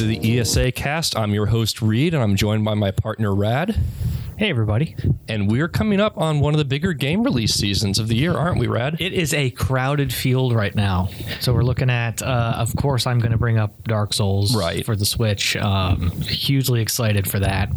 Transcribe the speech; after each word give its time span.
to 0.00 0.06
the 0.06 0.38
ESA 0.40 0.72
cast. 0.72 1.14
I'm 1.14 1.34
your 1.34 1.44
host, 1.44 1.82
Reed, 1.82 2.14
and 2.14 2.22
I'm 2.22 2.34
joined 2.34 2.64
by 2.64 2.72
my 2.72 2.90
partner, 2.90 3.34
Rad. 3.34 3.76
Hey, 4.38 4.48
everybody. 4.48 4.96
And 5.28 5.50
we're 5.50 5.68
coming 5.68 6.00
up 6.00 6.16
on 6.16 6.40
one 6.40 6.54
of 6.54 6.58
the 6.58 6.64
bigger 6.64 6.94
game 6.94 7.22
release 7.22 7.52
seasons 7.52 7.98
of 7.98 8.08
the 8.08 8.16
year, 8.16 8.32
aren't 8.34 8.58
we, 8.58 8.66
Rad? 8.66 8.96
It 8.98 9.12
is 9.12 9.34
a 9.34 9.50
crowded 9.50 10.10
field 10.10 10.54
right 10.54 10.74
now. 10.74 11.10
So 11.40 11.52
we're 11.52 11.64
looking 11.64 11.90
at, 11.90 12.22
uh, 12.22 12.54
of 12.56 12.74
course, 12.76 13.06
I'm 13.06 13.18
going 13.18 13.32
to 13.32 13.36
bring 13.38 13.58
up 13.58 13.84
Dark 13.84 14.14
Souls 14.14 14.56
Right. 14.56 14.86
for 14.86 14.96
the 14.96 15.04
Switch. 15.04 15.54
Um, 15.56 16.10
hugely 16.22 16.80
excited 16.80 17.28
for 17.28 17.38
that. 17.40 17.70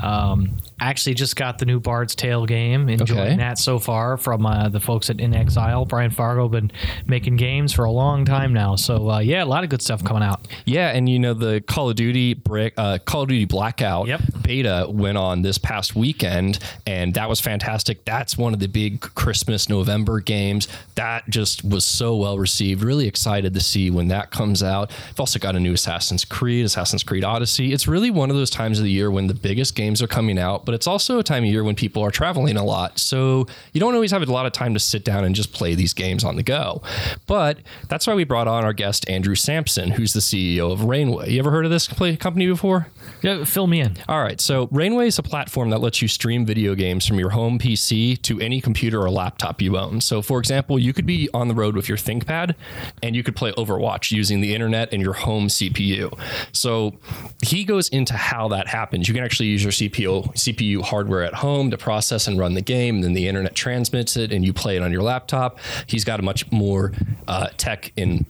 Um, 0.00 0.58
actually, 0.80 1.14
just 1.14 1.36
got 1.36 1.58
the 1.58 1.66
new 1.66 1.80
Bard's 1.80 2.14
Tale 2.14 2.46
game. 2.46 2.88
Enjoying 2.88 3.20
Okay. 3.20 3.36
that 3.36 3.58
so 3.58 3.78
far 3.78 4.16
from 4.16 4.44
uh, 4.46 4.68
the 4.68 4.80
folks 4.80 5.10
at 5.10 5.16
inXile. 5.18 5.86
Brian 5.88 6.10
Fargo 6.10 6.48
been 6.48 6.70
making 7.06 7.36
games 7.36 7.72
for 7.72 7.84
a 7.84 7.90
long 7.90 8.24
time 8.24 8.52
now. 8.52 8.76
So 8.76 9.10
uh, 9.10 9.18
yeah, 9.20 9.42
a 9.42 9.46
lot 9.46 9.64
of 9.64 9.70
good 9.70 9.82
stuff 9.82 10.02
coming 10.04 10.22
out. 10.22 10.46
Yeah, 10.64 10.88
and 10.90 11.08
you 11.08 11.18
know 11.18 11.34
the 11.34 11.60
Call 11.66 11.90
of 11.90 11.96
Duty 11.96 12.34
break, 12.34 12.74
uh, 12.76 12.98
Call 13.04 13.22
of 13.22 13.28
Duty 13.28 13.44
Blackout 13.44 14.06
Yep. 14.08 14.20
beta 14.42 14.86
went 14.88 15.18
on 15.18 15.42
this 15.42 15.58
past 15.58 15.94
weekend, 15.96 16.58
and 16.86 17.14
that 17.14 17.28
was 17.28 17.40
fantastic. 17.40 18.04
That's 18.04 18.36
one 18.36 18.52
of 18.54 18.60
the 18.60 18.66
big 18.68 19.00
Christmas 19.00 19.68
November 19.68 20.20
games 20.20 20.68
that 20.96 21.28
just 21.28 21.64
was 21.64 21.84
so 21.84 22.16
well 22.16 22.38
received. 22.38 22.82
Really 22.82 23.06
excited 23.06 23.54
to 23.54 23.60
see 23.60 23.90
when 23.90 24.08
that 24.08 24.30
comes 24.30 24.62
out. 24.62 24.90
I've 25.10 25.20
also 25.20 25.38
got 25.38 25.56
a 25.56 25.60
new 25.60 25.72
Assassin's 25.74 26.24
Creed, 26.24 26.64
Assassin's 26.64 27.02
Creed 27.02 27.24
Odyssey. 27.24 27.72
It's 27.72 27.86
really 27.86 28.10
one 28.10 28.30
of 28.30 28.36
those 28.36 28.50
times 28.50 28.78
of 28.78 28.84
the 28.84 28.90
year 28.90 29.10
when 29.10 29.26
the 29.26 29.34
biggest 29.34 29.74
games 29.74 30.02
are 30.02 30.06
coming 30.06 30.38
out, 30.38 30.63
but 30.64 30.74
it's 30.74 30.86
also 30.86 31.18
a 31.18 31.22
time 31.22 31.44
of 31.44 31.50
year 31.50 31.64
when 31.64 31.74
people 31.74 32.02
are 32.02 32.10
traveling 32.10 32.56
a 32.56 32.64
lot, 32.64 32.98
so 32.98 33.46
you 33.72 33.80
don't 33.80 33.94
always 33.94 34.10
have 34.10 34.22
a 34.22 34.32
lot 34.32 34.46
of 34.46 34.52
time 34.52 34.74
to 34.74 34.80
sit 34.80 35.04
down 35.04 35.24
and 35.24 35.34
just 35.34 35.52
play 35.52 35.74
these 35.74 35.92
games 35.92 36.24
on 36.24 36.36
the 36.36 36.42
go. 36.42 36.82
But 37.26 37.58
that's 37.88 38.06
why 38.06 38.14
we 38.14 38.24
brought 38.24 38.48
on 38.48 38.64
our 38.64 38.72
guest 38.72 39.08
Andrew 39.08 39.34
Sampson, 39.34 39.90
who's 39.92 40.12
the 40.12 40.20
CEO 40.20 40.72
of 40.72 40.84
Rainway. 40.84 41.30
You 41.30 41.38
ever 41.38 41.50
heard 41.50 41.64
of 41.64 41.70
this 41.70 41.86
company 41.86 42.46
before? 42.46 42.88
Yeah, 43.22 43.44
fill 43.44 43.66
me 43.66 43.80
in. 43.80 43.96
All 44.08 44.22
right, 44.22 44.40
so 44.40 44.68
Rainway 44.70 45.08
is 45.08 45.18
a 45.18 45.22
platform 45.22 45.70
that 45.70 45.80
lets 45.80 46.02
you 46.02 46.08
stream 46.08 46.46
video 46.46 46.74
games 46.74 47.06
from 47.06 47.18
your 47.18 47.30
home 47.30 47.58
PC 47.58 48.20
to 48.22 48.40
any 48.40 48.60
computer 48.60 49.00
or 49.00 49.10
laptop 49.10 49.60
you 49.60 49.76
own. 49.76 50.00
So, 50.00 50.22
for 50.22 50.38
example, 50.38 50.78
you 50.78 50.92
could 50.92 51.06
be 51.06 51.28
on 51.34 51.48
the 51.48 51.54
road 51.54 51.76
with 51.76 51.88
your 51.88 51.98
ThinkPad 51.98 52.54
and 53.02 53.14
you 53.14 53.22
could 53.22 53.36
play 53.36 53.52
Overwatch 53.52 54.10
using 54.10 54.40
the 54.40 54.54
internet 54.54 54.92
and 54.92 55.02
your 55.02 55.14
home 55.14 55.48
CPU. 55.48 56.18
So, 56.52 56.94
he 57.42 57.64
goes 57.64 57.88
into 57.88 58.14
how 58.14 58.48
that 58.48 58.68
happens. 58.68 59.08
You 59.08 59.14
can 59.14 59.24
actually 59.24 59.48
use 59.48 59.62
your 59.62 59.72
CPU 59.72 59.84
CPU 59.94 60.34
hardware 60.82 61.22
at 61.22 61.34
home 61.34 61.70
to 61.70 61.78
process 61.78 62.26
and 62.26 62.38
run 62.38 62.54
the 62.54 62.62
game, 62.62 62.96
and 62.96 63.04
then 63.04 63.12
the 63.12 63.28
internet 63.28 63.54
transmits 63.54 64.16
it 64.16 64.32
and 64.32 64.44
you 64.44 64.52
play 64.52 64.76
it 64.76 64.82
on 64.82 64.92
your 64.92 65.02
laptop. 65.02 65.58
He's 65.86 66.04
got 66.04 66.20
a 66.20 66.22
much 66.22 66.50
more 66.50 66.92
uh, 67.28 67.48
tech 67.56 67.92
in 67.96 68.26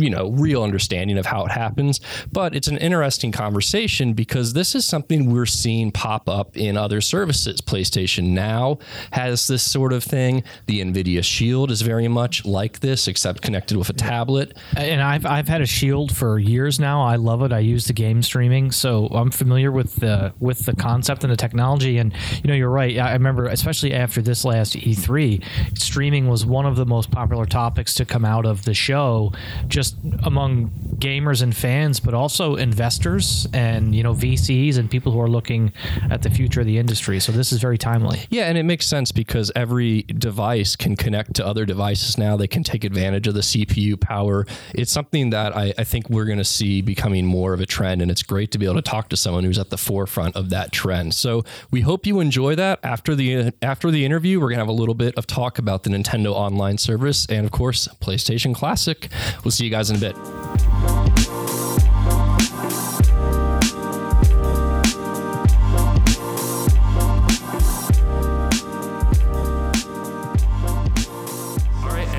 you 0.00 0.10
know, 0.10 0.30
real 0.30 0.62
understanding 0.62 1.18
of 1.18 1.26
how 1.26 1.44
it 1.44 1.50
happens. 1.50 2.00
But 2.32 2.54
it's 2.54 2.68
an 2.68 2.78
interesting 2.78 3.32
conversation 3.32 4.14
because 4.14 4.52
this 4.52 4.74
is 4.74 4.84
something 4.84 5.30
we're 5.30 5.46
seeing 5.46 5.90
pop 5.92 6.28
up 6.28 6.56
in 6.56 6.76
other 6.76 7.00
services. 7.00 7.60
PlayStation 7.60 8.28
Now 8.30 8.78
has 9.12 9.46
this 9.46 9.62
sort 9.62 9.92
of 9.92 10.02
thing. 10.04 10.42
The 10.66 10.80
Nvidia 10.80 11.24
Shield 11.24 11.70
is 11.70 11.82
very 11.82 12.08
much 12.08 12.44
like 12.44 12.80
this, 12.80 13.08
except 13.08 13.42
connected 13.42 13.76
with 13.76 13.88
a 13.90 13.94
tablet. 13.94 14.56
and 14.76 15.02
I've 15.02 15.26
I've 15.26 15.48
had 15.48 15.60
a 15.60 15.66
Shield 15.66 16.14
for 16.16 16.38
years 16.38 16.80
now. 16.80 17.02
I 17.02 17.16
love 17.16 17.42
it. 17.42 17.52
I 17.52 17.60
use 17.60 17.86
the 17.86 17.92
game 17.92 18.22
streaming, 18.22 18.70
so 18.70 19.06
I'm 19.06 19.30
familiar 19.30 19.70
with 19.72 19.96
the 19.96 20.32
with 20.38 20.66
the 20.66 20.74
concept 20.74 21.24
and 21.24 21.32
the 21.32 21.36
technology. 21.36 21.98
And 21.98 22.12
you 22.42 22.48
know, 22.48 22.54
you're 22.54 22.70
right. 22.70 22.98
I 22.98 23.12
remember, 23.12 23.46
especially 23.46 23.92
after 23.94 24.20
this 24.20 24.44
last 24.44 24.74
E3, 24.74 25.44
streaming 25.78 26.28
was 26.28 26.44
one 26.44 26.66
of 26.66 26.76
the 26.76 26.86
most 26.86 27.10
popular 27.10 27.44
topics 27.46 27.94
to 27.94 28.04
come 28.04 28.24
out 28.24 28.46
of 28.46 28.64
the 28.64 28.74
show, 28.74 29.32
just 29.68 29.89
among 30.22 30.70
gamers 30.98 31.42
and 31.42 31.56
fans, 31.56 32.00
but 32.00 32.14
also 32.14 32.56
investors 32.56 33.46
and 33.52 33.94
you 33.94 34.02
know 34.02 34.14
VCs 34.14 34.76
and 34.78 34.90
people 34.90 35.12
who 35.12 35.20
are 35.20 35.28
looking 35.28 35.72
at 36.10 36.22
the 36.22 36.30
future 36.30 36.60
of 36.60 36.66
the 36.66 36.78
industry. 36.78 37.20
So 37.20 37.32
this 37.32 37.52
is 37.52 37.60
very 37.60 37.78
timely. 37.78 38.26
Yeah, 38.30 38.44
and 38.44 38.58
it 38.58 38.64
makes 38.64 38.86
sense 38.86 39.12
because 39.12 39.50
every 39.56 40.02
device 40.02 40.76
can 40.76 40.96
connect 40.96 41.34
to 41.34 41.46
other 41.46 41.64
devices 41.64 42.18
now. 42.18 42.36
They 42.36 42.48
can 42.48 42.62
take 42.62 42.84
advantage 42.84 43.26
of 43.26 43.34
the 43.34 43.40
CPU 43.40 44.00
power. 44.00 44.46
It's 44.74 44.92
something 44.92 45.30
that 45.30 45.56
I, 45.56 45.72
I 45.78 45.84
think 45.84 46.10
we're 46.10 46.26
going 46.26 46.38
to 46.38 46.44
see 46.44 46.82
becoming 46.82 47.26
more 47.26 47.54
of 47.54 47.60
a 47.60 47.66
trend, 47.66 48.02
and 48.02 48.10
it's 48.10 48.22
great 48.22 48.50
to 48.52 48.58
be 48.58 48.66
able 48.66 48.76
to 48.76 48.82
talk 48.82 49.08
to 49.10 49.16
someone 49.16 49.44
who's 49.44 49.58
at 49.58 49.70
the 49.70 49.78
forefront 49.78 50.36
of 50.36 50.50
that 50.50 50.72
trend. 50.72 51.14
So 51.14 51.44
we 51.70 51.80
hope 51.80 52.06
you 52.06 52.20
enjoy 52.20 52.54
that. 52.56 52.80
After 52.82 53.14
the 53.14 53.52
after 53.62 53.90
the 53.90 54.04
interview, 54.04 54.40
we're 54.40 54.48
going 54.48 54.58
to 54.58 54.62
have 54.62 54.68
a 54.68 54.72
little 54.72 54.94
bit 54.94 55.14
of 55.16 55.26
talk 55.26 55.58
about 55.58 55.84
the 55.84 55.90
Nintendo 55.90 56.32
Online 56.32 56.76
service 56.76 57.26
and, 57.26 57.46
of 57.46 57.52
course, 57.52 57.88
PlayStation 58.00 58.54
Classic. 58.54 59.08
We'll 59.44 59.52
see 59.52 59.64
you 59.64 59.70
guys 59.70 59.79
in 59.88 59.96
a 59.96 59.98
bit. 59.98 61.09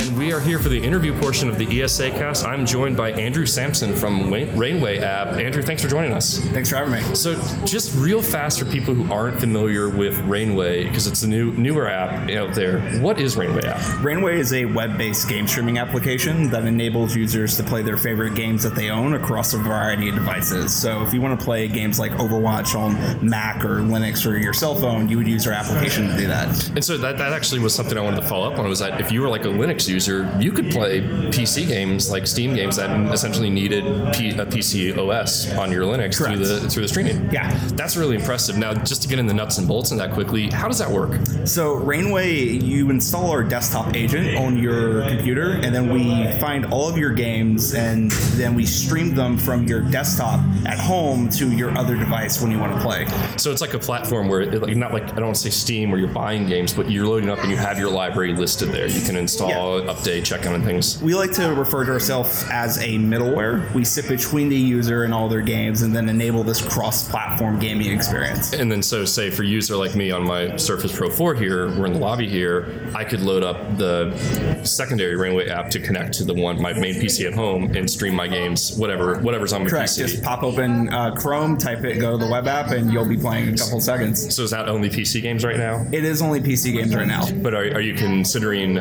And 0.02 0.18
we 0.18 0.34
are 0.34 0.40
here 0.40 0.58
for 0.58 0.70
the 0.70 0.82
interview 0.82 1.14
portion 1.20 1.48
of 1.48 1.60
the 1.60 1.82
ESA 1.82 2.10
cast. 2.12 2.44
I'm 2.44 2.66
joined 2.66 2.98
by 2.98 3.12
Andrew 3.12 3.46
Sampson 3.46 3.94
from 3.94 4.34
Rainway 4.34 4.98
app. 4.98 5.38
Andrew, 5.38 5.62
thanks 5.62 5.84
for 5.84 5.90
joining 5.90 6.12
us. 6.12 6.40
Thanks 6.40 6.70
for 6.70 6.78
having 6.78 6.94
me. 6.94 7.02
So, 7.16 7.36
just 7.66 7.96
real 7.96 8.22
fast 8.22 8.58
for 8.58 8.66
people 8.66 8.96
who 8.96 9.12
aren't 9.14 9.40
familiar 9.40 9.90
with 9.90 10.18
Rainway, 10.22 10.86
because 10.86 11.06
it's 11.06 11.22
a 11.22 11.28
new 11.28 11.52
newer 11.52 11.88
app 11.88 12.30
out 12.32 12.56
there. 12.56 12.80
What 13.00 13.20
is 13.20 13.36
Rainway 13.38 13.64
app? 13.66 14.04
Rainway 14.04 14.40
is 14.40 14.54
a 14.54 14.66
web-based 14.66 15.30
game 15.30 15.48
streaming 15.48 15.78
application 15.78 16.50
that 16.50 16.66
enables 16.66 17.16
users 17.16 17.56
to 17.58 17.64
play 17.64 17.84
their 17.84 17.98
favorite 17.98 18.34
games 18.34 18.64
that 18.64 18.74
they 18.74 18.90
own 18.90 19.14
across 19.14 19.54
a 19.54 19.60
variety 19.60 20.10
of 20.10 20.16
devices. 20.16 20.74
So 20.74 21.04
if 21.04 21.14
you 21.14 21.22
want 21.22 21.40
to 21.40 21.46
play 21.46 21.68
games 21.68 22.00
like 22.00 22.12
Overwatch 22.14 22.76
on 22.76 22.94
Mac 23.28 23.64
or 23.64 23.82
Linux 23.82 24.26
or 24.26 24.38
your 24.38 24.54
cell 24.54 24.74
phone, 24.74 25.10
you 25.10 25.18
would 25.18 25.28
use 25.28 25.46
our 25.46 25.54
application 25.54 26.08
to 26.08 26.18
do 26.18 26.28
that. 26.28 26.70
And 26.70 26.84
so 26.84 26.98
that, 26.98 27.20
that 27.20 27.34
actually 27.34 27.60
was 27.60 27.76
something 27.76 27.98
I 27.98 28.02
wanted 28.02 28.22
to 28.22 28.28
follow 28.28 28.52
up 28.52 28.58
on. 28.58 28.68
Was 28.68 28.80
that 28.80 29.00
if 29.00 29.12
you 29.12 29.22
were 29.22 29.30
like 29.30 29.46
a 29.46 29.50
Linux 29.50 29.91
user, 29.92 30.30
you 30.40 30.52
could 30.52 30.72
play 30.72 31.02
PC 31.02 31.68
games 31.68 32.10
like 32.10 32.26
Steam 32.26 32.56
games 32.56 32.78
that 32.78 32.90
essentially 33.14 33.50
needed 33.50 33.84
P, 34.14 34.30
a 34.30 34.46
PC 34.46 34.98
OS 34.98 35.52
on 35.54 35.72
your 35.72 35.84
Linux 35.84 36.18
through 36.18 36.38
the 36.38 36.70
through 36.70 36.84
the 36.84 36.88
streaming. 36.88 37.30
Yeah. 37.32 37.52
that's 37.76 37.98
really 37.98 38.16
impressive. 38.16 38.58
Now, 38.58 38.74
just 38.74 39.02
to 39.04 39.08
get 39.08 39.20
in 39.20 39.28
the 39.28 39.34
nuts 39.34 39.58
and 39.58 39.68
bolts 39.68 39.92
on 39.92 39.98
that 39.98 40.12
quickly, 40.12 40.50
how 40.50 40.68
does 40.68 40.80
that 40.80 40.90
work? 40.90 41.20
So 41.46 41.74
Rainway, 41.74 42.36
you 42.42 42.90
install 42.90 43.32
our 43.32 43.44
desktop 43.44 43.96
agent 43.96 44.38
on 44.38 44.58
your 44.58 45.08
computer, 45.08 45.54
and 45.54 45.74
then 45.74 45.92
we 45.92 46.32
find 46.40 46.66
all 46.68 46.88
of 46.88 46.98
your 46.98 47.12
games, 47.12 47.74
and 47.74 48.12
then 48.38 48.56
we 48.56 48.66
stream 48.66 49.14
them 49.16 49.38
from 49.38 49.68
your 49.68 49.82
desktop 49.82 50.40
at 50.66 50.80
home 50.80 51.30
to 51.30 51.52
your 51.52 51.76
other 51.78 51.96
device 51.96 52.42
when 52.42 52.52
you 52.52 52.60
want 52.60 52.74
to 52.74 52.82
play. 52.82 53.06
So 53.38 53.52
it's 53.52 53.62
like 53.62 53.74
a 53.74 53.80
platform 53.80 54.28
where, 54.30 54.42
it, 54.42 54.62
like, 54.62 54.76
not 54.76 54.94
like 54.94 55.04
I 55.04 55.16
don't 55.16 55.26
want 55.26 55.36
to 55.36 55.42
say 55.42 55.50
Steam 55.50 55.92
where 55.92 56.00
you're 56.00 56.10
buying 56.10 56.48
games, 56.48 56.74
but 56.74 56.90
you're 56.90 57.08
loading 57.08 57.30
up 57.30 57.40
and 57.40 57.50
you 57.50 57.58
have 57.58 57.80
your 57.80 57.90
library 57.90 58.34
listed 58.36 58.70
there. 58.70 58.88
You 58.88 59.02
can 59.02 59.16
install, 59.16 59.81
update, 59.88 60.26
check 60.26 60.46
on 60.46 60.62
things. 60.64 61.02
We 61.02 61.16
like 61.16 61.32
to 61.34 61.54
refer 61.54 61.86
to 61.86 61.92
ourselves 61.92 62.46
as 62.52 62.78
a 62.78 62.98
middleware. 62.98 63.72
We 63.74 63.84
sit 63.86 64.08
between 64.08 64.50
the 64.50 64.56
user 64.56 65.04
and 65.04 65.14
all 65.14 65.30
their 65.30 65.42
games 65.42 65.82
and 65.82 65.96
then 65.96 66.10
enable 66.10 66.44
this 66.44 66.62
cross 66.62 67.08
platform 67.10 67.60
gaming 67.60 67.92
experience. 67.92 68.54
And 68.54 68.72
then, 68.72 68.84
so 68.84 69.06
say 69.06 69.30
for 69.30 69.44
a 69.44 69.46
user 69.46 69.76
like 69.76 69.96
me 69.96 70.12
on 70.12 70.26
my 70.26 70.56
Surface 70.58 70.96
Pro 70.96 71.10
4 71.10 71.36
here, 71.36 71.68
we're 71.78 71.86
in 71.86 71.94
the 71.94 72.00
lobby 72.00 72.28
here, 72.28 72.92
I 72.96 73.04
could 73.04 73.22
load 73.22 73.44
up 73.44 73.78
the 73.78 74.16
secondary 74.64 75.16
Rainway 75.16 75.50
app 75.50 75.70
to 75.72 75.80
connect 75.80 76.14
to 76.16 76.24
the 76.24 76.34
one 76.34 76.62
my 76.62 76.74
main 76.74 76.96
PC 76.96 77.26
at 77.28 77.34
home 77.34 77.76
and 77.76 77.90
stream 77.90 78.16
my 78.16 78.28
games, 78.28 78.76
whatever 78.78 79.20
whatever's 79.20 79.54
on 79.54 79.64
my 79.64 79.70
Correct. 79.70 79.92
PC. 79.92 79.98
Just 79.98 80.24
pop 80.24 80.44
open 80.44 80.90
uh, 80.90 81.16
Chrome, 81.16 81.58
type 81.58 81.84
it, 81.84 82.00
go 82.00 82.12
to 82.12 82.18
the 82.18 82.30
web 82.30 82.48
app, 82.48 82.72
and 82.72 82.92
you'll 82.92 83.08
be 83.08 83.18
playing 83.18 83.48
in 83.48 83.54
a 83.54 83.58
couple 83.58 83.80
seconds. 83.80 84.34
so 84.36 84.44
is 84.44 84.52
that 84.52 84.70
only 84.70 84.90
PC 84.90 85.22
games 85.22 85.44
right 85.44 85.58
now? 85.58 85.86
It 85.92 86.04
is 86.04 86.22
only 86.22 86.40
PC 86.42 86.74
games 86.74 86.96
right 86.96 87.08
now. 87.08 87.30
But 87.32 87.54
are, 87.54 87.64
are 87.76 87.82
you 87.82 87.94
considering 87.94 88.76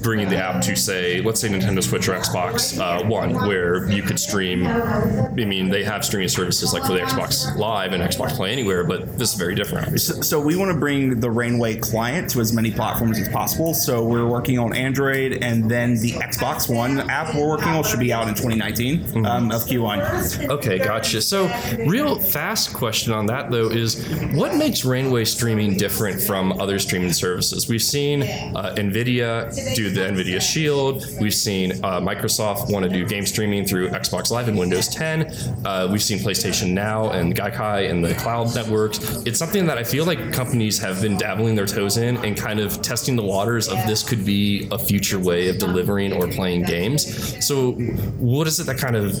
bringing 0.00 0.28
the 0.28 0.33
app 0.36 0.62
to 0.62 0.76
say, 0.76 1.20
let's 1.20 1.40
say 1.40 1.48
Nintendo 1.48 1.82
Switch 1.82 2.08
or 2.08 2.12
Xbox 2.12 2.78
uh, 2.78 3.06
One, 3.06 3.34
where 3.46 3.90
you 3.90 4.02
could 4.02 4.18
stream? 4.18 4.66
I 4.66 5.30
mean, 5.30 5.68
they 5.68 5.84
have 5.84 6.04
streaming 6.04 6.28
services 6.28 6.72
like 6.72 6.84
for 6.84 6.92
the 6.92 7.00
Xbox 7.00 7.56
Live 7.56 7.92
and 7.92 8.02
Xbox 8.02 8.36
Play 8.36 8.52
Anywhere, 8.52 8.84
but 8.84 9.18
this 9.18 9.32
is 9.32 9.38
very 9.38 9.54
different. 9.54 9.86
obviously. 9.86 10.22
So 10.22 10.40
we 10.40 10.56
want 10.56 10.70
to 10.70 10.78
bring 10.78 11.20
the 11.20 11.30
Rainway 11.30 11.76
client 11.76 12.30
to 12.30 12.40
as 12.40 12.52
many 12.52 12.70
platforms 12.70 13.18
as 13.18 13.28
possible. 13.28 13.74
So 13.74 14.04
we're 14.04 14.26
working 14.26 14.58
on 14.58 14.74
Android, 14.74 15.38
and 15.42 15.70
then 15.70 15.94
the 16.00 16.12
Xbox 16.12 16.72
One 16.72 17.08
app 17.10 17.34
we're 17.34 17.48
working 17.48 17.68
on 17.68 17.82
should 17.84 18.00
be 18.00 18.12
out 18.12 18.28
in 18.28 18.34
2019 18.34 19.26
um, 19.26 19.50
of 19.50 19.62
Q1. 19.62 20.48
Okay, 20.48 20.78
gotcha. 20.78 21.20
So, 21.20 21.46
real 21.86 22.18
fast 22.18 22.72
question 22.72 23.12
on 23.12 23.26
that 23.26 23.50
though 23.50 23.68
is 23.70 24.06
what 24.32 24.56
makes 24.56 24.84
Rainway 24.84 25.24
streaming 25.24 25.76
different 25.76 26.20
from 26.20 26.52
other 26.60 26.78
streaming 26.78 27.12
services? 27.12 27.68
We've 27.68 27.82
seen 27.82 28.22
uh, 28.22 28.74
Nvidia 28.76 29.74
do 29.74 29.90
the 29.90 30.00
Nvidia 30.00 30.23
Shield. 30.24 31.02
Shield. 31.02 31.20
We've 31.20 31.34
seen 31.34 31.72
uh, 31.84 32.00
Microsoft 32.00 32.70
want 32.70 32.84
to 32.84 32.88
do 32.88 33.06
game 33.06 33.26
streaming 33.26 33.64
through 33.64 33.90
Xbox 33.90 34.30
Live 34.30 34.48
and 34.48 34.58
Windows 34.58 34.88
10. 34.88 35.32
Uh, 35.64 35.88
we've 35.90 36.02
seen 36.02 36.18
PlayStation 36.18 36.72
Now 36.72 37.10
and 37.10 37.34
Gaikai 37.34 37.90
and 37.90 38.04
the 38.04 38.14
cloud 38.14 38.54
networks. 38.54 38.98
It's 39.26 39.38
something 39.38 39.66
that 39.66 39.78
I 39.78 39.84
feel 39.84 40.04
like 40.04 40.32
companies 40.32 40.78
have 40.78 41.00
been 41.02 41.16
dabbling 41.16 41.54
their 41.54 41.66
toes 41.66 41.96
in 41.96 42.16
and 42.18 42.36
kind 42.36 42.60
of 42.60 42.80
testing 42.82 43.16
the 43.16 43.22
waters 43.22 43.68
of 43.68 43.76
this 43.86 44.02
could 44.02 44.24
be 44.24 44.68
a 44.70 44.78
future 44.78 45.18
way 45.18 45.48
of 45.48 45.58
delivering 45.58 46.12
or 46.12 46.26
playing 46.28 46.62
games. 46.62 47.44
So, 47.44 47.72
what 48.18 48.46
is 48.46 48.60
it 48.60 48.64
that 48.66 48.78
kind 48.78 48.96
of 48.96 49.20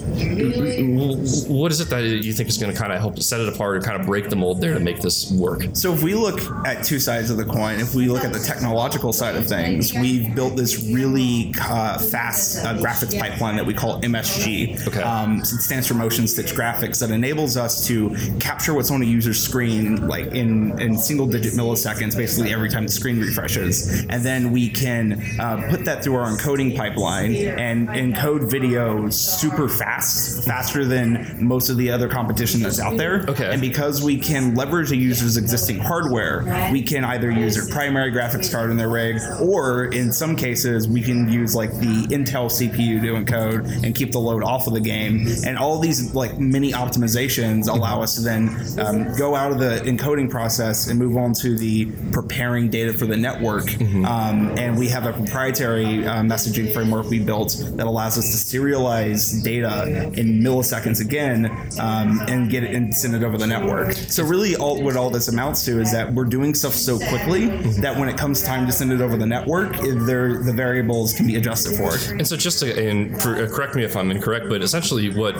what 1.48 1.72
is 1.72 1.80
it 1.80 1.88
that 1.90 2.04
you 2.04 2.32
think 2.32 2.48
is 2.48 2.58
going 2.58 2.72
to 2.72 2.78
kind 2.78 2.92
of 2.92 3.00
help 3.00 3.20
set 3.20 3.40
it 3.40 3.48
apart 3.48 3.76
and 3.76 3.84
kind 3.84 4.00
of 4.00 4.06
break 4.06 4.28
the 4.28 4.36
mold 4.36 4.60
there 4.60 4.74
to 4.74 4.80
make 4.80 5.00
this 5.00 5.30
work? 5.32 5.66
So 5.72 5.92
if 5.92 6.02
we 6.02 6.14
look 6.14 6.40
at 6.66 6.84
two 6.84 6.98
sides 6.98 7.30
of 7.30 7.36
the 7.36 7.44
coin, 7.44 7.80
if 7.80 7.94
we 7.94 8.08
look 8.08 8.24
at 8.24 8.32
the 8.32 8.38
technological 8.38 9.12
side 9.12 9.36
of 9.36 9.46
things, 9.46 9.92
we've 9.94 10.34
built 10.34 10.56
this 10.56 10.86
really 10.94 11.52
uh, 11.60 11.98
fast 11.98 12.64
uh, 12.64 12.74
graphics 12.74 13.18
pipeline 13.18 13.56
that 13.56 13.66
we 13.66 13.74
call 13.74 14.00
MSG. 14.02 14.86
Okay. 14.88 15.02
Um, 15.02 15.40
it 15.40 15.46
stands 15.46 15.86
for 15.86 15.94
Motion 15.94 16.26
Stitch 16.26 16.52
Graphics 16.54 17.00
that 17.00 17.10
enables 17.10 17.56
us 17.56 17.86
to 17.86 18.14
capture 18.40 18.74
what's 18.74 18.90
on 18.90 19.02
a 19.02 19.04
user's 19.04 19.42
screen 19.42 20.06
like 20.06 20.26
in, 20.26 20.78
in 20.80 20.96
single 20.98 21.26
digit 21.26 21.54
milliseconds, 21.54 22.16
basically 22.16 22.52
every 22.52 22.68
time 22.68 22.84
the 22.84 22.92
screen 22.92 23.20
refreshes. 23.20 24.04
And 24.08 24.22
then 24.22 24.52
we 24.52 24.68
can 24.68 25.22
uh, 25.40 25.66
put 25.70 25.84
that 25.84 26.02
through 26.02 26.16
our 26.16 26.30
encoding 26.30 26.76
pipeline 26.76 27.34
and 27.34 27.88
encode 27.88 28.50
video 28.50 29.08
super 29.10 29.68
fast, 29.68 30.44
faster 30.44 30.84
than 30.84 31.36
most 31.44 31.68
of 31.68 31.76
the 31.76 31.90
other 31.90 32.08
competition 32.08 32.60
that's 32.62 32.80
out 32.80 32.96
there. 32.96 33.24
Okay. 33.28 33.50
And 33.52 33.60
because 33.60 34.02
we 34.02 34.18
can 34.18 34.54
leverage 34.54 34.92
a 34.92 34.96
user's 34.96 35.36
existing 35.36 35.78
hardware, 35.78 36.70
we 36.72 36.82
can 36.82 37.04
either 37.04 37.30
use 37.30 37.56
their 37.56 37.66
primary 37.74 38.10
graphics 38.12 38.50
card 38.50 38.70
in 38.70 38.76
their 38.76 38.88
rig, 38.88 39.18
or 39.40 39.86
in 39.86 40.12
some 40.12 40.36
cases, 40.36 40.73
we 40.88 41.02
can 41.02 41.30
use 41.30 41.54
like 41.54 41.70
the 41.78 42.06
Intel 42.10 42.50
CPU 42.50 43.00
to 43.00 43.14
encode 43.14 43.84
and 43.84 43.94
keep 43.94 44.12
the 44.12 44.18
load 44.18 44.42
off 44.42 44.66
of 44.66 44.74
the 44.74 44.80
game. 44.80 45.26
And 45.46 45.58
all 45.58 45.78
these 45.78 46.14
like 46.14 46.38
mini 46.38 46.72
optimizations 46.72 47.68
allow 47.68 48.02
us 48.02 48.16
to 48.16 48.22
then 48.22 48.48
um, 48.78 49.14
go 49.16 49.34
out 49.34 49.52
of 49.52 49.58
the 49.58 49.80
encoding 49.88 50.30
process 50.30 50.88
and 50.88 50.98
move 50.98 51.16
on 51.16 51.32
to 51.34 51.56
the 51.56 51.86
preparing 52.12 52.70
data 52.70 52.92
for 52.92 53.06
the 53.06 53.16
network. 53.16 53.64
Um, 54.04 54.56
and 54.58 54.76
we 54.78 54.88
have 54.88 55.06
a 55.06 55.12
proprietary 55.12 56.06
uh, 56.06 56.22
messaging 56.22 56.72
framework 56.72 57.08
we 57.08 57.18
built 57.18 57.56
that 57.76 57.86
allows 57.86 58.18
us 58.18 58.30
to 58.30 58.58
serialize 58.58 59.42
data 59.42 60.10
in 60.18 60.40
milliseconds 60.40 61.00
again 61.00 61.46
um, 61.78 62.20
and 62.28 62.50
get 62.50 62.64
it 62.64 62.74
and 62.74 62.94
send 62.94 63.14
it 63.14 63.22
over 63.22 63.38
the 63.38 63.46
network. 63.46 63.92
So 63.92 64.24
really, 64.24 64.56
all 64.56 64.82
what 64.82 64.96
all 64.96 65.10
this 65.10 65.28
amounts 65.28 65.64
to 65.66 65.80
is 65.80 65.92
that 65.92 66.12
we're 66.12 66.24
doing 66.24 66.54
stuff 66.54 66.74
so 66.74 66.98
quickly 66.98 67.46
that 67.80 67.96
when 67.98 68.08
it 68.08 68.16
comes 68.16 68.42
time 68.42 68.66
to 68.66 68.72
send 68.72 68.92
it 68.92 69.00
over 69.00 69.16
the 69.16 69.26
network, 69.26 69.76
there 69.80 70.42
the 70.42 70.52
variables 70.64 71.12
can 71.12 71.26
be 71.26 71.36
adjusted 71.36 71.76
for 71.76 71.94
it. 71.94 72.10
And 72.10 72.26
so, 72.26 72.36
just 72.36 72.58
to 72.60 72.66
and 72.88 73.14
uh, 73.16 73.46
correct 73.54 73.74
me 73.74 73.84
if 73.84 73.96
I'm 73.96 74.10
incorrect, 74.10 74.46
but 74.48 74.62
essentially, 74.62 75.10
what 75.10 75.34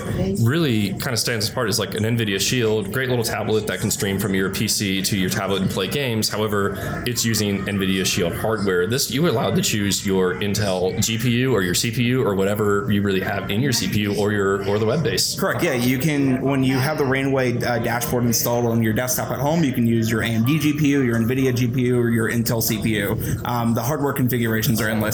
really 0.53 0.93
kind 1.05 1.15
of 1.17 1.19
stands 1.19 1.49
apart 1.49 1.69
is 1.69 1.79
like 1.79 1.95
an 1.95 2.05
NVIDIA 2.05 2.39
Shield, 2.41 2.93
great 2.93 3.09
little 3.09 3.25
tablet 3.25 3.67
that 3.69 3.81
can 3.81 3.91
stream 3.91 4.19
from 4.19 4.35
your 4.35 4.51
PC 4.51 5.05
to 5.07 5.17
your 5.17 5.31
tablet 5.31 5.63
and 5.63 5.71
play 5.71 5.89
games. 5.89 6.29
However, 6.29 7.03
it's 7.07 7.25
using 7.25 7.65
NVIDIA 7.65 8.05
Shield 8.05 8.35
hardware. 8.35 8.87
This 8.87 9.11
you 9.11 9.25
are 9.25 9.31
allowed 9.31 9.57
to 9.57 9.63
choose 9.63 10.07
your 10.07 10.35
Intel 10.47 10.95
GPU 11.07 11.53
or 11.53 11.63
your 11.63 11.75
CPU 11.83 12.25
or 12.25 12.35
whatever 12.35 12.87
you 12.91 13.01
really 13.01 13.25
have 13.33 13.51
in 13.51 13.61
your 13.61 13.73
CPU 13.73 14.19
or 14.19 14.33
your 14.33 14.69
or 14.69 14.79
the 14.79 14.87
web 14.87 15.03
base. 15.03 15.39
Correct. 15.41 15.63
Yeah, 15.63 15.75
you 15.75 15.99
can 15.99 16.43
when 16.43 16.63
you 16.63 16.77
have 16.79 16.99
the 16.99 17.07
Rainway 17.07 17.57
uh, 17.63 17.79
dashboard 17.79 18.25
installed 18.25 18.67
on 18.67 18.83
your 18.83 18.93
desktop 18.93 19.31
at 19.31 19.41
home, 19.41 19.65
you 19.65 19.73
can 19.73 19.87
use 19.87 20.11
your 20.11 20.23
AMD 20.23 20.51
GPU, 20.65 20.99
your 21.09 21.17
NVIDIA 21.17 21.53
GPU, 21.61 21.97
or 21.97 22.11
your 22.11 22.29
Intel 22.31 22.61
CPU. 22.69 23.07
Um, 23.49 23.73
the 23.75 23.83
hardware 23.83 24.13
configurations 24.13 24.81
are 24.83 24.89
endless. 24.89 25.14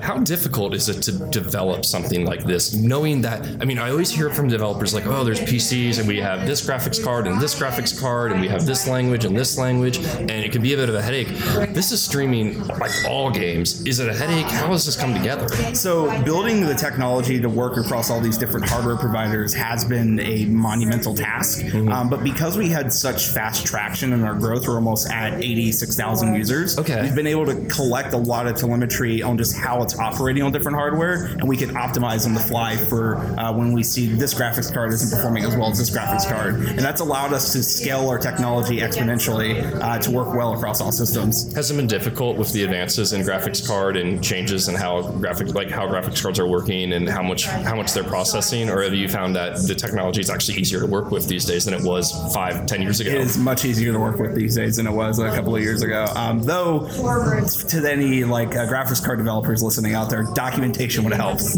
How 0.00 0.18
difficult 0.18 0.74
is 0.74 0.88
it 0.88 1.02
to 1.02 1.12
develop 1.30 1.84
something 1.84 2.24
like 2.24 2.44
this, 2.44 2.74
knowing 2.74 3.22
that? 3.22 3.46
I 3.60 3.64
mean, 3.64 3.78
I 3.78 3.90
always 3.90 4.10
hear 4.10 4.30
from 4.30 4.48
developers 4.48 4.94
like, 4.94 5.06
"Oh, 5.06 5.24
there's 5.24 5.40
PCs, 5.40 5.98
and 5.98 6.06
we 6.06 6.18
have 6.18 6.46
this 6.46 6.60
graphics 6.66 7.02
card 7.02 7.26
and 7.26 7.40
this 7.40 7.54
graphics 7.54 7.98
card, 7.98 8.32
and 8.32 8.40
we 8.40 8.48
have 8.48 8.66
this 8.66 8.86
language 8.86 9.24
and 9.24 9.36
this 9.36 9.58
language, 9.58 9.98
and 9.98 10.30
it 10.30 10.52
can 10.52 10.62
be 10.62 10.74
a 10.74 10.76
bit 10.76 10.88
of 10.88 10.94
a 10.94 11.02
headache." 11.02 11.28
This 11.74 11.92
is 11.92 12.02
streaming 12.02 12.66
like 12.66 12.92
all 13.06 13.30
games. 13.30 13.82
Is 13.86 14.00
it 14.00 14.08
a 14.08 14.14
headache? 14.14 14.46
How 14.46 14.68
does 14.68 14.84
this 14.84 14.96
come 14.96 15.14
together? 15.14 15.48
So, 15.74 16.08
building 16.24 16.60
the 16.66 16.74
technology 16.74 17.40
to 17.40 17.48
work 17.48 17.76
across 17.76 18.10
all 18.10 18.20
these 18.20 18.38
different 18.38 18.68
hardware 18.68 18.96
providers 18.96 19.54
has 19.54 19.84
been 19.84 20.20
a 20.20 20.44
monumental 20.46 21.14
task. 21.14 21.60
Mm-hmm. 21.60 21.88
Um, 21.90 22.10
but 22.10 22.22
because 22.22 22.56
we 22.56 22.68
had 22.68 22.92
such 22.92 23.28
fast 23.28 23.66
traction 23.66 24.12
in 24.12 24.24
our 24.24 24.34
growth, 24.34 24.68
we're 24.68 24.74
almost 24.74 25.10
at 25.10 25.34
86,000 25.42 26.34
users. 26.34 26.78
Okay. 26.78 27.02
We've 27.02 27.14
been 27.14 27.26
able 27.26 27.46
to 27.46 27.64
collect 27.66 28.12
a 28.12 28.18
lot 28.18 28.46
of 28.46 28.56
telemetry 28.56 29.22
on 29.22 29.36
just 29.38 29.56
how 29.56 29.82
it's 29.82 29.98
operating 29.98 30.42
on 30.42 30.52
different 30.52 30.76
hardware, 30.76 31.26
and 31.26 31.48
we 31.48 31.56
can 31.56 31.70
optimize 31.70 32.26
on 32.26 32.34
the 32.34 32.40
fly 32.40 32.76
for 32.76 33.16
uh, 33.38 33.52
when 33.52 33.72
we 33.72 33.82
see 33.82 34.08
this 34.08 34.34
graphics 34.34 34.72
card 34.72 34.92
isn't 34.92 35.16
performing 35.16 35.44
as 35.44 35.56
well 35.56 35.70
as 35.70 35.78
this 35.78 35.90
graphics 35.90 36.28
card. 36.28 36.56
And 36.56 36.80
that's 36.80 37.00
allowed 37.00 37.32
us 37.32 37.52
to 37.52 37.62
scale 37.62 38.08
our 38.08 38.18
technology 38.18 38.78
exponentially 38.78 39.62
uh, 39.80 39.98
to 39.98 40.10
work 40.10 40.34
well 40.34 40.52
across 40.54 40.80
all 40.80 40.92
systems. 40.92 41.52
Has 41.54 41.70
it 41.70 41.76
been 41.76 41.86
difficult 41.86 42.36
with 42.36 42.52
the 42.52 42.64
advances 42.64 43.12
in 43.12 43.22
graphics 43.22 43.66
card 43.66 43.96
and 43.96 44.22
changes 44.22 44.68
in 44.68 44.74
how 44.74 45.02
graphics 45.02 45.54
like 45.54 45.70
how 45.70 45.86
graphics 45.86 46.22
cards 46.22 46.38
are 46.38 46.46
working 46.46 46.92
and 46.92 47.08
how 47.08 47.22
much 47.22 47.44
how 47.46 47.76
much 47.76 47.92
they're 47.92 48.04
processing, 48.04 48.68
or 48.68 48.82
have 48.82 48.94
you 48.94 49.08
found 49.08 49.34
that 49.36 49.56
the 49.66 49.74
technology 49.74 50.20
is 50.20 50.30
actually 50.30 50.58
easier 50.58 50.80
to 50.80 50.86
work 50.86 51.10
with 51.10 51.28
these 51.28 51.44
days 51.44 51.64
than 51.64 51.74
it 51.74 51.82
was 51.82 52.12
five, 52.34 52.66
ten 52.66 52.82
years 52.82 53.00
ago? 53.00 53.10
It 53.10 53.18
is 53.18 53.38
much 53.38 53.64
easier 53.64 53.92
to 53.92 53.98
work 53.98 54.18
with 54.18 54.34
these 54.34 54.56
days 54.56 54.76
than 54.76 54.86
it 54.86 54.92
was 54.92 55.18
a 55.18 55.30
couple 55.30 55.54
of 55.54 55.62
years 55.62 55.82
ago. 55.82 56.06
Um, 56.14 56.42
though, 56.42 56.88
to 56.88 57.90
any 57.90 58.24
like 58.24 58.56
uh, 58.56 58.66
graphics 58.66 59.04
card 59.04 59.20
developers 59.28 59.62
listening 59.62 59.94
out 59.94 60.08
there, 60.08 60.22
documentation 60.32 61.04
would 61.04 61.12
help. 61.12 61.38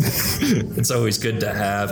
It's 0.81 0.91
always 0.91 1.19
good 1.19 1.39
to 1.41 1.53
have. 1.53 1.91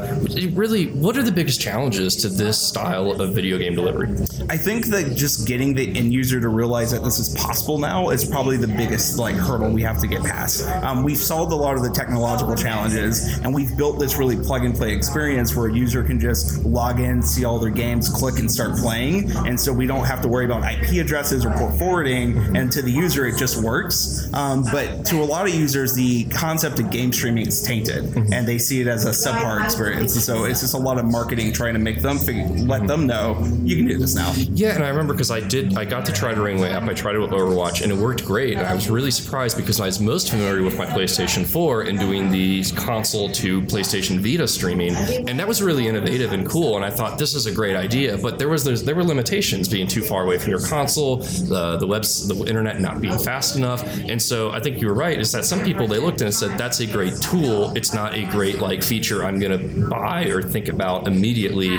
Really, 0.57 0.87
what 0.87 1.17
are 1.17 1.23
the 1.23 1.33
biggest 1.33 1.61
challenges 1.61 2.17
to 2.17 2.29
this 2.29 2.61
style 2.61 3.21
of 3.21 3.35
video 3.35 3.59
game 3.59 3.75
delivery? 3.75 4.09
I 4.49 4.57
think 4.57 4.87
that 4.87 5.15
just 5.15 5.47
getting 5.47 5.75
the 5.75 5.97
end 5.97 6.13
user 6.13 6.41
to 6.41 6.49
realize 6.49 6.91
that 6.93 7.05
this 7.05 7.19
is 7.19 7.35
possible 7.35 7.79
now 7.79 8.09
is 8.09 8.25
probably 8.25 8.57
the 8.57 8.67
biggest 8.67 9.19
like 9.19 9.35
hurdle 9.37 9.71
we 9.71 9.83
have 9.83 10.01
to 10.01 10.07
get 10.07 10.23
past. 10.23 10.67
Um, 10.83 11.03
we've 11.03 11.19
solved 11.19 11.53
a 11.53 11.57
lot 11.57 11.77
of 11.77 11.83
the 11.83 11.91
technological 11.91 12.57
challenges, 12.57 13.39
and 13.39 13.55
we've 13.55 13.77
built 13.77 13.99
this 13.99 14.17
really 14.17 14.37
plug 14.37 14.65
and 14.65 14.75
play 14.75 14.95
experience 14.95 15.55
where 15.55 15.69
a 15.69 15.75
user 15.75 16.03
can 16.03 16.19
just 16.19 16.65
log 16.65 16.99
in, 17.01 17.23
see 17.23 17.45
all 17.45 17.59
their 17.59 17.71
games, 17.71 18.09
click, 18.09 18.39
and 18.39 18.51
start 18.51 18.77
playing. 18.79 19.31
And 19.47 19.61
so 19.61 19.73
we 19.73 19.87
don't 19.87 20.07
have 20.07 20.23
to 20.23 20.29
worry 20.29 20.47
about 20.47 20.65
IP 20.65 21.05
addresses 21.05 21.45
or 21.45 21.51
port 21.53 21.79
forwarding. 21.79 22.57
And 22.57 22.73
to 22.73 22.83
the 22.83 22.91
user, 22.91 23.27
it 23.27 23.37
just 23.37 23.63
works. 23.63 24.29
Um, 24.33 24.65
but 24.73 25.05
to 25.07 25.17
a 25.23 25.25
lot 25.25 25.47
of 25.47 25.55
users, 25.55 25.68
the 25.73 26.25
concept 26.25 26.79
of 26.79 26.91
game 26.91 27.13
streaming 27.13 27.47
is 27.47 27.63
tainted, 27.63 28.05
mm-hmm. 28.05 28.33
and 28.33 28.47
they 28.47 28.59
see 28.59 28.81
it 28.81 28.87
as 28.87 29.05
a 29.07 29.11
subpar 29.11 29.65
experience. 29.65 30.15
And 30.15 30.23
so 30.23 30.45
it's 30.45 30.61
just 30.61 30.75
a 30.75 30.79
lot 30.79 30.99
of 30.99 31.05
marketing 31.05 31.53
trying 31.53 31.75
to 31.75 31.81
make 31.81 32.01
them 32.01 32.19
figure, 32.19 32.47
let 32.47 32.81
mm-hmm. 32.81 32.87
them 32.87 33.07
know 33.07 33.39
you 33.63 33.77
can 33.77 33.87
do 33.87 33.99
this 33.99 34.15
now. 34.15 34.33
Yeah, 34.37 34.75
and 34.75 34.85
I 34.85 34.89
remember 34.89 35.15
because 35.15 35.31
I 35.31 35.41
did, 35.41 35.77
I 35.77 35.85
got 35.85 36.05
to 36.07 36.13
try 36.13 36.35
the 36.35 36.43
Rainway 36.43 36.71
app. 36.71 36.83
I 36.85 36.95
tried 36.95 37.15
it 37.15 37.19
with 37.19 37.31
Overwatch, 37.31 37.83
and 37.83 37.93
it 37.93 37.99
worked 37.99 38.25
great. 38.25 38.57
And 38.57 38.67
I 38.67 38.75
was 38.75 38.89
really 38.89 39.11
surprised 39.11 39.57
because 39.57 39.81
I 39.81 39.87
was 39.87 40.01
most 40.01 40.31
familiar 40.31 40.63
with 40.63 40.79
my 40.79 40.87
PlayStation 40.87 41.47
4 41.47 41.83
and 41.83 41.99
doing 41.99 42.31
the 42.31 42.65
console 42.77 43.31
to 43.33 43.63
PlayStation 43.63 44.19
Vita 44.19 44.47
streaming, 44.49 44.95
and 44.97 45.39
that 45.39 45.47
was 45.47 45.63
really 45.63 45.87
innovative 45.87 46.33
and 46.33 46.49
cool. 46.49 46.77
And 46.77 46.85
I 46.85 46.91
thought 46.91 47.19
this 47.19 47.35
is 47.35 47.47
a 47.47 47.53
great 47.53 47.77
idea, 47.77 48.17
but 48.19 48.39
there 48.39 48.49
was 48.49 48.65
there 48.85 48.95
were 48.95 49.05
limitations 49.05 49.69
being 49.69 49.87
too 49.87 50.03
far 50.03 50.25
away 50.25 50.39
from 50.39 50.51
your 50.51 50.61
console, 50.61 51.17
the 51.17 51.77
the 51.79 51.87
webs, 51.87 52.29
the 52.29 52.37
internet 52.45 52.81
not 52.81 53.01
being 53.01 53.19
fast 53.19 53.57
enough. 53.57 53.83
And 54.09 54.21
so 54.21 54.51
I 54.51 54.61
think 54.61 54.81
you 54.81 54.89
were 54.89 54.95
right. 54.95 55.19
Is 55.19 55.33
that 55.33 55.45
some 55.45 55.58
people 55.65 55.87
they 55.87 55.99
looked 55.99 56.21
and 56.21 56.33
said 56.35 56.59
that's 56.59 56.81
a 56.81 56.87
great 56.87 57.15
tool. 57.21 57.73
It's 57.77 57.93
not 57.95 58.15
a 58.15 58.25
great 58.27 58.61
like 58.61 58.83
feature 58.83 59.25
I'm 59.25 59.39
going 59.39 59.59
to 59.59 59.89
buy 59.89 60.25
or 60.25 60.43
think 60.43 60.69
about 60.69 61.07
immediately. 61.07 61.75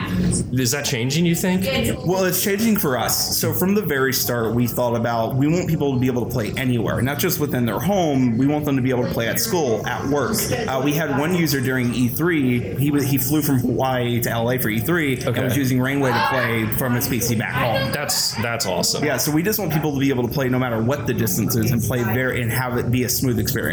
Is 0.51 0.71
that 0.71 0.85
changing? 0.85 1.25
You 1.25 1.35
think? 1.35 1.65
Well, 2.05 2.25
it's 2.25 2.43
changing 2.43 2.77
for 2.77 2.97
us. 2.97 3.37
So 3.37 3.53
from 3.53 3.75
the 3.75 3.81
very 3.81 4.13
start, 4.13 4.53
we 4.55 4.67
thought 4.67 4.95
about 4.95 5.35
we 5.35 5.47
want 5.47 5.67
people 5.69 5.93
to 5.93 5.99
be 5.99 6.07
able 6.07 6.25
to 6.25 6.31
play 6.31 6.51
anywhere, 6.57 7.01
not 7.01 7.19
just 7.19 7.39
within 7.39 7.65
their 7.65 7.79
home. 7.79 8.37
We 8.37 8.47
want 8.47 8.65
them 8.65 8.75
to 8.75 8.81
be 8.81 8.89
able 8.89 9.03
to 9.05 9.11
play 9.13 9.27
at 9.27 9.39
school, 9.39 9.85
at 9.87 10.05
work. 10.07 10.35
Uh, 10.51 10.81
we 10.83 10.93
had 10.93 11.17
one 11.17 11.35
user 11.35 11.61
during 11.61 11.91
E3. 11.91 12.77
He 12.79 12.91
was, 12.91 13.03
he 13.05 13.17
flew 13.17 13.41
from 13.41 13.59
Hawaii 13.59 14.19
to 14.21 14.29
LA 14.29 14.57
for 14.57 14.69
E3 14.69 15.25
Okay. 15.25 15.27
and 15.27 15.43
was 15.45 15.57
using 15.57 15.79
Rainway 15.79 16.11
to 16.11 16.25
play 16.29 16.65
from 16.77 16.93
his 16.95 17.07
PC 17.07 17.37
back 17.37 17.53
home. 17.53 17.91
That's 17.91 18.33
that's 18.41 18.65
awesome. 18.65 19.03
Yeah, 19.03 19.17
so 19.17 19.31
we 19.31 19.43
just 19.43 19.59
want 19.59 19.71
people 19.73 19.93
to 19.93 19.99
be 19.99 20.09
able 20.09 20.27
to 20.27 20.33
play 20.33 20.49
no 20.49 20.59
matter 20.59 20.81
what 20.81 21.07
the 21.07 21.13
distance 21.13 21.55
is 21.55 21.71
and 21.71 21.81
play 21.81 22.03
very 22.03 22.41
and 22.41 22.51
have 22.51 22.77
it 22.77 22.91
be 22.91 23.03
a 23.03 23.09
smooth 23.09 23.39
experience. 23.39 23.68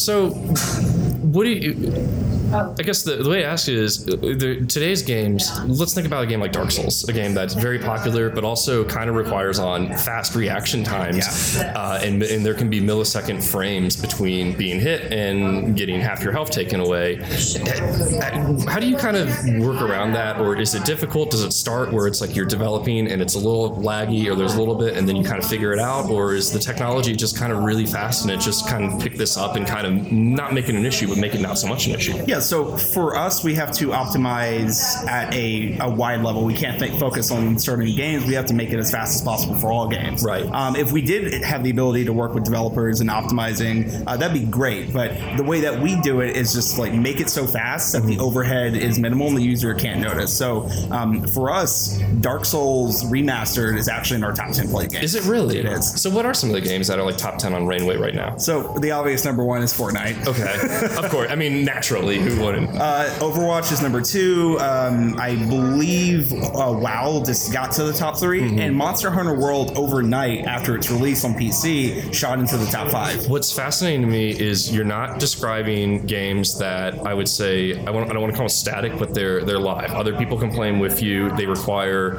So, 0.00 0.30
what 0.30 1.44
do 1.44 1.50
you? 1.50 2.41
I 2.52 2.82
guess 2.82 3.02
the, 3.02 3.16
the 3.16 3.28
way 3.30 3.44
I 3.44 3.50
ask 3.50 3.68
it 3.68 3.74
is 3.74 4.06
uh, 4.08 4.16
the, 4.16 4.64
today's 4.68 5.02
games. 5.02 5.50
Let's 5.64 5.94
think 5.94 6.06
about 6.06 6.24
a 6.24 6.26
game 6.26 6.40
like 6.40 6.52
Dark 6.52 6.70
Souls, 6.70 7.08
a 7.08 7.12
game 7.12 7.34
that's 7.34 7.54
very 7.54 7.78
popular, 7.78 8.30
but 8.30 8.44
also 8.44 8.84
kind 8.84 9.08
of 9.08 9.16
requires 9.16 9.58
on 9.58 9.88
fast 9.98 10.34
reaction 10.34 10.84
times, 10.84 11.56
uh, 11.56 12.00
and, 12.02 12.22
and 12.22 12.44
there 12.44 12.54
can 12.54 12.68
be 12.68 12.80
millisecond 12.80 13.42
frames 13.42 13.96
between 13.96 14.56
being 14.56 14.80
hit 14.80 15.12
and 15.12 15.76
getting 15.76 16.00
half 16.00 16.22
your 16.22 16.32
health 16.32 16.50
taken 16.50 16.80
away. 16.80 17.18
Uh, 17.20 18.60
How 18.68 18.78
do 18.78 18.88
you 18.88 18.96
kind 18.96 19.16
of 19.16 19.28
work 19.64 19.80
around 19.82 20.12
that, 20.12 20.40
or 20.40 20.56
is 20.56 20.74
it 20.74 20.84
difficult? 20.84 21.30
Does 21.30 21.42
it 21.42 21.52
start 21.52 21.92
where 21.92 22.06
it's 22.06 22.20
like 22.20 22.36
you're 22.36 22.46
developing 22.46 23.10
and 23.10 23.22
it's 23.22 23.34
a 23.34 23.38
little 23.38 23.76
laggy, 23.76 24.30
or 24.30 24.34
there's 24.34 24.54
a 24.54 24.58
little 24.58 24.74
bit, 24.74 24.96
and 24.96 25.08
then 25.08 25.16
you 25.16 25.24
kind 25.24 25.42
of 25.42 25.48
figure 25.48 25.72
it 25.72 25.78
out, 25.78 26.10
or 26.10 26.34
is 26.34 26.52
the 26.52 26.58
technology 26.58 27.14
just 27.14 27.36
kind 27.36 27.52
of 27.52 27.62
really 27.62 27.86
fast 27.86 28.22
and 28.22 28.30
it 28.30 28.40
just 28.40 28.68
kind 28.68 28.84
of 28.84 29.00
pick 29.00 29.16
this 29.16 29.36
up 29.36 29.56
and 29.56 29.66
kind 29.66 29.86
of 29.86 30.12
not 30.12 30.52
make 30.52 30.68
it 30.68 30.74
an 30.74 30.84
issue, 30.84 31.08
but 31.08 31.18
make 31.18 31.34
it 31.34 31.40
not 31.40 31.58
so 31.58 31.66
much 31.66 31.86
an 31.86 31.94
issue? 31.94 32.14
Yeah, 32.26 32.40
so 32.42 32.76
for 32.76 33.16
us, 33.16 33.44
we 33.44 33.54
have 33.54 33.72
to 33.72 33.88
optimize 33.88 35.06
at 35.06 35.32
a, 35.34 35.78
a 35.80 35.90
wide 35.90 36.22
level. 36.22 36.44
We 36.44 36.54
can't 36.54 36.78
think, 36.78 36.98
focus 36.98 37.30
on 37.30 37.58
certain 37.58 37.94
games. 37.94 38.26
We 38.26 38.34
have 38.34 38.46
to 38.46 38.54
make 38.54 38.70
it 38.70 38.78
as 38.78 38.90
fast 38.90 39.14
as 39.14 39.22
possible 39.22 39.54
for 39.56 39.70
all 39.72 39.88
games. 39.88 40.22
Right. 40.22 40.44
Um, 40.46 40.76
if 40.76 40.92
we 40.92 41.02
did 41.02 41.42
have 41.42 41.64
the 41.64 41.70
ability 41.70 42.04
to 42.06 42.12
work 42.12 42.34
with 42.34 42.44
developers 42.44 43.00
and 43.00 43.10
optimizing, 43.10 44.04
uh, 44.06 44.16
that'd 44.16 44.38
be 44.38 44.46
great. 44.46 44.92
But 44.92 45.36
the 45.36 45.42
way 45.42 45.60
that 45.60 45.80
we 45.80 46.00
do 46.00 46.20
it 46.20 46.36
is 46.36 46.52
just 46.52 46.78
like 46.78 46.92
make 46.92 47.20
it 47.20 47.28
so 47.28 47.46
fast 47.46 47.92
that 47.92 48.04
the 48.04 48.18
overhead 48.18 48.74
is 48.74 48.98
minimal 48.98 49.28
and 49.28 49.36
the 49.36 49.42
user 49.42 49.74
can't 49.74 50.00
notice. 50.00 50.36
So 50.36 50.68
um, 50.90 51.26
for 51.28 51.50
us, 51.50 51.98
Dark 52.20 52.44
Souls 52.44 53.04
Remastered 53.04 53.76
is 53.76 53.88
actually 53.88 54.16
in 54.16 54.24
our 54.24 54.32
top 54.32 54.52
10 54.52 54.68
played 54.68 54.90
games. 54.90 55.04
Is 55.04 55.14
it 55.14 55.28
really? 55.28 55.58
It 55.58 55.66
is. 55.66 56.00
So, 56.00 56.10
what 56.10 56.26
are 56.26 56.34
some 56.34 56.50
of 56.50 56.54
the 56.54 56.60
games 56.60 56.88
that 56.88 56.98
are 56.98 57.04
like 57.04 57.16
top 57.16 57.38
10 57.38 57.54
on 57.54 57.66
Rainway 57.66 57.96
right 57.96 58.14
now? 58.14 58.36
So 58.36 58.74
the 58.78 58.90
obvious 58.90 59.24
number 59.24 59.44
one 59.44 59.62
is 59.62 59.72
Fortnite. 59.72 60.26
Okay. 60.26 60.96
of 60.96 61.10
course. 61.10 61.30
I 61.30 61.36
mean, 61.36 61.64
naturally, 61.64 62.18
who 62.36 62.44
wouldn't? 62.44 62.70
Uh, 62.76 63.04
Overwatch 63.18 63.72
is 63.72 63.82
number 63.82 64.00
two. 64.00 64.58
Um, 64.60 65.18
I 65.20 65.36
believe 65.36 66.32
uh, 66.32 66.72
WoW 66.78 67.22
just 67.24 67.52
got 67.52 67.72
to 67.72 67.84
the 67.84 67.92
top 67.92 68.18
3 68.18 68.32
Mm-hmm. 68.42 68.58
and 68.58 68.76
Monster 68.76 69.10
Hunter 69.10 69.38
World 69.38 69.76
overnight 69.76 70.46
after 70.46 70.74
its 70.74 70.90
release 70.90 71.24
on 71.24 71.34
PC 71.34 72.12
shot 72.12 72.38
into 72.38 72.56
the 72.56 72.66
top 72.66 72.88
five. 72.90 73.28
What's 73.28 73.52
fascinating 73.52 74.00
to 74.02 74.06
me 74.06 74.30
is 74.30 74.74
you're 74.74 74.84
not 74.84 75.18
describing 75.20 76.06
games 76.06 76.58
that 76.58 76.98
I 77.06 77.14
would 77.14 77.28
say 77.28 77.78
I, 77.84 77.90
want, 77.90 78.08
I 78.10 78.12
don't 78.12 78.22
want 78.22 78.32
to 78.32 78.36
call 78.36 78.44
them 78.46 78.48
static, 78.48 78.98
but 78.98 79.14
they're 79.14 79.44
they're 79.44 79.58
live. 79.58 79.90
Other 79.92 80.16
people 80.16 80.38
can 80.38 80.50
play 80.50 80.70
them 80.70 80.80
with 80.80 81.02
you. 81.02 81.30
They 81.36 81.46
require 81.46 82.18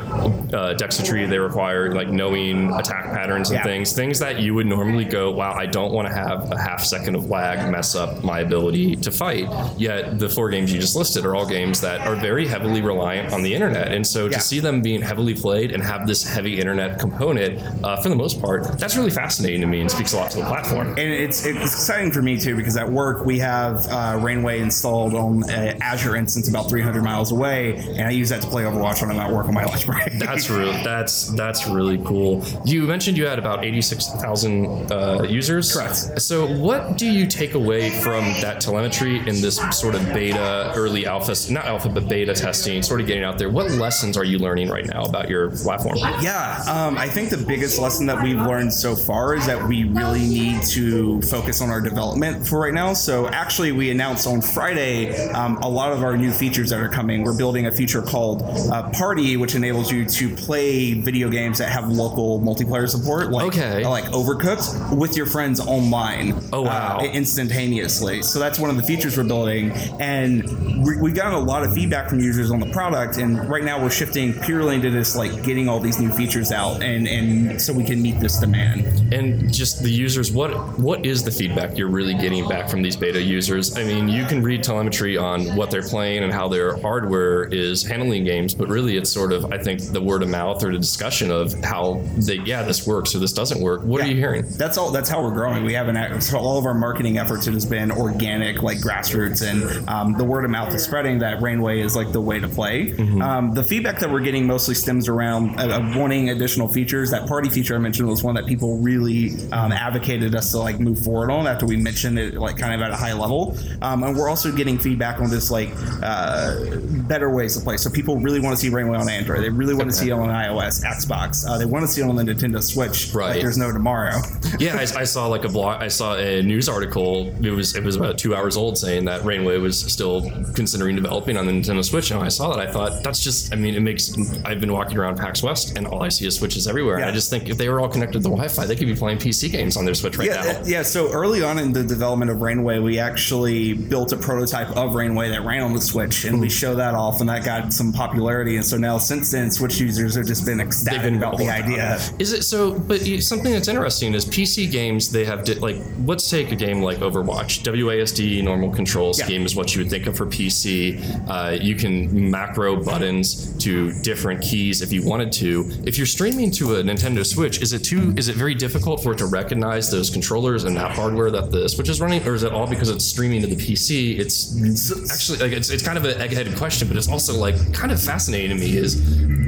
uh, 0.54 0.74
dexterity. 0.74 1.26
They 1.26 1.40
require 1.40 1.94
like 1.94 2.10
knowing 2.10 2.72
attack 2.74 3.06
patterns 3.06 3.50
and 3.50 3.58
Yeah. 3.60 3.64
things. 3.64 3.94
Things 3.94 4.20
that 4.20 4.40
you 4.40 4.54
would 4.56 4.68
normally 4.68 5.06
go, 5.06 5.32
wow, 5.32 5.54
I 5.54 5.66
don't 5.66 5.92
want 5.92 6.08
to 6.08 6.14
have 6.14 6.52
a 6.52 6.60
half 6.60 6.84
second 6.84 7.16
of 7.16 7.30
lag 7.30 7.70
mess 7.72 7.96
up 7.96 8.24
my 8.24 8.40
ability 8.42 8.96
to 8.98 9.12
fight. 9.12 9.48
Yet 9.78 10.03
the 10.20 10.30
four 10.30 10.50
games 10.50 10.72
you 10.74 10.80
just 10.80 10.96
listed 10.96 11.26
are 11.26 11.36
all 11.36 11.46
games 11.48 11.82
that 11.82 12.02
are 12.08 12.16
very 12.16 12.48
heavily 12.48 12.82
reliant 12.82 13.34
on 13.34 13.42
the 13.44 13.54
internet, 13.54 13.92
and 13.92 14.06
so 14.06 14.26
Yeah. 14.26 14.38
to 14.38 14.40
see 14.40 14.60
them 14.60 14.82
being 14.82 15.02
heavily 15.02 15.34
played 15.34 15.72
and 15.72 15.84
have 15.84 16.08
this 16.08 16.24
heavy 16.24 16.60
internet 16.60 17.00
component, 17.00 17.60
uh, 17.84 17.98
for 18.02 18.10
the 18.10 18.16
most 18.16 18.42
part, 18.42 18.78
that's 18.80 18.96
really 18.96 19.12
fascinating 19.12 19.62
to 19.62 19.68
me 19.68 19.82
and 19.82 19.90
speaks 19.92 20.14
a 20.14 20.18
lot 20.18 20.32
to 20.32 20.38
the 20.38 20.44
platform. 20.46 20.90
And 20.90 21.00
it's, 21.00 21.46
it's 21.46 21.60
exciting 21.74 22.12
for 22.12 22.22
me 22.22 22.38
too 22.40 22.56
because 22.56 22.78
at 22.78 22.90
work 22.90 23.26
we 23.26 23.40
have 23.40 23.86
uh, 23.90 24.18
Rainway 24.22 24.60
installed 24.60 25.14
on 25.14 25.50
an 25.50 25.78
Azure 25.82 26.16
instance 26.16 26.48
about 26.50 26.70
300 26.70 27.02
miles 27.04 27.32
away, 27.32 27.76
and 27.98 28.08
I 28.08 28.12
use 28.12 28.30
that 28.30 28.42
to 28.42 28.48
play 28.48 28.64
Overwatch 28.64 29.02
when 29.02 29.12
I'm 29.12 29.20
at 29.20 29.32
work 29.32 29.48
on 29.48 29.54
my 29.54 29.64
lunch 29.72 29.86
break. 29.86 30.14
That's 30.20 30.50
really 30.50 30.72
that's 30.84 31.28
that's 31.34 31.68
really 31.68 31.98
cool. 32.00 32.44
You 32.66 32.84
mentioned 32.84 33.18
you 33.18 33.26
had 33.26 33.40
about 33.40 33.64
eighty 33.66 33.82
six 33.82 34.08
thousand 34.22 34.92
uh, 34.92 35.24
users. 35.24 35.72
Correct. 35.74 36.22
So, 36.22 36.48
what 36.48 36.98
do 36.98 37.06
you 37.06 37.26
take 37.28 37.54
away 37.54 37.90
from 38.02 38.24
that 38.42 38.62
telemetry 38.62 39.18
in 39.20 39.42
this 39.42 39.60
sort 39.84 39.96
of 39.96 40.14
beta, 40.14 40.72
early 40.78 41.06
alpha, 41.06 41.36
not 41.52 41.66
alpha, 41.66 41.90
but 41.90 42.08
beta 42.08 42.34
testing, 42.34 42.82
sort 42.82 43.02
of 43.02 43.06
getting 43.08 43.22
out 43.24 43.38
there? 43.38 43.50
What 43.50 43.70
lessons 43.72 44.16
are 44.16 44.24
you 44.24 44.40
learning 44.40 44.70
right 44.70 44.86
now 44.86 45.04
about 45.04 45.30
your 45.30 45.50
platform? 45.52 45.98
Yeah, 46.22 46.64
um, 46.70 46.98
I 46.98 47.10
think 47.10 47.30
the 47.30 47.38
biggest 47.38 47.80
lesson 47.80 48.06
that 48.06 48.24
we've 48.24 48.40
learned 48.40 48.72
so 48.72 48.96
far 48.96 49.36
is 49.36 49.46
that 49.46 49.62
we 49.68 49.84
really 49.84 50.22
need 50.26 50.64
to 50.68 51.22
focus 51.24 51.60
on 51.62 51.70
our 51.70 51.82
development 51.82 52.48
for 52.48 52.60
right 52.62 52.74
now. 52.74 52.94
So, 52.94 53.28
actually, 53.28 53.74
we 53.74 53.92
announced 53.92 54.26
on 54.26 54.42
Friday 54.42 55.14
um, 55.32 55.58
a 55.58 55.68
lot 55.68 55.92
of 55.92 56.02
our 56.02 56.16
new 56.16 56.32
features 56.32 56.70
that 56.70 56.80
are 56.80 56.88
coming. 56.88 57.24
We're 57.24 57.38
building 57.38 57.66
a 57.66 57.72
feature 57.72 58.02
called 58.02 58.44
uh, 58.72 58.90
Party, 58.92 59.36
which 59.36 59.54
enables 59.54 59.92
you 59.92 60.06
to 60.06 60.34
play 60.34 60.94
video 60.94 61.28
games 61.30 61.58
that 61.58 61.68
have 61.74 61.90
local 61.90 62.40
multiplayer 62.40 62.88
support, 62.88 63.32
like 63.32 63.48
Okay. 63.48 63.86
like 63.86 64.06
Overcooked, 64.06 64.96
with 64.98 65.18
your 65.18 65.26
friends 65.26 65.60
online. 65.60 66.42
Oh, 66.54 66.62
wow. 66.62 67.00
uh, 67.02 67.04
instantaneously. 67.04 68.22
So 68.22 68.40
that's 68.40 68.60
one 68.60 68.70
of 68.70 68.78
the 68.78 68.84
features 68.84 69.18
we're 69.18 69.24
building, 69.26 69.73
and 70.00 70.44
we- 70.86 70.98
we've 70.98 71.16
gotten 71.16 71.34
a 71.34 71.40
lot 71.40 71.64
of 71.64 71.74
feedback 71.74 72.10
from 72.10 72.20
users 72.20 72.52
on 72.52 72.60
the 72.60 72.66
product. 72.68 73.18
And 73.18 73.50
right 73.50 73.64
now 73.64 73.82
we're 73.82 73.90
shifting 73.90 74.34
purely 74.34 74.76
into 74.76 74.90
this, 74.90 75.16
like 75.16 75.44
getting 75.44 75.68
all 75.70 75.80
these 75.80 76.00
new 76.00 76.10
features 76.12 76.52
out, 76.52 76.82
and 76.84 77.08
and 77.08 77.62
so 77.62 77.74
we 77.74 77.84
can 77.84 78.02
meet 78.02 78.20
this 78.20 78.38
demand. 78.40 79.14
and 79.14 79.54
just 79.54 79.84
the 79.84 79.90
users 79.92 80.32
what 80.32 80.52
what 80.80 81.06
is 81.06 81.24
the 81.24 81.30
feedback 81.32 81.78
you're 81.78 81.90
really 81.90 82.14
getting 82.16 82.48
back 82.48 82.68
from 82.70 82.82
these 82.82 82.96
beta 82.96 83.22
users 83.22 83.78
i 83.78 83.84
mean 83.84 84.08
you 84.08 84.26
can 84.26 84.42
read 84.42 84.64
telemetry 84.64 85.18
on 85.18 85.56
what 85.56 85.70
they're 85.70 85.84
playing 85.84 86.24
and 86.24 86.34
how 86.34 86.48
their 86.48 86.78
hardware 86.78 87.44
is 87.46 87.84
handling 87.84 88.24
games 88.24 88.56
but 88.56 88.68
really 88.70 88.98
it's 88.98 89.10
sort 89.12 89.32
of 89.32 89.46
i 89.52 89.58
think 89.58 89.80
the 89.92 90.02
word 90.02 90.24
of 90.24 90.30
mouth 90.30 90.64
or 90.64 90.72
the 90.72 90.78
discussion 90.80 91.30
of 91.30 91.54
how 91.64 92.02
they 92.18 92.36
yeah 92.46 92.64
this 92.64 92.88
works 92.88 93.14
or 93.14 93.20
this 93.20 93.34
doesn't 93.34 93.62
work 93.62 93.84
what 93.84 94.02
are 94.02 94.08
you 94.08 94.16
hearing 94.16 94.44
That's 94.58 94.78
all. 94.78 94.90
That's 94.92 95.10
how 95.10 95.22
we're 95.22 95.32
growing. 95.34 95.64
We 95.64 95.74
haven't. 95.74 96.22
So 96.22 96.38
all 96.40 96.58
of 96.58 96.66
our 96.66 96.74
marketing 96.74 97.18
efforts 97.18 97.48
it 97.48 97.54
has 97.54 97.66
been 97.66 97.92
organic, 97.92 98.62
like 98.64 98.78
grassroots, 98.80 99.42
and 99.48 99.63
um, 99.88 100.14
the 100.18 100.24
word 100.24 100.46
of 100.46 100.52
mouth 100.52 100.74
is 100.74 100.84
spreading 100.84 101.20
that 101.20 101.42
Rainway 101.42 101.80
is 101.82 101.96
like 101.96 102.12
the 102.12 102.22
way 102.22 102.40
to 102.40 102.48
play. 102.48 102.94
Um, 103.22 103.54
the 103.54 103.64
feedback 103.64 104.00
that 104.00 104.10
we're 104.12 104.22
getting 104.22 104.46
mostly 104.48 104.76
stems 104.76 105.08
around 105.08 105.60
uh, 105.60 105.64
uh, 105.68 105.94
wanting 105.96 106.30
additional 106.30 106.68
features. 106.68 107.12
That 107.12 107.28
party 107.28 107.50
feature 107.50 107.76
I 107.76 107.80
mentioned 107.80 108.08
was 108.08 108.24
one 108.24 108.36
that 108.36 108.46
people 108.46 108.78
really 108.78 109.32
um, 109.52 109.72
advocated 109.72 110.36
us 110.36 110.52
to 110.52 110.60
like 110.60 110.80
move 110.80 111.00
forward 111.00 111.32
on 111.32 111.48
after 111.48 111.66
we 111.66 111.78
mentioned 111.78 112.18
it, 112.20 112.36
like 112.36 112.58
kind 112.58 112.74
of 112.74 112.82
at 112.82 112.92
a 112.92 112.96
high 112.96 113.14
level. 113.14 113.58
Um, 113.82 114.04
and 114.04 114.16
we're 114.18 114.30
also 114.30 114.52
getting 114.52 114.78
feedback 114.78 115.20
on 115.20 115.30
this 115.30 115.50
like 115.52 115.70
uh, 116.02 116.78
better 117.08 117.30
ways 117.30 117.58
to 117.58 117.64
play. 117.64 117.78
So 117.78 117.90
people 117.90 118.18
really 118.18 118.40
want 118.40 118.56
to 118.56 118.62
see 118.62 118.70
Rainway 118.70 118.98
on 118.98 119.10
Android. 119.10 119.44
They 119.44 119.50
really 119.50 119.74
want 119.74 119.90
to 119.90 119.96
see 119.96 120.10
it 120.10 120.14
on 120.14 120.30
iOS, 120.30 120.84
Xbox. 120.84 121.48
Uh, 121.48 121.58
they 121.58 121.66
want 121.66 121.84
to 121.86 121.92
see 121.92 122.02
it 122.02 122.06
on 122.06 122.16
the 122.16 122.24
Nintendo 122.24 122.62
Switch. 122.62 123.14
Right. 123.14 123.32
Like 123.32 123.42
there's 123.42 123.58
no 123.58 123.72
tomorrow. 123.72 124.20
yeah 124.60 124.76
I, 124.76 124.82
I 124.82 125.04
saw 125.04 125.28
like 125.28 125.44
a 125.46 125.50
blog 125.50 125.82
i 125.82 125.88
saw 125.88 126.16
a 126.16 126.42
news 126.44 126.70
article 126.70 127.34
it 127.44 127.50
was 127.52 127.76
it 127.76 127.84
was 127.84 127.96
about 127.96 128.18
two 128.18 128.36
hours 128.36 128.56
old 128.58 128.78
saying 128.78 129.06
that 129.06 129.24
rainway 129.24 129.53
was 129.60 129.80
still 129.80 130.30
considering 130.54 130.96
developing 130.96 131.38
on 131.38 131.46
the 131.46 131.52
nintendo 131.52 131.84
switch 131.84 132.12
and 132.12 132.20
when 132.20 132.26
i 132.26 132.30
saw 132.30 132.56
that 132.56 132.60
i 132.68 132.72
thought 132.72 133.04
that's 133.04 133.20
just 133.24 133.54
i 133.54 133.56
mean 133.56 133.76
it 133.76 133.80
makes 133.82 134.14
i've 134.46 134.60
been 134.60 134.72
walking 134.72 134.98
around 134.98 135.18
pax 135.18 135.42
west 135.44 135.78
and 135.78 135.88
all 135.88 136.04
i 136.04 136.10
see 136.10 136.26
is 136.26 136.36
switches 136.38 136.68
everywhere 136.68 136.96
and 136.98 137.06
i 137.06 137.12
just 137.12 137.30
think 137.30 137.50
if 137.50 137.58
they 137.58 137.70
were 137.70 137.80
all 137.80 137.90
connected 137.90 138.20
to 138.24 138.30
wi-fi 138.30 138.66
they 138.66 138.76
could 138.76 138.88
be 138.88 138.96
playing 138.96 139.18
pc 139.18 139.52
games 139.52 139.78
on 139.78 139.86
their 139.86 139.94
switch 139.94 140.18
right 140.18 140.28
Yeah, 140.28 140.42
now 140.42 140.50
uh, 140.60 140.64
yeah. 140.66 140.82
So 140.84 141.12
early 141.12 141.44
on 141.44 141.60
in 141.60 141.74
the 141.74 141.84
development 141.84 142.30
of 142.32 142.42
Rainway, 142.42 142.80
we 142.80 143.00
actually 143.00 143.74
built 143.74 144.12
a 144.12 144.18
prototype 144.18 144.70
of 144.78 144.96
Rainway 144.96 145.30
that 145.30 145.44
ran 145.44 145.62
on 145.64 145.74
the 145.74 145.82
Switch, 145.82 146.26
and 146.26 146.40
we 146.40 146.50
show 146.50 146.76
that 146.76 146.94
off, 146.94 147.20
and 147.22 147.30
that 147.30 147.44
got 147.46 147.72
some 147.74 147.92
popularity. 147.94 148.56
And 148.58 148.66
so 148.66 148.78
now, 148.78 148.98
since 148.98 149.32
then, 149.32 149.50
Switch 149.52 149.80
users 149.80 150.16
have 150.16 150.26
just 150.26 150.46
been 150.46 150.60
ecstatic 150.60 151.02
been 151.04 151.16
about 151.18 151.38
the 151.38 151.50
idea. 151.50 152.00
Is 152.20 152.34
it 152.34 152.44
so? 152.44 152.78
But 152.78 153.06
you- 153.06 153.22
something 153.22 153.52
that's 153.52 153.68
interesting 153.68 154.14
is 154.14 154.26
PC 154.26 154.70
games. 154.72 155.12
They 155.12 155.26
have 155.26 155.44
di- 155.44 155.56
like 155.56 155.78
let's 156.06 156.30
take 156.30 156.52
a 156.52 156.56
game 156.56 156.82
like 156.82 157.00
Overwatch. 157.00 157.64
WASD 157.64 158.44
normal 158.44 158.70
control 158.72 159.14
Yeah. 159.18 159.26
scheme 159.26 159.43
is 159.46 159.56
what 159.56 159.76
you 159.76 159.82
would 159.82 159.90
think 159.90 160.08
of 160.08 160.18
for 160.18 160.26
PC. 160.26 161.00
Uh, 161.28 161.52
you 161.52 161.76
can 161.76 162.30
macro 162.30 162.82
buttons 162.82 163.56
to 163.64 163.92
different 164.02 164.42
keys 164.42 164.82
if 164.82 164.92
you 164.92 165.04
wanted 165.04 165.32
to. 165.34 165.70
If 165.86 165.98
you're 165.98 166.08
streaming 166.08 166.52
to 166.52 166.76
a 166.76 166.84
Nintendo 166.84 167.26
Switch, 167.26 167.62
is 167.62 167.74
it 167.74 167.84
too? 167.84 168.14
Is 168.18 168.28
it 168.28 168.36
very 168.36 168.56
difficult 168.56 169.02
for 169.04 169.14
it 169.14 169.18
to 169.20 169.26
recognize 169.26 169.90
those 169.92 170.10
controllers 170.10 170.64
and 170.64 170.76
that 170.78 170.92
hardware 170.92 171.32
that 171.32 171.52
the 171.52 171.68
Switch 171.70 171.90
is 171.90 172.02
running, 172.02 172.26
or 172.28 172.34
is 172.34 172.44
it 172.44 172.52
all 172.52 172.68
because 172.68 172.90
it's 172.90 173.06
streaming 173.06 173.42
to 173.42 173.48
the 173.48 173.56
PC? 173.56 174.20
It's 174.20 175.12
actually 175.12 175.40
like 175.40 175.52
it's, 175.52 175.70
it's 175.70 175.84
kind 175.84 175.98
of 175.98 176.06
an 176.06 176.20
egg-headed 176.22 176.56
question, 176.58 176.88
but 176.88 176.98
it's 176.98 177.10
also 177.10 177.38
like 177.38 177.74
kind 177.74 177.92
of 177.92 178.02
fascinating 178.02 178.50
to 178.50 178.56
me. 178.56 178.78
Is 178.78 179.02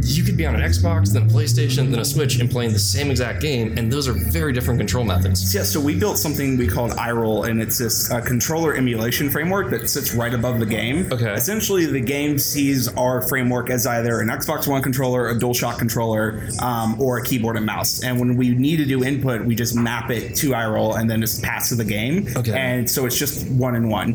you 0.05 0.23
could 0.23 0.37
be 0.37 0.45
on 0.45 0.55
an 0.55 0.61
Xbox, 0.61 1.11
then 1.11 1.23
a 1.23 1.25
PlayStation, 1.25 1.89
then 1.89 1.99
a 1.99 2.05
Switch, 2.05 2.39
and 2.39 2.49
playing 2.49 2.73
the 2.73 2.79
same 2.79 3.09
exact 3.09 3.41
game, 3.41 3.77
and 3.77 3.91
those 3.91 4.07
are 4.07 4.13
very 4.13 4.53
different 4.53 4.79
control 4.79 5.03
methods. 5.03 5.53
Yeah, 5.53 5.63
so 5.63 5.79
we 5.79 5.97
built 5.97 6.17
something 6.17 6.57
we 6.57 6.67
called 6.67 6.91
iRoll, 6.91 7.47
and 7.49 7.61
it's 7.61 7.77
this 7.77 8.11
uh, 8.11 8.21
controller 8.21 8.75
emulation 8.75 9.29
framework 9.29 9.69
that 9.71 9.89
sits 9.89 10.13
right 10.13 10.33
above 10.33 10.59
the 10.59 10.65
game. 10.65 11.11
Okay. 11.11 11.33
Essentially, 11.33 11.85
the 11.85 11.99
game 11.99 12.37
sees 12.37 12.87
our 12.95 13.21
framework 13.27 13.69
as 13.69 13.87
either 13.87 14.19
an 14.19 14.27
Xbox 14.27 14.67
One 14.67 14.81
controller, 14.81 15.29
a 15.29 15.35
DualShock 15.35 15.79
controller, 15.79 16.47
um, 16.61 17.01
or 17.01 17.17
a 17.17 17.23
keyboard 17.23 17.57
and 17.57 17.65
mouse. 17.65 18.03
And 18.03 18.19
when 18.19 18.37
we 18.37 18.49
need 18.49 18.77
to 18.77 18.85
do 18.85 19.03
input, 19.03 19.45
we 19.45 19.55
just 19.55 19.75
map 19.75 20.09
it 20.11 20.35
to 20.35 20.51
iRoll 20.51 20.99
and 20.99 21.09
then 21.09 21.21
just 21.21 21.41
pass 21.41 21.69
to 21.69 21.75
the 21.75 21.85
game. 21.85 22.27
Okay. 22.35 22.53
And 22.53 22.89
so 22.89 23.05
it's 23.05 23.17
just 23.17 23.49
one 23.49 23.75
in 23.75 23.89
one. 23.89 24.13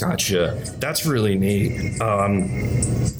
Gotcha. 0.00 0.58
That's 0.78 1.04
really 1.04 1.36
neat. 1.36 2.00
Um, 2.00 2.48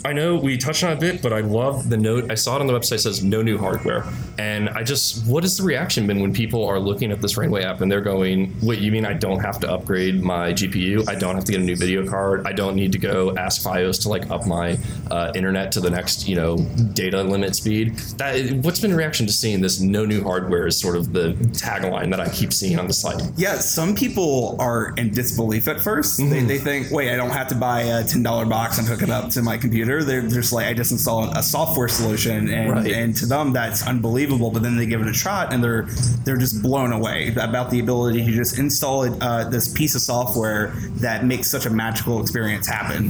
I 0.04 0.12
know 0.12 0.36
we 0.36 0.56
touched 0.56 0.84
on 0.84 0.92
it 0.92 0.96
a 0.96 1.00
bit, 1.00 1.22
but 1.22 1.32
I 1.32 1.40
love 1.40 1.90
the 1.90 1.97
note. 1.98 2.30
I 2.30 2.34
saw 2.34 2.56
it 2.56 2.60
on 2.60 2.66
the 2.66 2.72
website 2.72 3.00
says 3.00 3.22
no 3.22 3.42
new 3.42 3.58
hardware, 3.58 4.04
and 4.38 4.68
I 4.70 4.82
just 4.82 5.26
what 5.26 5.42
has 5.42 5.56
the 5.56 5.64
reaction 5.64 6.06
been 6.06 6.20
when 6.20 6.32
people 6.32 6.64
are 6.64 6.78
looking 6.78 7.10
at 7.12 7.20
this 7.20 7.36
Rainway 7.36 7.64
app 7.64 7.80
and 7.80 7.90
they're 7.90 8.00
going, 8.00 8.54
"Wait, 8.62 8.80
you 8.80 8.90
mean 8.92 9.04
I 9.04 9.12
don't 9.12 9.40
have 9.40 9.60
to 9.60 9.70
upgrade 9.70 10.22
my 10.22 10.52
GPU? 10.52 11.08
I 11.08 11.14
don't 11.14 11.34
have 11.34 11.44
to 11.44 11.52
get 11.52 11.60
a 11.60 11.64
new 11.64 11.76
video 11.76 12.06
card? 12.06 12.46
I 12.46 12.52
don't 12.52 12.76
need 12.76 12.92
to 12.92 12.98
go 12.98 13.36
ask 13.36 13.62
FiOS 13.62 14.02
to 14.02 14.08
like 14.08 14.30
up 14.30 14.46
my 14.46 14.78
uh, 15.10 15.32
internet 15.34 15.72
to 15.72 15.80
the 15.80 15.90
next 15.90 16.28
you 16.28 16.36
know 16.36 16.56
data 16.94 17.22
limit 17.22 17.54
speed?" 17.54 17.96
That 18.18 18.52
what's 18.62 18.80
been 18.80 18.90
the 18.90 18.96
reaction 18.96 19.26
to 19.26 19.32
seeing 19.32 19.60
this 19.60 19.80
no 19.80 20.04
new 20.04 20.22
hardware 20.22 20.66
is 20.66 20.78
sort 20.78 20.96
of 20.96 21.12
the 21.12 21.34
tagline 21.52 22.10
that 22.10 22.20
I 22.20 22.28
keep 22.28 22.52
seeing 22.52 22.78
on 22.78 22.86
the 22.86 22.92
site. 22.92 23.22
Yeah, 23.36 23.56
some 23.56 23.94
people 23.94 24.56
are 24.58 24.94
in 24.96 25.10
disbelief 25.10 25.68
at 25.68 25.78
1st 25.78 26.30
They, 26.30 26.42
they 26.42 26.58
think, 26.58 26.90
wait, 26.90 27.12
I 27.12 27.16
don't 27.16 27.30
have 27.30 27.48
to 27.48 27.54
buy 27.54 27.82
a 27.82 28.04
ten 28.04 28.22
dollar 28.22 28.46
box 28.46 28.78
and 28.78 28.86
hook 28.86 29.02
it 29.02 29.10
up 29.10 29.30
to 29.30 29.42
my 29.42 29.56
computer. 29.56 30.04
They're 30.04 30.22
just 30.22 30.52
like, 30.52 30.66
I 30.66 30.74
just 30.74 30.92
install 30.92 31.24
a 31.36 31.42
software 31.42 31.87
solution, 31.88 32.48
and 32.48 32.70
Right. 32.70 32.92
and 32.92 33.16
to 33.16 33.26
them 33.26 33.52
that's 33.52 33.86
unbelievable. 33.86 34.50
But 34.50 34.62
then 34.62 34.76
they 34.76 34.86
give 34.86 35.00
it 35.00 35.08
a 35.08 35.12
shot, 35.14 35.52
and 35.52 35.62
they're 35.62 35.86
they're 36.24 36.36
just 36.36 36.62
blown 36.62 36.92
away 36.92 37.34
about 37.40 37.70
the 37.70 37.80
ability 37.80 38.24
to 38.24 38.32
just 38.32 38.58
install 38.58 39.04
it, 39.04 39.12
uh, 39.20 39.44
this 39.48 39.68
piece 39.72 39.94
of 39.94 40.00
software 40.00 40.72
that 40.96 41.24
makes 41.24 41.48
such 41.50 41.66
a 41.66 41.70
magical 41.70 42.20
experience 42.20 42.66
happen. 42.66 43.06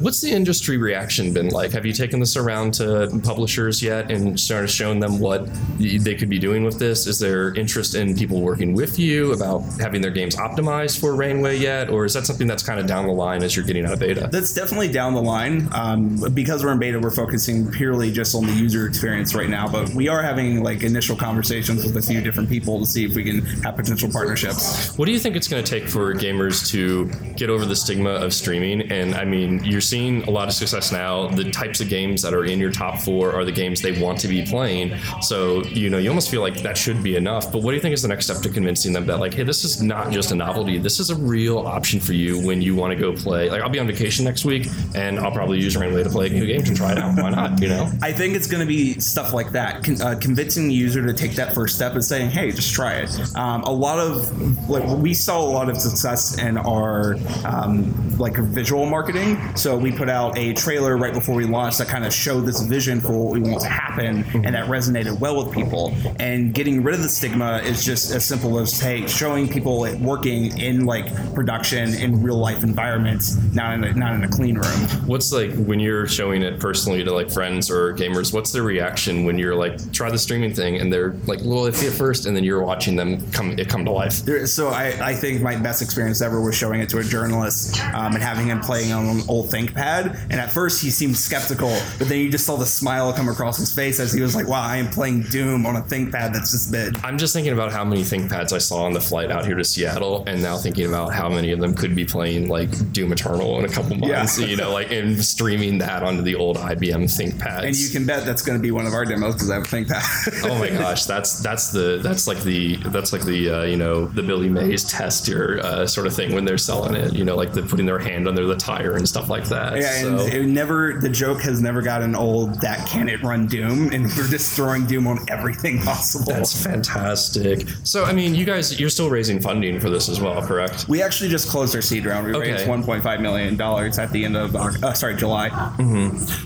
What's 0.00 0.20
the 0.20 0.30
industry 0.30 0.76
reaction 0.76 1.32
been 1.32 1.48
like? 1.48 1.72
Have 1.72 1.86
you 1.86 1.92
taken 1.92 2.20
this 2.20 2.36
around 2.36 2.74
to 2.74 3.08
publishers 3.22 3.82
yet 3.82 4.10
and 4.10 4.38
started 4.38 4.68
showing 4.68 5.00
them 5.00 5.18
what 5.18 5.48
they 5.78 6.14
could 6.14 6.28
be 6.28 6.38
doing 6.38 6.64
with 6.64 6.78
this? 6.78 7.06
Is 7.06 7.18
there 7.18 7.54
interest 7.54 7.94
in 7.94 8.14
people 8.16 8.40
working 8.40 8.74
with 8.74 8.98
you 8.98 9.32
about 9.32 9.62
having 9.80 10.00
their 10.00 10.10
games 10.10 10.36
optimized 10.36 10.98
for 11.00 11.14
Rainway 11.14 11.58
yet, 11.58 11.90
or 11.90 12.04
is 12.04 12.14
that 12.14 12.26
something 12.26 12.46
that's 12.46 12.62
kind 12.62 12.78
of 12.80 12.86
down 12.86 13.06
the 13.06 13.12
line 13.12 13.42
as 13.42 13.56
you're 13.56 13.64
getting 13.64 13.84
out 13.84 13.92
of 13.92 13.98
beta? 13.98 14.28
That's 14.30 14.52
definitely 14.52 14.88
down 14.88 15.14
the 15.14 15.22
line. 15.22 15.68
Um, 15.72 16.16
because 16.34 16.64
we're 16.64 16.72
in 16.72 16.78
beta, 16.78 16.98
we're 16.98 17.10
focusing 17.10 17.70
purely 17.70 18.09
just 18.10 18.34
on 18.34 18.46
the 18.46 18.52
user 18.52 18.86
experience 18.86 19.34
right 19.34 19.48
now. 19.48 19.68
But 19.68 19.90
we 19.90 20.08
are 20.08 20.22
having 20.22 20.62
like 20.62 20.82
initial 20.82 21.16
conversations 21.16 21.84
with 21.84 21.96
a 21.96 22.02
few 22.02 22.20
different 22.20 22.48
people 22.48 22.78
to 22.80 22.86
see 22.86 23.04
if 23.04 23.14
we 23.14 23.24
can 23.24 23.40
have 23.62 23.76
potential 23.76 24.10
partnerships. 24.10 24.96
What 24.96 25.06
do 25.06 25.12
you 25.12 25.18
think 25.18 25.36
it's 25.36 25.48
going 25.48 25.62
to 25.62 25.70
take 25.70 25.88
for 25.88 26.14
gamers 26.14 26.68
to 26.70 27.06
get 27.34 27.50
over 27.50 27.64
the 27.64 27.76
stigma 27.76 28.10
of 28.10 28.32
streaming? 28.32 28.90
And 28.92 29.14
I 29.14 29.24
mean, 29.24 29.62
you're 29.64 29.80
seeing 29.80 30.22
a 30.24 30.30
lot 30.30 30.48
of 30.48 30.54
success 30.54 30.92
now. 30.92 31.28
The 31.28 31.50
types 31.50 31.80
of 31.80 31.88
games 31.88 32.22
that 32.22 32.34
are 32.34 32.44
in 32.44 32.58
your 32.58 32.70
top 32.70 32.98
four 32.98 33.32
are 33.32 33.44
the 33.44 33.52
games 33.52 33.80
they 33.80 34.00
want 34.00 34.18
to 34.20 34.28
be 34.28 34.44
playing. 34.44 34.96
So, 35.20 35.64
you 35.64 35.90
know, 35.90 35.98
you 35.98 36.08
almost 36.08 36.30
feel 36.30 36.40
like 36.40 36.62
that 36.62 36.76
should 36.76 37.02
be 37.02 37.16
enough. 37.16 37.52
But 37.52 37.62
what 37.62 37.70
do 37.72 37.76
you 37.76 37.80
think 37.80 37.94
is 37.94 38.02
the 38.02 38.08
next 38.08 38.26
step 38.26 38.38
to 38.42 38.48
convincing 38.48 38.92
them 38.92 39.06
that, 39.06 39.20
like, 39.20 39.34
hey, 39.34 39.42
this 39.42 39.64
is 39.64 39.82
not 39.82 40.10
just 40.10 40.32
a 40.32 40.34
novelty. 40.34 40.78
This 40.78 41.00
is 41.00 41.10
a 41.10 41.16
real 41.16 41.58
option 41.58 42.00
for 42.00 42.12
you 42.12 42.44
when 42.44 42.62
you 42.62 42.74
want 42.74 42.92
to 42.92 42.98
go 42.98 43.12
play. 43.12 43.50
Like, 43.50 43.62
I'll 43.62 43.68
be 43.68 43.78
on 43.78 43.86
vacation 43.86 44.24
next 44.24 44.44
week 44.44 44.68
and 44.94 45.18
I'll 45.18 45.32
probably 45.32 45.60
use 45.60 45.76
Rainway 45.76 46.02
to 46.02 46.10
play 46.10 46.26
a 46.26 46.30
new 46.30 46.46
game 46.46 46.62
to 46.64 46.74
try 46.74 46.92
it 46.92 46.98
out. 46.98 47.16
Why 47.20 47.30
not? 47.30 47.60
You 47.60 47.68
know? 47.68 47.89
I 48.02 48.12
think 48.12 48.34
it's 48.34 48.46
going 48.46 48.60
to 48.60 48.66
be 48.66 48.98
stuff 49.00 49.32
like 49.32 49.52
that, 49.52 49.84
con- 49.84 50.00
uh, 50.00 50.18
convincing 50.20 50.68
the 50.68 50.74
user 50.74 51.04
to 51.06 51.12
take 51.12 51.32
that 51.32 51.54
first 51.54 51.76
step 51.76 51.92
and 51.92 52.04
saying, 52.04 52.30
"Hey, 52.30 52.50
just 52.50 52.72
try 52.72 52.94
it." 52.94 53.36
Um, 53.36 53.62
a 53.62 53.72
lot 53.72 53.98
of 53.98 54.68
like 54.68 54.84
we 54.98 55.14
saw 55.14 55.40
a 55.40 55.50
lot 55.50 55.68
of 55.68 55.78
success 55.78 56.38
in 56.38 56.56
our 56.58 57.16
um, 57.44 58.18
like 58.18 58.36
visual 58.36 58.86
marketing. 58.86 59.38
So 59.56 59.76
we 59.76 59.92
put 59.92 60.08
out 60.08 60.36
a 60.38 60.52
trailer 60.54 60.96
right 60.96 61.12
before 61.12 61.34
we 61.34 61.44
launched 61.44 61.78
that 61.78 61.88
kind 61.88 62.04
of 62.04 62.12
showed 62.12 62.42
this 62.42 62.62
vision 62.62 63.00
for 63.00 63.12
what 63.12 63.32
we 63.32 63.40
want 63.40 63.62
to 63.62 63.68
happen, 63.68 64.24
and 64.34 64.54
that 64.54 64.68
resonated 64.68 65.18
well 65.18 65.42
with 65.44 65.54
people. 65.54 65.94
And 66.18 66.54
getting 66.54 66.82
rid 66.82 66.94
of 66.94 67.02
the 67.02 67.08
stigma 67.08 67.58
is 67.58 67.84
just 67.84 68.12
as 68.12 68.24
simple 68.24 68.58
as 68.58 68.78
hey, 68.78 69.06
showing 69.06 69.48
people 69.48 69.84
it 69.84 69.98
working 70.00 70.58
in 70.58 70.84
like 70.84 71.06
production 71.34 71.94
in 71.94 72.22
real 72.22 72.38
life 72.38 72.62
environments, 72.62 73.36
not 73.54 73.74
in 73.74 73.84
a, 73.84 73.92
not 73.94 74.14
in 74.14 74.24
a 74.24 74.28
clean 74.28 74.56
room. 74.56 74.80
What's 75.06 75.32
like 75.32 75.52
when 75.54 75.80
you're 75.80 76.06
showing 76.06 76.42
it 76.42 76.60
personally 76.60 77.04
to 77.04 77.12
like 77.12 77.30
friends 77.30 77.70
or 77.70 77.79
gamers? 77.94 78.32
What's 78.32 78.52
their 78.52 78.62
reaction 78.62 79.24
when 79.24 79.38
you're 79.38 79.54
like 79.54 79.92
try 79.92 80.10
the 80.10 80.18
streaming 80.18 80.54
thing 80.54 80.76
and 80.76 80.92
they're 80.92 81.12
like 81.26 81.40
well, 81.40 81.62
little 81.62 81.64
iffy 81.64 81.88
at 81.88 81.94
first, 81.94 82.26
and 82.26 82.36
then 82.36 82.44
you're 82.44 82.62
watching 82.62 82.96
them 82.96 83.30
come 83.32 83.58
it 83.58 83.68
come 83.68 83.84
to 83.84 83.90
life? 83.90 84.12
So 84.46 84.68
I, 84.68 85.10
I 85.10 85.14
think 85.14 85.42
my 85.42 85.56
best 85.56 85.82
experience 85.82 86.20
ever 86.20 86.40
was 86.40 86.54
showing 86.54 86.80
it 86.80 86.88
to 86.90 86.98
a 86.98 87.04
journalist 87.04 87.80
um, 87.94 88.14
and 88.14 88.22
having 88.22 88.46
him 88.46 88.60
playing 88.60 88.92
on 88.92 89.06
an 89.06 89.22
old 89.28 89.50
ThinkPad. 89.50 90.18
And 90.30 90.34
at 90.34 90.52
first 90.52 90.82
he 90.82 90.90
seemed 90.90 91.16
skeptical, 91.16 91.76
but 91.98 92.08
then 92.08 92.18
you 92.20 92.30
just 92.30 92.46
saw 92.46 92.56
the 92.56 92.66
smile 92.66 93.12
come 93.12 93.28
across 93.28 93.56
his 93.58 93.74
face 93.74 94.00
as 94.00 94.12
he 94.12 94.20
was 94.20 94.34
like, 94.34 94.46
"Wow, 94.46 94.62
I 94.62 94.76
am 94.76 94.88
playing 94.88 95.22
Doom 95.22 95.66
on 95.66 95.76
a 95.76 95.82
ThinkPad 95.82 96.32
that's 96.32 96.52
this 96.52 96.70
big." 96.70 96.98
I'm 97.04 97.18
just 97.18 97.32
thinking 97.32 97.52
about 97.52 97.72
how 97.72 97.84
many 97.84 98.02
ThinkPads 98.02 98.52
I 98.52 98.58
saw 98.58 98.84
on 98.84 98.92
the 98.92 99.00
flight 99.00 99.30
out 99.30 99.46
here 99.46 99.56
to 99.56 99.64
Seattle, 99.64 100.24
and 100.26 100.42
now 100.42 100.56
thinking 100.56 100.86
about 100.86 101.12
how 101.12 101.28
many 101.28 101.52
of 101.52 101.60
them 101.60 101.74
could 101.74 101.94
be 101.94 102.04
playing 102.04 102.48
like 102.48 102.70
Doom 102.92 103.12
Eternal 103.12 103.58
in 103.58 103.64
a 103.64 103.68
couple 103.68 103.96
months. 103.96 104.38
Yeah. 104.38 104.46
You 104.46 104.56
know, 104.56 104.72
like 104.72 104.90
and 104.90 105.22
streaming 105.24 105.78
that 105.78 106.02
onto 106.02 106.22
the 106.22 106.34
old 106.34 106.56
IBM 106.56 107.04
ThinkPad. 107.04 107.64
And 107.64 107.69
you 107.74 107.88
can 107.90 108.06
bet 108.06 108.24
that's 108.24 108.42
going 108.42 108.58
to 108.58 108.62
be 108.62 108.70
one 108.70 108.86
of 108.86 108.92
our 108.92 109.04
demos 109.04 109.34
because 109.34 109.50
I 109.50 109.54
have 109.54 109.64
a 109.64 109.66
ThinkPad. 109.66 110.50
oh 110.50 110.58
my 110.58 110.70
gosh, 110.70 111.04
that's 111.04 111.40
that's 111.40 111.70
the 111.70 111.98
that's 112.02 112.26
like 112.26 112.38
the 112.42 112.76
that's 112.76 113.12
like 113.12 113.22
the 113.24 113.50
uh, 113.50 113.62
you 113.64 113.76
know 113.76 114.06
the 114.06 114.22
Billy 114.22 114.48
Mays 114.48 114.84
test 114.84 115.28
your 115.28 115.60
uh, 115.60 115.86
sort 115.86 116.06
of 116.06 116.14
thing 116.14 116.34
when 116.34 116.44
they're 116.44 116.58
selling 116.58 116.94
it. 116.94 117.12
You 117.14 117.24
know, 117.24 117.36
like 117.36 117.52
the 117.52 117.62
putting 117.62 117.86
their 117.86 117.98
hand 117.98 118.26
under 118.28 118.46
the 118.46 118.56
tire 118.56 118.94
and 118.96 119.08
stuff 119.08 119.28
like 119.28 119.44
that. 119.46 119.76
Yeah, 119.78 120.06
and 120.06 120.20
it 120.32 120.46
never 120.46 120.98
the 121.00 121.08
joke 121.08 121.40
has 121.42 121.60
never 121.60 121.82
gotten 121.82 122.14
old 122.14 122.60
that 122.60 122.86
can 122.86 123.08
it 123.08 123.22
run 123.22 123.46
Doom, 123.46 123.92
and 123.92 124.04
we're 124.16 124.28
just 124.28 124.52
throwing 124.54 124.86
Doom 124.86 125.06
on 125.06 125.18
everything 125.28 125.78
possible. 125.80 126.32
That's 126.32 126.64
fantastic. 126.64 127.66
So, 127.84 128.04
I 128.04 128.12
mean, 128.12 128.34
you 128.34 128.44
guys, 128.44 128.78
you're 128.78 128.90
still 128.90 129.10
raising 129.10 129.40
funding 129.40 129.80
for 129.80 129.90
this 129.90 130.08
as 130.08 130.20
well, 130.20 130.40
correct? 130.42 130.86
we 130.88 131.02
actually 131.02 131.28
just 131.30 131.48
closed 131.48 131.74
our 131.74 131.82
seed 131.82 132.04
round. 132.06 132.26
We 132.26 132.34
Okay. 132.34 132.52
raised 132.52 132.66
1.5 132.66 133.20
million 133.20 133.56
dollars 133.56 133.98
at 133.98 134.10
the 134.12 134.24
end 134.24 134.36
of 134.36 134.54
uh, 134.56 134.92
sorry 134.94 135.16
July. 135.16 135.48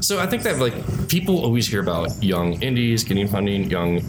So, 0.00 0.18
I 0.20 0.26
think 0.26 0.42
that 0.44 0.58
like 0.58 0.74
people 1.14 1.44
always 1.44 1.68
hear 1.68 1.80
about 1.80 2.10
young 2.20 2.60
indies 2.60 3.04
getting 3.04 3.28
funding, 3.28 3.70
young 3.70 4.00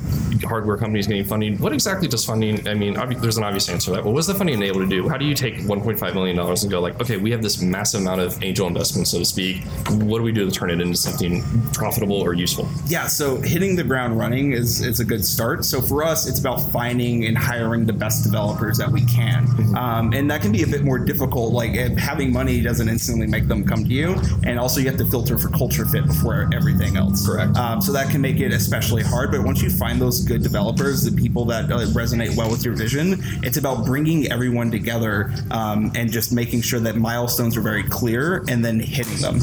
hardware 0.43 0.75
companies 0.75 1.05
getting 1.05 1.23
funding. 1.23 1.55
What 1.59 1.71
exactly 1.71 2.07
does 2.07 2.25
funding? 2.25 2.67
I 2.67 2.73
mean, 2.73 2.95
obvi- 2.95 3.21
there's 3.21 3.37
an 3.37 3.43
obvious 3.43 3.69
answer 3.69 3.91
to 3.91 3.97
that. 3.97 4.03
But 4.03 4.09
what's 4.09 4.25
the 4.25 4.33
funding 4.33 4.59
able 4.63 4.79
to 4.79 4.87
do? 4.87 5.07
How 5.07 5.15
do 5.15 5.23
you 5.23 5.35
take 5.35 5.57
1.5 5.57 6.13
million 6.15 6.35
dollars 6.35 6.63
and 6.63 6.71
go 6.71 6.81
like, 6.81 6.99
okay, 6.99 7.17
we 7.17 7.29
have 7.29 7.43
this 7.43 7.61
massive 7.61 8.01
amount 8.01 8.21
of 8.21 8.43
angel 8.43 8.65
investment, 8.65 9.07
so 9.07 9.19
to 9.19 9.25
speak. 9.25 9.63
What 9.87 10.17
do 10.17 10.23
we 10.23 10.31
do 10.31 10.49
to 10.49 10.51
turn 10.51 10.71
it 10.71 10.81
into 10.81 10.97
something 10.97 11.43
profitable 11.73 12.19
or 12.19 12.33
useful? 12.33 12.67
Yeah, 12.87 13.05
so 13.05 13.39
hitting 13.39 13.75
the 13.75 13.83
ground 13.83 14.17
running 14.17 14.53
is, 14.53 14.81
is 14.83 14.99
a 14.99 15.05
good 15.05 15.23
start. 15.23 15.63
So 15.63 15.83
for 15.83 16.03
us, 16.03 16.27
it's 16.27 16.39
about 16.39 16.59
finding 16.71 17.25
and 17.25 17.37
hiring 17.37 17.85
the 17.85 17.93
best 17.93 18.23
developers 18.23 18.79
that 18.79 18.89
we 18.89 19.05
can. 19.05 19.45
Um, 19.77 20.11
and 20.13 20.29
that 20.31 20.41
can 20.41 20.51
be 20.51 20.63
a 20.63 20.67
bit 20.67 20.83
more 20.83 20.97
difficult. 20.97 21.53
Like 21.53 21.75
having 21.99 22.33
money 22.33 22.61
doesn't 22.61 22.89
instantly 22.89 23.27
make 23.27 23.47
them 23.47 23.63
come 23.63 23.83
to 23.83 23.93
you. 23.93 24.15
And 24.43 24.57
also, 24.57 24.79
you 24.79 24.87
have 24.87 24.97
to 24.97 25.05
filter 25.05 25.37
for 25.37 25.49
culture 25.49 25.85
fit 25.85 26.07
before 26.07 26.49
everything 26.51 26.94
else. 26.95 27.25
Correct. 27.25 27.55
Um, 27.57 27.81
so 27.81 27.91
that 27.91 28.09
can 28.09 28.21
make 28.21 28.39
it 28.39 28.51
especially 28.51 29.03
hard. 29.03 29.31
But 29.31 29.43
once 29.43 29.61
you 29.61 29.69
find 29.69 29.99
those 29.99 30.21
good 30.21 30.43
developers, 30.43 31.03
the 31.03 31.15
people 31.15 31.45
that 31.45 31.71
uh, 31.71 31.79
resonate 31.87 32.35
well 32.35 32.49
with 32.49 32.63
your 32.63 32.75
vision, 32.75 33.19
it's 33.43 33.57
about 33.57 33.85
bringing 33.85 34.31
everyone 34.31 34.71
together 34.71 35.31
um, 35.51 35.91
and 35.95 36.11
just 36.11 36.31
making 36.31 36.61
sure 36.61 36.79
that 36.79 36.95
milestones 36.95 37.57
are 37.57 37.61
very 37.61 37.83
clear 37.83 38.43
and 38.47 38.63
then 38.63 38.79
hitting 38.79 39.17
them. 39.17 39.35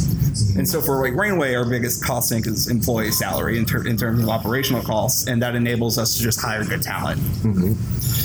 And 0.56 0.68
so 0.68 0.80
for 0.80 1.02
like 1.02 1.14
Rainway, 1.14 1.54
our 1.54 1.68
biggest 1.68 2.04
cost 2.04 2.28
sink 2.28 2.46
is 2.46 2.68
employee 2.68 3.10
salary 3.10 3.58
in, 3.58 3.64
ter- 3.64 3.86
in 3.86 3.96
terms 3.96 4.22
of 4.22 4.28
operational 4.28 4.82
costs, 4.82 5.26
and 5.26 5.42
that 5.42 5.54
enables 5.54 5.98
us 5.98 6.16
to 6.16 6.22
just 6.22 6.40
hire 6.40 6.64
good 6.64 6.82
talent. 6.82 7.20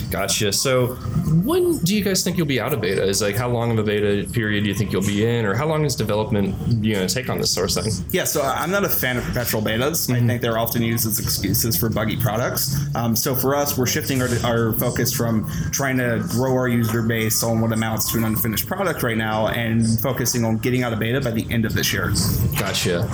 Gotcha. 0.10 0.54
So, 0.54 0.96
when 1.44 1.78
do 1.80 1.96
you 1.96 2.04
guys 2.04 2.24
think 2.24 2.38
you'll 2.38 2.46
be 2.46 2.62
out 2.62 2.72
of 2.74 2.80
beta? 2.80 3.04
Is 3.04 3.22
like 3.22 3.36
how 3.36 3.50
long 3.50 3.72
of 3.72 3.80
a 3.80 3.84
beta 3.84 4.30
period 4.32 4.63
do 4.63 4.70
you 4.70 4.76
think 4.76 4.94
you'll 4.94 5.02
be 5.02 5.26
in, 5.26 5.46
or 5.46 5.54
how 5.54 5.68
long 5.68 5.84
is 5.84 5.96
development 5.96 6.56
you 6.84 6.94
know 6.94 7.08
take 7.08 7.30
on 7.30 7.38
this 7.40 7.54
sort 7.54 7.76
of 7.76 7.84
thing? 7.84 7.94
Yeah, 8.12 8.24
so 8.24 8.42
I'm 8.42 8.72
not 8.72 8.86
a 8.86 8.90
fan 8.90 9.16
of 9.19 9.25
perpetual 9.25 9.62
betas. 9.62 10.13
I 10.13 10.25
think 10.25 10.41
they're 10.41 10.58
often 10.58 10.82
used 10.82 11.08
as 11.08 11.19
excuses 11.19 11.77
for 11.77 11.89
buggy 11.89 12.17
products. 12.17 12.75
Um, 12.95 13.15
so 13.15 13.36
for 13.36 13.56
us, 13.56 13.77
we're 13.77 13.86
shifting 13.86 14.21
our, 14.21 14.30
our 14.43 14.73
focus 14.73 15.13
from 15.13 15.49
trying 15.71 15.97
to 15.97 16.23
grow 16.30 16.53
our 16.53 16.67
user 16.67 17.01
base 17.01 17.43
on 17.43 17.62
what 17.62 17.73
amounts 17.73 18.12
to 18.12 18.17
an 18.17 18.23
unfinished 18.23 18.67
product 18.67 19.03
right 19.03 19.17
now 19.17 19.47
and 19.47 19.99
focusing 19.99 20.43
on 20.43 20.58
getting 20.58 20.84
out 20.84 20.93
of 20.93 20.99
beta 20.99 21.21
by 21.21 21.32
the 21.32 21.45
end 21.51 21.65
of 21.65 21.73
this 21.73 21.93
year. 21.93 22.13
Gotcha. 22.60 23.08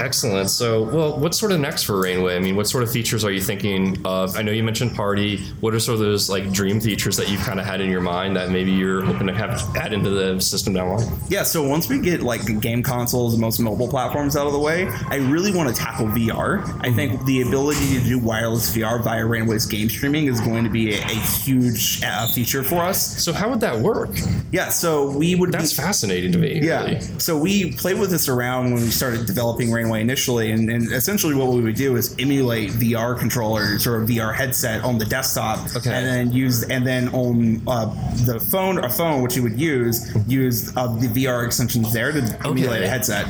Excellent. 0.00 0.50
So, 0.50 0.84
well, 0.84 1.18
what's 1.18 1.38
sort 1.38 1.52
of 1.52 1.60
next 1.60 1.84
for 1.84 2.00
Rainway? 2.00 2.36
I 2.36 2.40
mean, 2.40 2.56
what 2.56 2.66
sort 2.66 2.82
of 2.82 2.90
features 2.90 3.24
are 3.24 3.30
you 3.30 3.40
thinking 3.40 4.00
of? 4.04 4.36
I 4.36 4.42
know 4.42 4.52
you 4.52 4.62
mentioned 4.62 4.94
Party. 4.94 5.38
What 5.60 5.74
are 5.74 5.80
sort 5.80 5.94
of 5.94 6.00
those 6.00 6.28
like 6.28 6.52
dream 6.52 6.80
features 6.80 7.16
that 7.16 7.28
you've 7.30 7.42
kind 7.42 7.60
of 7.60 7.66
had 7.66 7.80
in 7.80 7.90
your 7.90 8.00
mind 8.00 8.36
that 8.36 8.50
maybe 8.50 8.70
you're 8.70 9.02
hoping 9.02 9.26
to 9.26 9.34
have 9.34 9.76
add 9.76 9.92
into 9.92 10.10
the 10.10 10.40
system 10.40 10.74
down 10.74 10.88
the 10.88 11.04
line? 11.04 11.18
Yeah, 11.28 11.42
so 11.42 11.66
once 11.66 11.88
we 11.88 12.00
get 12.00 12.22
like 12.22 12.60
game 12.60 12.82
consoles 12.82 13.34
and 13.34 13.40
most 13.40 13.58
mobile 13.60 13.88
platforms 13.88 14.36
out 14.36 14.46
of 14.46 14.52
the 14.52 14.58
way, 14.58 14.88
I 15.08 15.16
really 15.16 15.49
want 15.54 15.68
to 15.68 15.74
tackle 15.74 16.06
VR. 16.06 16.62
I 16.80 16.92
think 16.92 17.24
the 17.24 17.42
ability 17.42 17.98
to 17.98 18.04
do 18.04 18.18
wireless 18.18 18.74
VR 18.74 19.02
via 19.02 19.24
Rainway's 19.24 19.66
game 19.66 19.88
streaming 19.88 20.26
is 20.26 20.40
going 20.40 20.64
to 20.64 20.70
be 20.70 20.94
a, 20.94 20.98
a 20.98 21.08
huge 21.44 22.02
uh, 22.04 22.26
feature 22.28 22.62
for 22.62 22.76
us. 22.76 23.22
So, 23.22 23.32
how 23.32 23.48
would 23.50 23.60
that 23.60 23.78
work? 23.78 24.10
Yeah, 24.52 24.68
so 24.68 25.10
we 25.10 25.34
would 25.34 25.52
That's 25.52 25.72
be, 25.72 25.82
fascinating 25.82 26.32
to 26.32 26.38
me. 26.38 26.60
Yeah. 26.62 26.84
Really. 26.84 27.00
So 27.18 27.38
we 27.38 27.72
played 27.72 27.98
with 27.98 28.10
this 28.10 28.28
around 28.28 28.72
when 28.72 28.82
we 28.82 28.90
started 28.90 29.26
developing 29.26 29.70
Rainway 29.70 30.00
initially, 30.00 30.50
and, 30.52 30.68
and 30.70 30.90
essentially 30.92 31.34
what 31.34 31.48
we 31.52 31.60
would 31.60 31.76
do 31.76 31.96
is 31.96 32.14
emulate 32.18 32.70
VR 32.70 33.18
controllers 33.18 33.86
or 33.86 34.02
a 34.02 34.06
VR 34.06 34.34
headset 34.34 34.82
on 34.84 34.98
the 34.98 35.04
desktop, 35.04 35.58
Okay. 35.76 35.90
and 35.92 36.06
then 36.06 36.32
use 36.32 36.64
and 36.68 36.86
then 36.86 37.08
on 37.14 37.62
uh, 37.66 37.86
the 38.26 38.40
phone 38.50 38.78
or 38.78 38.88
phone 38.88 39.22
which 39.22 39.36
you 39.36 39.42
would 39.42 39.58
use 39.58 40.10
use 40.26 40.76
uh, 40.76 40.86
the 40.96 41.06
VR 41.08 41.44
extensions 41.46 41.92
there 41.92 42.12
to 42.12 42.20
emulate 42.44 42.82
a 42.82 42.88
headset. 42.88 43.26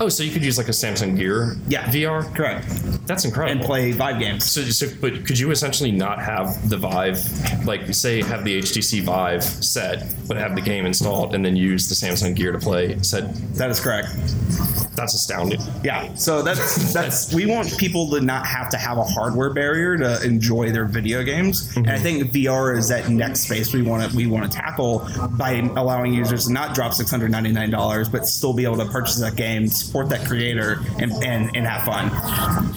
Oh, 0.00 0.08
so 0.08 0.22
you 0.22 0.30
could 0.32 0.44
use 0.44 0.58
like 0.58 0.68
a 0.68 0.72
Samsung 0.72 1.16
Gear 1.16 1.56
Yeah. 1.68 1.84
VR. 1.84 2.34
Correct. 2.34 2.66
That's 3.06 3.24
incredible. 3.24 3.58
And 3.58 3.66
play 3.66 3.92
Vive 3.92 4.18
games. 4.18 4.44
So, 4.44 4.62
so, 4.62 4.86
but 5.00 5.26
could 5.26 5.38
you 5.38 5.50
essentially 5.50 5.92
not 5.92 6.22
have 6.22 6.68
the 6.68 6.76
Vive, 6.76 7.18
like 7.66 7.92
say, 7.94 8.22
have 8.22 8.44
the 8.44 8.60
HTC 8.60 9.02
Vive 9.02 9.42
set, 9.42 10.06
but 10.26 10.36
have 10.36 10.54
the 10.54 10.60
game 10.60 10.86
installed, 10.86 11.34
and 11.34 11.44
then 11.44 11.56
use 11.56 11.88
the 11.88 11.94
Samsung 11.94 12.34
Gear 12.34 12.52
to 12.52 12.58
play 12.58 12.98
said? 13.02 13.34
That 13.54 13.70
is 13.70 13.80
correct. 13.80 14.08
That's 14.96 15.14
astounding. 15.14 15.60
Yeah. 15.82 16.14
So 16.14 16.42
that's 16.42 16.92
that's 16.92 17.34
we 17.34 17.46
want 17.46 17.76
people 17.78 18.10
to 18.10 18.20
not 18.20 18.46
have 18.46 18.68
to 18.70 18.76
have 18.76 18.98
a 18.98 19.04
hardware 19.04 19.50
barrier 19.50 19.96
to 19.98 20.22
enjoy 20.24 20.70
their 20.70 20.84
video 20.84 21.22
games. 21.22 21.74
And 21.76 21.90
I 21.90 21.98
think 21.98 22.32
VR 22.32 22.76
is 22.76 22.88
that 22.88 23.08
next 23.08 23.40
space 23.40 23.72
we 23.72 23.82
want 23.82 24.10
to 24.10 24.16
we 24.16 24.26
want 24.26 24.50
to 24.50 24.56
tackle 24.56 25.08
by 25.32 25.68
allowing 25.76 26.14
users 26.14 26.46
to 26.46 26.52
not 26.52 26.74
drop 26.74 26.92
six 26.94 27.10
hundred 27.10 27.30
ninety 27.30 27.52
nine 27.52 27.70
dollars, 27.70 28.08
but 28.08 28.26
still 28.26 28.52
be 28.52 28.64
able 28.64 28.76
to 28.76 28.86
purchase 28.86 29.18
that 29.20 29.36
game, 29.36 29.66
support 29.68 30.08
that 30.10 30.26
creator, 30.26 30.80
and 30.98 31.12
and, 31.24 31.54
and 31.56 31.66
have 31.66 31.84
fun. 31.84 32.10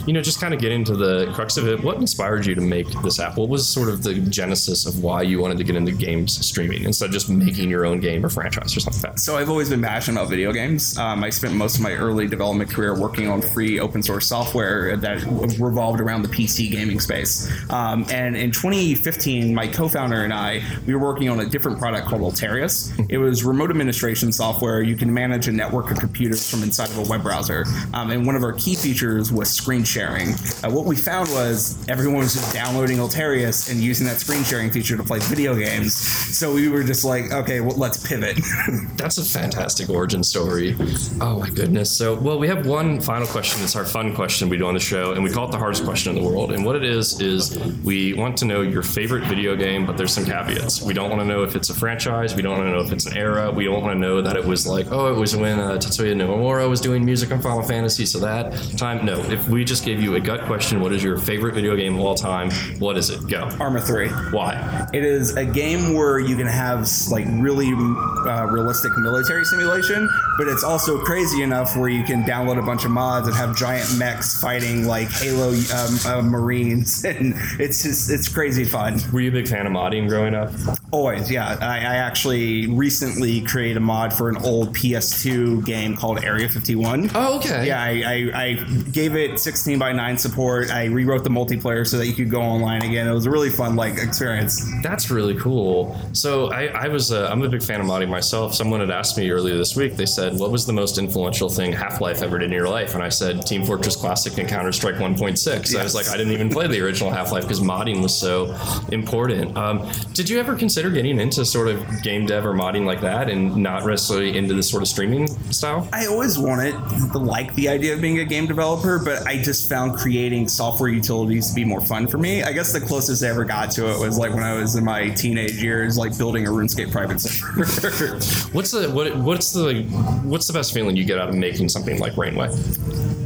You 0.07 0.13
know, 0.13 0.21
just 0.21 0.41
kind 0.41 0.53
of 0.53 0.59
get 0.59 0.71
into 0.71 0.95
the 0.95 1.31
crux 1.33 1.57
of 1.57 1.67
it. 1.67 1.83
What 1.83 1.97
inspired 1.97 2.45
you 2.45 2.55
to 2.55 2.61
make 2.61 2.87
this 3.01 3.19
app? 3.19 3.37
What 3.37 3.49
was 3.49 3.67
sort 3.67 3.89
of 3.89 4.03
the 4.03 4.15
genesis 4.15 4.85
of 4.85 5.03
why 5.03 5.21
you 5.21 5.39
wanted 5.39 5.57
to 5.59 5.63
get 5.63 5.75
into 5.75 5.91
games 5.91 6.45
streaming 6.45 6.83
instead 6.83 7.07
of 7.07 7.11
just 7.11 7.29
making 7.29 7.69
your 7.69 7.85
own 7.85 7.99
game 7.99 8.25
or 8.25 8.29
franchise 8.29 8.75
or 8.75 8.79
something 8.79 9.01
like 9.01 9.13
that? 9.13 9.19
So 9.19 9.37
I've 9.37 9.49
always 9.49 9.69
been 9.69 9.81
passionate 9.81 10.19
about 10.19 10.29
video 10.29 10.51
games. 10.51 10.97
Um, 10.97 11.23
I 11.23 11.29
spent 11.29 11.53
most 11.53 11.77
of 11.77 11.81
my 11.81 11.93
early 11.93 12.06
development 12.15 12.69
career 12.69 12.99
working 12.99 13.27
on 13.27 13.41
free 13.41 13.79
open 13.79 14.01
source 14.01 14.27
software 14.27 14.95
that 14.97 15.23
revolved 15.59 15.99
around 15.99 16.21
the 16.21 16.27
PC 16.27 16.71
gaming 16.71 16.99
space. 16.99 17.49
Um, 17.69 18.05
and 18.09 18.35
in 18.35 18.51
2015, 18.51 19.53
my 19.53 19.67
co-founder 19.67 20.23
and 20.23 20.33
I 20.33 20.61
we 20.85 20.95
were 20.95 21.01
working 21.01 21.29
on 21.29 21.39
a 21.39 21.45
different 21.45 21.77
product 21.77 22.07
called 22.07 22.21
Ulterius. 22.21 22.93
It 23.09 23.17
was 23.17 23.43
remote 23.43 23.69
administration 23.69 24.31
software. 24.31 24.81
You 24.81 24.95
can 24.95 25.13
manage 25.13 25.47
a 25.47 25.51
network 25.51 25.91
of 25.91 25.99
computers 25.99 26.49
from 26.49 26.63
inside 26.63 26.89
of 26.89 26.97
a 26.97 27.09
web 27.09 27.23
browser. 27.23 27.65
Um, 27.93 28.11
and 28.11 28.25
one 28.25 28.35
of 28.35 28.43
our 28.43 28.53
key 28.53 28.75
features 28.75 29.31
was 29.31 29.49
screen 29.49 29.83
sharing. 29.83 30.29
Uh, 30.29 30.69
what 30.69 30.85
we 30.85 30.95
found 30.95 31.29
was 31.29 31.87
everyone 31.87 32.19
was 32.19 32.33
just 32.33 32.53
downloading 32.53 32.97
Ulterius 32.97 33.69
and 33.71 33.79
using 33.79 34.05
that 34.07 34.17
screen 34.17 34.43
sharing 34.43 34.71
feature 34.71 34.97
to 34.97 35.03
play 35.03 35.19
video 35.19 35.55
games. 35.55 35.93
So 36.37 36.53
we 36.53 36.69
were 36.69 36.83
just 36.83 37.03
like, 37.03 37.31
okay, 37.31 37.61
well, 37.61 37.75
let's 37.75 38.05
pivot. 38.05 38.39
That's 38.97 39.17
a 39.17 39.25
fantastic 39.25 39.89
origin 39.89 40.23
story. 40.23 40.75
Oh 41.21 41.39
my 41.39 41.49
goodness. 41.49 41.96
So, 41.97 42.13
well, 42.13 42.37
we 42.37 42.47
have 42.47 42.67
one 42.67 43.01
final 43.01 43.25
question. 43.25 43.63
It's 43.63 43.75
our 43.75 43.83
fun 43.83 44.13
question 44.13 44.49
we 44.49 44.57
do 44.57 44.67
on 44.67 44.75
the 44.75 44.79
show, 44.79 45.13
and 45.13 45.23
we 45.23 45.31
call 45.31 45.47
it 45.47 45.51
the 45.51 45.57
hardest 45.57 45.83
question 45.83 46.15
in 46.15 46.21
the 46.21 46.29
world. 46.29 46.51
And 46.51 46.63
what 46.63 46.75
it 46.75 46.83
is 46.83 47.19
is 47.19 47.57
we 47.83 48.13
want 48.13 48.37
to 48.37 48.45
know 48.45 48.61
your 48.61 48.83
favorite 48.83 49.23
video 49.23 49.55
game, 49.55 49.83
but 49.83 49.97
there's 49.97 50.13
some 50.13 50.23
caveats. 50.23 50.83
We 50.83 50.93
don't 50.93 51.09
want 51.09 51.23
to 51.23 51.25
know 51.25 51.41
if 51.41 51.55
it's 51.55 51.71
a 51.71 51.73
franchise. 51.73 52.35
We 52.35 52.43
don't 52.43 52.55
want 52.55 52.67
to 52.67 52.71
know 52.71 52.81
if 52.81 52.91
it's 52.91 53.07
an 53.07 53.17
era. 53.17 53.49
We 53.49 53.65
don't 53.65 53.81
want 53.81 53.95
to 53.95 53.99
know 53.99 54.21
that 54.21 54.37
it 54.37 54.45
was 54.45 54.67
like, 54.67 54.91
oh, 54.91 55.11
it 55.11 55.17
was 55.17 55.35
when 55.35 55.59
uh, 55.59 55.71
Tetsuya 55.71 56.13
Nomura 56.13 56.69
was 56.69 56.81
doing 56.81 57.03
music 57.03 57.31
on 57.31 57.41
Final 57.41 57.63
Fantasy. 57.63 58.05
So 58.05 58.19
that 58.19 58.53
time, 58.77 59.03
no. 59.03 59.19
If 59.31 59.49
we 59.49 59.65
just 59.65 59.83
gave 59.83 59.99
you 59.99 60.13
a 60.17 60.19
gut 60.19 60.41
question, 60.45 60.79
what 60.79 60.93
is 60.93 61.03
your 61.03 61.17
favorite 61.17 61.55
video 61.55 61.75
game 61.75 61.95
of 61.95 62.01
all 62.01 62.13
time? 62.13 62.51
What 62.77 62.95
is 62.97 63.09
it? 63.09 63.27
Go. 63.27 63.49
Arma 63.59 63.81
3. 63.81 64.09
Why? 64.29 64.87
It 64.93 65.03
is 65.03 65.35
a 65.35 65.45
game 65.45 65.95
where 65.95 66.19
you 66.19 66.35
can 66.35 66.45
have 66.45 66.87
like 67.09 67.25
really 67.27 67.71
uh, 67.71 68.45
realistic 68.51 68.95
military 68.99 69.45
simulation, 69.45 70.07
but 70.37 70.47
it's 70.47 70.63
also 70.63 71.03
crazy 71.03 71.41
enough 71.41 71.75
where 71.75 71.86
you 71.89 72.03
can 72.03 72.23
download 72.23 72.57
a 72.57 72.65
bunch 72.65 72.85
of 72.85 72.91
mods 72.91 73.27
and 73.27 73.35
have 73.35 73.55
giant 73.55 73.97
mechs 73.97 74.39
fighting 74.41 74.85
like 74.85 75.09
Halo 75.09 75.49
um, 75.49 75.97
uh, 76.05 76.21
Marines, 76.21 77.03
and 77.05 77.33
it's 77.59 77.83
just 77.83 78.09
it's 78.09 78.27
crazy 78.27 78.63
fun. 78.63 78.99
Were 79.11 79.21
you 79.21 79.29
a 79.29 79.33
big 79.33 79.47
fan 79.47 79.65
of 79.65 79.73
modding 79.73 80.07
growing 80.07 80.35
up? 80.35 80.51
Always, 80.91 81.29
yeah. 81.29 81.57
I, 81.61 81.77
I 81.77 81.95
actually 81.97 82.67
recently 82.67 83.41
created 83.41 83.77
a 83.77 83.81
mod 83.81 84.13
for 84.13 84.29
an 84.29 84.37
old 84.37 84.75
PS2 84.75 85.65
game 85.65 85.95
called 85.95 86.23
Area 86.23 86.47
51. 86.47 87.11
Oh, 87.13 87.37
okay. 87.37 87.67
Yeah, 87.67 87.81
I, 87.81 88.31
I, 88.33 88.43
I 88.43 88.53
gave 88.91 89.15
it 89.15 89.39
16 89.39 89.77
by 89.77 89.91
9 89.91 90.17
support. 90.17 90.71
I 90.71 90.85
rewrote 90.85 91.23
the 91.23 91.29
multiplayer 91.29 91.85
so 91.85 91.97
that 91.97 92.07
you 92.07 92.13
could 92.13 92.29
go 92.29 92.41
online 92.41 92.83
again. 92.83 93.07
It 93.07 93.13
was 93.13 93.25
a 93.25 93.31
really 93.31 93.49
fun 93.49 93.75
like 93.75 93.97
experience. 93.97 94.65
That's 94.81 95.11
really 95.11 95.35
cool. 95.35 95.99
So 96.13 96.51
I, 96.51 96.67
I 96.67 96.87
was 96.87 97.11
a, 97.11 97.29
I'm 97.29 97.41
a 97.41 97.49
big 97.49 97.63
fan 97.63 97.81
of 97.81 97.87
modding 97.87 98.09
myself. 98.09 98.55
Someone 98.55 98.79
had 98.79 98.89
asked 98.89 99.17
me 99.17 99.29
earlier 99.29 99.57
this 99.57 99.75
week. 99.75 99.95
They 99.95 100.05
said, 100.05 100.37
"What 100.37 100.51
was 100.51 100.65
the 100.65 100.73
most 100.73 100.97
influential 100.97 101.49
thing 101.49 101.73
Half 101.77 102.01
Life 102.01 102.21
ever 102.21 102.37
did 102.39 102.47
in 102.47 102.51
your 102.51 102.69
life?" 102.69 102.93
And 102.93 103.03
I 103.03 103.09
said, 103.09 103.45
"Team 103.45 103.65
Fortress 103.65 103.95
Classic 103.95 104.37
and 104.37 104.47
Counter 104.47 104.71
Strike 104.71 104.95
1.6." 104.95 105.75
I 105.75 105.83
was 105.83 105.95
like, 105.95 106.09
I 106.09 106.17
didn't 106.17 106.33
even 106.33 106.49
play 106.49 106.67
the 106.67 106.81
original 106.81 107.11
Half 107.11 107.31
Life 107.31 107.43
because 107.43 107.59
modding 107.61 108.01
was 108.01 108.15
so 108.15 108.55
important. 108.91 109.55
Um, 109.57 109.89
did 110.13 110.29
you 110.29 110.39
ever 110.39 110.55
consider 110.55 110.89
getting 110.89 111.19
into 111.19 111.45
sort 111.45 111.67
of 111.67 112.01
game 112.01 112.25
dev 112.25 112.45
or 112.45 112.53
modding 112.53 112.85
like 112.85 113.01
that, 113.01 113.29
and 113.29 113.55
not 113.55 113.85
necessarily 113.85 114.37
into 114.37 114.53
this 114.53 114.69
sort 114.69 114.83
of 114.83 114.89
streaming 114.89 115.27
style? 115.51 115.87
I 115.93 116.07
always 116.07 116.37
wanted 116.37 116.71
to 117.11 117.17
like 117.17 117.53
the 117.55 117.69
idea 117.69 117.93
of 117.93 118.01
being 118.01 118.19
a 118.19 118.25
game 118.25 118.47
developer, 118.47 118.99
but 118.99 119.25
I 119.27 119.37
just 119.41 119.69
found 119.69 119.97
creating 119.97 120.47
software 120.47 120.89
utilities 120.89 121.49
to 121.49 121.55
be 121.55 121.63
more 121.63 121.81
fun 121.81 122.07
for 122.07 122.17
me. 122.17 122.43
I 122.43 122.51
guess 122.51 122.73
the 122.73 122.81
closest 122.81 123.23
I 123.23 123.27
ever 123.27 123.45
got 123.45 123.71
to 123.71 123.89
it 123.89 123.99
was 123.99 124.17
like 124.17 124.33
when 124.33 124.43
I 124.43 124.53
was 124.53 124.75
in 124.75 124.83
my 124.83 125.09
teenage 125.09 125.61
years, 125.61 125.97
like 125.97 126.17
building 126.17 126.47
a 126.47 126.49
RuneScape 126.49 126.91
private 126.91 127.21
server. 127.21 127.65
What's 128.51 128.71
the 128.71 128.89
what, 128.91 129.15
what's 129.17 129.51
the 129.51 129.83
what's 130.23 130.47
the 130.47 130.53
best 130.53 130.73
feeling 130.73 130.95
you 130.95 131.05
get 131.05 131.19
out 131.19 131.29
of 131.29 131.35
making 131.35 131.66
something 131.69 131.99
like 131.99 132.15
Rainway? 132.17 132.49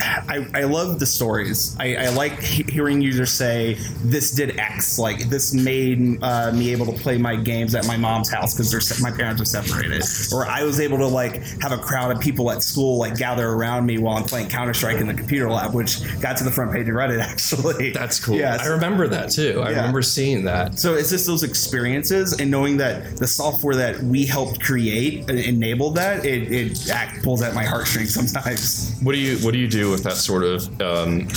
I, 0.03 0.47
I 0.53 0.63
love 0.63 0.99
the 0.99 1.05
stories. 1.05 1.75
I, 1.79 1.95
I 1.95 2.09
like 2.09 2.39
he- 2.41 2.63
hearing 2.63 3.01
users 3.01 3.31
say, 3.31 3.75
"This 4.03 4.31
did 4.31 4.57
X." 4.59 4.97
Like 4.97 5.29
this 5.29 5.53
made 5.53 6.17
uh, 6.23 6.51
me 6.53 6.71
able 6.71 6.85
to 6.87 6.91
play 6.93 7.17
my 7.17 7.35
games 7.35 7.75
at 7.75 7.85
my 7.85 7.97
mom's 7.97 8.29
house 8.29 8.53
because 8.55 8.71
se- 8.87 9.01
my 9.01 9.11
parents 9.15 9.41
are 9.41 9.45
separated, 9.45 10.03
or 10.33 10.45
I 10.47 10.63
was 10.63 10.79
able 10.79 10.97
to 10.99 11.07
like 11.07 11.43
have 11.61 11.71
a 11.71 11.77
crowd 11.77 12.11
of 12.15 12.19
people 12.21 12.49
at 12.51 12.63
school 12.63 12.97
like 12.97 13.15
gather 13.17 13.49
around 13.49 13.85
me 13.85 13.97
while 13.99 14.17
I'm 14.17 14.23
playing 14.23 14.49
Counter 14.49 14.73
Strike 14.73 14.97
in 14.97 15.07
the 15.07 15.13
computer 15.13 15.49
lab, 15.51 15.73
which 15.75 15.99
got 16.19 16.37
to 16.37 16.43
the 16.43 16.51
front 16.51 16.71
page 16.71 16.87
of 16.87 16.95
Reddit 16.95 17.19
actually. 17.21 17.91
That's 17.91 18.23
cool. 18.23 18.35
Yes. 18.37 18.61
I 18.61 18.67
remember 18.67 19.07
that 19.07 19.29
too. 19.29 19.61
I 19.63 19.69
Yeah. 19.71 19.77
remember 19.77 20.01
seeing 20.01 20.43
that. 20.45 20.79
So 20.79 20.95
it's 20.95 21.09
just 21.11 21.27
those 21.27 21.43
experiences 21.43 22.39
and 22.39 22.49
knowing 22.49 22.77
that 22.77 23.17
the 23.17 23.27
software 23.27 23.75
that 23.75 23.99
we 24.01 24.25
helped 24.25 24.61
create 24.63 25.29
enabled 25.29 25.95
that, 25.95 26.25
it, 26.25 26.51
it 26.51 26.89
act, 26.89 27.23
pulls 27.23 27.41
at 27.43 27.53
my 27.53 27.63
heartstrings 27.65 28.13
sometimes. 28.13 28.30
What 29.01 29.13
do 29.13 29.17
you 29.17 29.37
What 29.37 29.53
do 29.53 29.59
you 29.59 29.67
do 29.67 29.89
with 29.89 30.03
that 30.03 30.13
sort 30.13 30.43
of 30.43 30.81
um, 30.81 31.27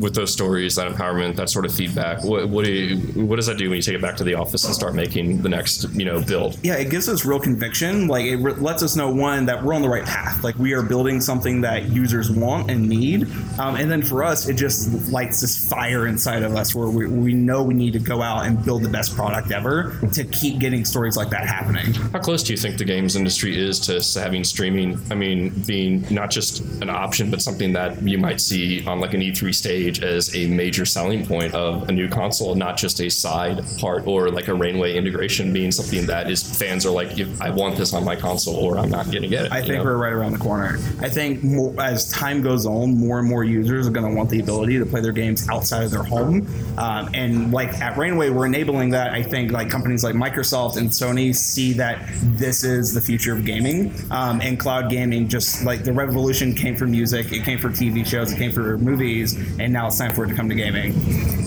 with 0.00 0.14
those 0.14 0.32
stories, 0.32 0.76
that 0.76 0.90
empowerment, 0.90 1.36
that 1.36 1.50
sort 1.50 1.64
of 1.64 1.74
feedback? 1.74 2.22
What 2.22 2.48
What 2.48 2.64
do 2.64 2.70
you 2.70 3.24
What 3.24 3.36
does 3.36 3.46
that 3.46 3.58
do 3.58 3.68
when 3.68 3.76
you 3.76 3.82
take 3.82 3.96
it 3.96 4.02
back 4.02 4.16
to 4.18 4.24
the 4.24 4.34
office 4.34 4.64
and 4.64 4.74
start 4.74 4.94
making 4.94 5.42
the 5.42 5.48
next 5.48 5.90
you 5.94 6.04
know 6.04 6.22
build? 6.22 6.58
Yeah, 6.62 6.74
it 6.74 6.90
gives 6.90 7.08
us 7.08 7.24
real 7.24 7.40
conviction. 7.40 8.06
Like 8.06 8.26
it 8.26 8.36
re- 8.36 8.54
lets 8.54 8.82
us 8.82 8.94
know 8.96 9.12
one 9.12 9.46
that 9.46 9.62
we're 9.62 9.74
on 9.74 9.82
the 9.82 9.88
right 9.88 10.04
path. 10.04 10.44
Like 10.44 10.56
we 10.58 10.72
are 10.72 10.82
building 10.82 11.20
something 11.20 11.60
that 11.62 11.88
users 11.88 12.30
want 12.30 12.70
and 12.70 12.88
need. 12.88 13.28
Um, 13.58 13.76
and 13.76 13.90
then 13.90 14.02
for 14.02 14.22
us, 14.22 14.48
it 14.48 14.54
just 14.54 15.10
lights 15.10 15.40
this 15.40 15.68
fire 15.68 16.06
inside 16.06 16.42
of 16.42 16.54
us 16.54 16.74
where 16.74 16.88
we, 16.88 17.06
we 17.06 17.34
know 17.34 17.62
we 17.62 17.74
need 17.74 17.92
to 17.94 17.98
go 17.98 18.22
out 18.22 18.46
and 18.46 18.64
build 18.64 18.82
the 18.82 18.88
best 18.88 19.14
product 19.14 19.50
ever 19.50 19.98
to 20.12 20.24
keep 20.24 20.58
getting 20.58 20.84
stories 20.84 21.16
like 21.16 21.30
that 21.30 21.46
happening. 21.46 21.92
How 22.12 22.20
close 22.20 22.42
do 22.42 22.52
you 22.52 22.56
think 22.56 22.78
the 22.78 22.84
games 22.84 23.16
industry 23.16 23.58
is 23.58 23.80
to 23.80 24.20
having 24.20 24.44
streaming? 24.44 25.00
I 25.10 25.14
mean, 25.14 25.50
being 25.66 26.04
not 26.14 26.30
just 26.30 26.60
an 26.80 26.88
option, 26.90 27.30
but 27.30 27.42
something 27.42 27.72
that 27.72 28.00
you 28.02 28.18
might 28.18 28.40
see 28.40 28.84
on 28.86 29.00
like 29.00 29.14
an 29.14 29.20
E3 29.20 29.54
stage 29.54 30.02
as 30.02 30.34
a 30.34 30.46
major 30.46 30.84
selling 30.84 31.26
point 31.26 31.54
of 31.54 31.88
a 31.88 31.92
new 31.92 32.08
console, 32.08 32.54
not 32.54 32.76
just 32.76 33.00
a 33.00 33.08
side 33.08 33.62
part 33.78 34.06
or 34.06 34.30
like 34.30 34.48
a 34.48 34.54
Rainway 34.54 34.94
integration 34.94 35.52
being 35.52 35.72
something 35.72 36.06
that 36.06 36.30
is 36.30 36.42
fans 36.42 36.86
are 36.86 36.90
like, 36.90 37.18
I 37.40 37.50
want 37.50 37.76
this 37.76 37.92
on 37.92 38.04
my 38.04 38.16
console, 38.16 38.56
or 38.56 38.78
I'm 38.78 38.90
not 38.90 39.06
going 39.06 39.22
to 39.22 39.28
get 39.28 39.46
it. 39.46 39.52
I 39.52 39.60
think 39.60 39.76
know? 39.76 39.84
we're 39.84 39.96
right 39.96 40.12
around 40.12 40.32
the 40.32 40.38
corner. 40.38 40.78
I 41.00 41.08
think 41.08 41.42
more, 41.42 41.74
as 41.80 42.10
time 42.10 42.42
goes 42.42 42.66
on, 42.66 42.96
more 42.96 43.18
and 43.18 43.28
more 43.28 43.44
users 43.44 43.86
are 43.86 43.90
going 43.90 44.08
to 44.08 44.16
want 44.16 44.30
the 44.30 44.40
ability 44.40 44.78
to 44.78 44.86
play 44.86 45.00
their 45.00 45.12
games 45.12 45.48
outside 45.48 45.84
of 45.84 45.90
their 45.90 46.02
home. 46.02 46.46
Um, 46.78 47.10
and 47.14 47.52
like 47.52 47.68
at 47.80 47.96
Rainway, 47.96 48.30
we're 48.30 48.46
enabling 48.46 48.90
that. 48.90 49.12
I 49.12 49.22
think 49.22 49.52
like 49.52 49.70
companies 49.70 50.04
like 50.04 50.14
Microsoft 50.14 50.76
and 50.76 50.88
Sony 50.88 51.34
see 51.34 51.72
that 51.74 52.08
this 52.22 52.64
is 52.64 52.94
the 52.94 53.00
future 53.00 53.32
of 53.32 53.44
gaming. 53.44 53.92
Um, 54.10 54.40
and 54.40 54.58
cloud 54.58 54.90
gaming, 54.90 55.28
just 55.28 55.64
like 55.64 55.84
the 55.84 55.92
revolution 55.94 56.54
came 56.54 56.76
for 56.76 56.86
music, 56.86 57.32
it 57.32 57.44
came 57.44 57.58
for 57.58 57.70
TV 57.70 58.04
shows, 58.06 58.32
it 58.32 58.36
came 58.36 58.52
for 58.52 58.78
movies, 58.78 59.34
and 59.58 59.72
now 59.72 59.86
it's 59.86 59.98
time 59.98 60.12
for 60.14 60.24
it 60.24 60.28
to 60.28 60.34
come 60.34 60.48
to 60.48 60.54
gaming. 60.54 60.94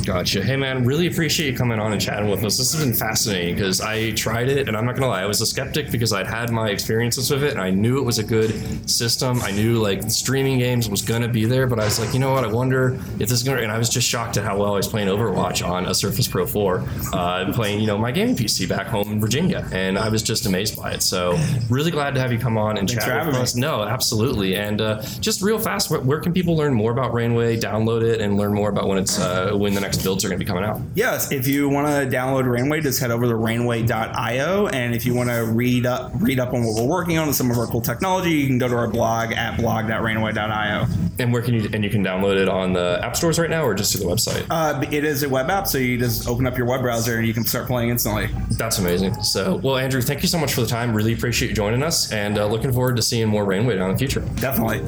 Gotcha. 0.03 0.41
Hey, 0.41 0.55
man, 0.55 0.86
really 0.86 1.07
appreciate 1.07 1.51
you 1.51 1.57
coming 1.57 1.79
on 1.79 1.91
and 1.91 2.01
chatting 2.01 2.29
with 2.29 2.43
us. 2.43 2.57
This 2.57 2.73
has 2.73 2.83
been 2.83 2.93
fascinating 2.93 3.55
because 3.55 3.81
I 3.81 4.12
tried 4.12 4.47
it, 4.47 4.67
and 4.67 4.77
I'm 4.77 4.86
not 4.86 4.95
gonna 4.95 5.07
lie, 5.07 5.21
I 5.21 5.25
was 5.25 5.41
a 5.41 5.45
skeptic 5.45 5.91
because 5.91 6.13
I'd 6.13 6.27
had 6.27 6.49
my 6.51 6.69
experiences 6.69 7.29
with 7.29 7.43
it, 7.43 7.51
and 7.51 7.62
I 7.62 7.71
knew 7.71 7.97
it 7.97 8.03
was 8.03 8.19
a 8.19 8.23
good 8.23 8.89
system. 8.89 9.41
I 9.41 9.51
knew 9.51 9.79
like 9.79 10.10
streaming 10.10 10.60
games 10.60 10.89
was 10.89 11.01
gonna 11.01 11.27
be 11.27 11.45
there, 11.45 11.67
but 11.67 11.79
I 11.79 11.86
was 11.86 11.99
like, 11.99 12.13
you 12.13 12.19
know 12.19 12.31
what? 12.31 12.45
I 12.45 12.47
wonder 12.47 12.93
if 13.19 13.27
this 13.27 13.31
is 13.31 13.43
gonna. 13.43 13.62
And 13.62 13.71
I 13.71 13.77
was 13.77 13.89
just 13.89 14.07
shocked 14.07 14.38
at 14.38 14.45
how 14.45 14.57
well 14.57 14.73
I 14.73 14.77
was 14.77 14.88
playing 14.88 15.07
Overwatch 15.07 15.67
on 15.67 15.88
a 15.88 15.93
Surface 15.93 16.27
Pro 16.27 16.45
4, 16.45 16.83
uh, 17.13 17.51
playing 17.53 17.79
you 17.81 17.88
know 17.88 17.97
my 17.97 18.12
gaming 18.12 18.36
PC 18.36 18.69
back 18.69 18.88
home 18.88 19.12
in 19.12 19.19
Virginia, 19.19 19.67
and 19.73 19.97
I 19.97 20.07
was 20.10 20.21
just 20.23 20.45
amazed 20.45 20.77
by 20.77 20.91
it. 20.91 21.01
So 21.01 21.38
really 21.69 21.91
glad 21.91 22.13
to 22.13 22.21
have 22.21 22.31
you 22.31 22.39
come 22.39 22.57
on 22.57 22.77
and 22.77 22.88
Thanks 22.88 23.03
chat 23.03 23.25
with 23.25 23.36
us. 23.36 23.55
No, 23.55 23.83
absolutely, 23.83 24.37
and 24.45 24.82
uh, 24.82 25.02
just 25.19 25.41
real 25.41 25.60
fast, 25.60 25.89
where, 25.89 26.00
where 26.02 26.19
can 26.19 26.34
people 26.34 26.56
learn 26.56 26.73
more 26.73 26.91
about 26.91 27.13
Rainway, 27.13 27.58
download 27.58 28.04
it, 28.04 28.21
and 28.21 28.38
learn 28.38 28.54
more 28.54 28.69
about 28.69 28.88
when 28.88 28.97
it's 28.97 29.19
uh, 29.19 29.52
when 29.54 29.73
the 29.73 29.82
next 29.82 30.04
builds 30.04 30.23
are 30.23 30.30
going 30.30 30.39
to 30.39 30.45
be 30.45 30.47
coming 30.47 30.63
out? 30.63 30.82
Yes, 30.95 31.32
if 31.32 31.47
you 31.47 31.69
want 31.69 31.88
to 31.88 32.15
download 32.15 32.50
Rainway, 32.50 32.82
just 32.82 33.00
head 33.00 33.12
over 33.12 33.26
to 33.26 33.36
rainway.io, 33.36 34.67
and 34.67 34.95
if 34.95 35.06
you 35.06 35.13
want 35.13 35.30
to 35.30 35.45
read 35.45 35.86
up 35.86 36.12
read 36.19 36.39
up 36.39 36.54
on 36.54 36.63
what 36.63 36.76
we're 36.76 36.88
working 36.88 37.17
on 37.17 37.28
and 37.28 37.36
some 37.36 37.52
of 37.52 37.58
our 37.58 37.67
cool 37.67 37.82
technology, 37.82 38.32
you 38.32 38.47
can 38.47 38.58
go 38.58 38.67
to 38.67 38.76
our 38.76 38.88
blog 38.88 39.32
at 39.34 39.58
blog.rainway.io. 39.58 40.88
And 41.19 41.34
where 41.34 41.41
can 41.41 41.56
you 41.56 41.69
and 41.73 41.84
you 41.84 41.89
can 41.89 42.04
download 42.04 42.38
it 42.38 42.47
on 42.47 42.73
the 42.73 43.00
app 43.02 43.15
stores 43.15 43.39
right 43.39 43.50
now, 43.50 43.63
or 43.63 43.73
just 43.73 43.93
through 43.93 44.06
the 44.08 44.13
website? 44.13 44.45
Uh, 44.50 44.86
it 44.91 45.04
is 45.04 45.23
a 45.23 45.30
web 45.30 45.50
app, 45.50 45.67
so 45.67 45.78
you 45.78 45.97
just 45.97 46.28
open 46.28 46.45
up 46.45 46.58
your 46.58 46.67
web 46.67 46.82
browser 46.82 47.17
and 47.17 47.28
you 47.28 47.34
can 47.34 47.43
start 47.43 47.67
playing 47.67 47.89
instantly. 47.89 48.30
That's 48.52 48.78
amazing. 48.78 49.21
So, 49.23 49.56
well, 49.56 49.78
Andrew, 49.78 50.02
thank 50.02 50.21
you 50.21 50.28
so 50.28 50.38
much 50.38 50.54
for 50.54 50.62
the 50.62 50.67
time. 50.67 50.93
Really 50.93 51.13
appreciate 51.13 51.50
you 51.50 51.56
joining 51.56 51.82
us, 51.82 52.12
and 52.12 52.38
uh, 52.38 52.45
looking 52.45 52.71
forward 52.71 52.95
to 52.97 53.02
seeing 53.02 53.28
more 53.28 53.45
Rainway 53.45 53.78
down 53.78 53.89
in 53.89 53.95
the 53.95 54.00
future. 54.00 54.26
Definitely. 54.35 54.81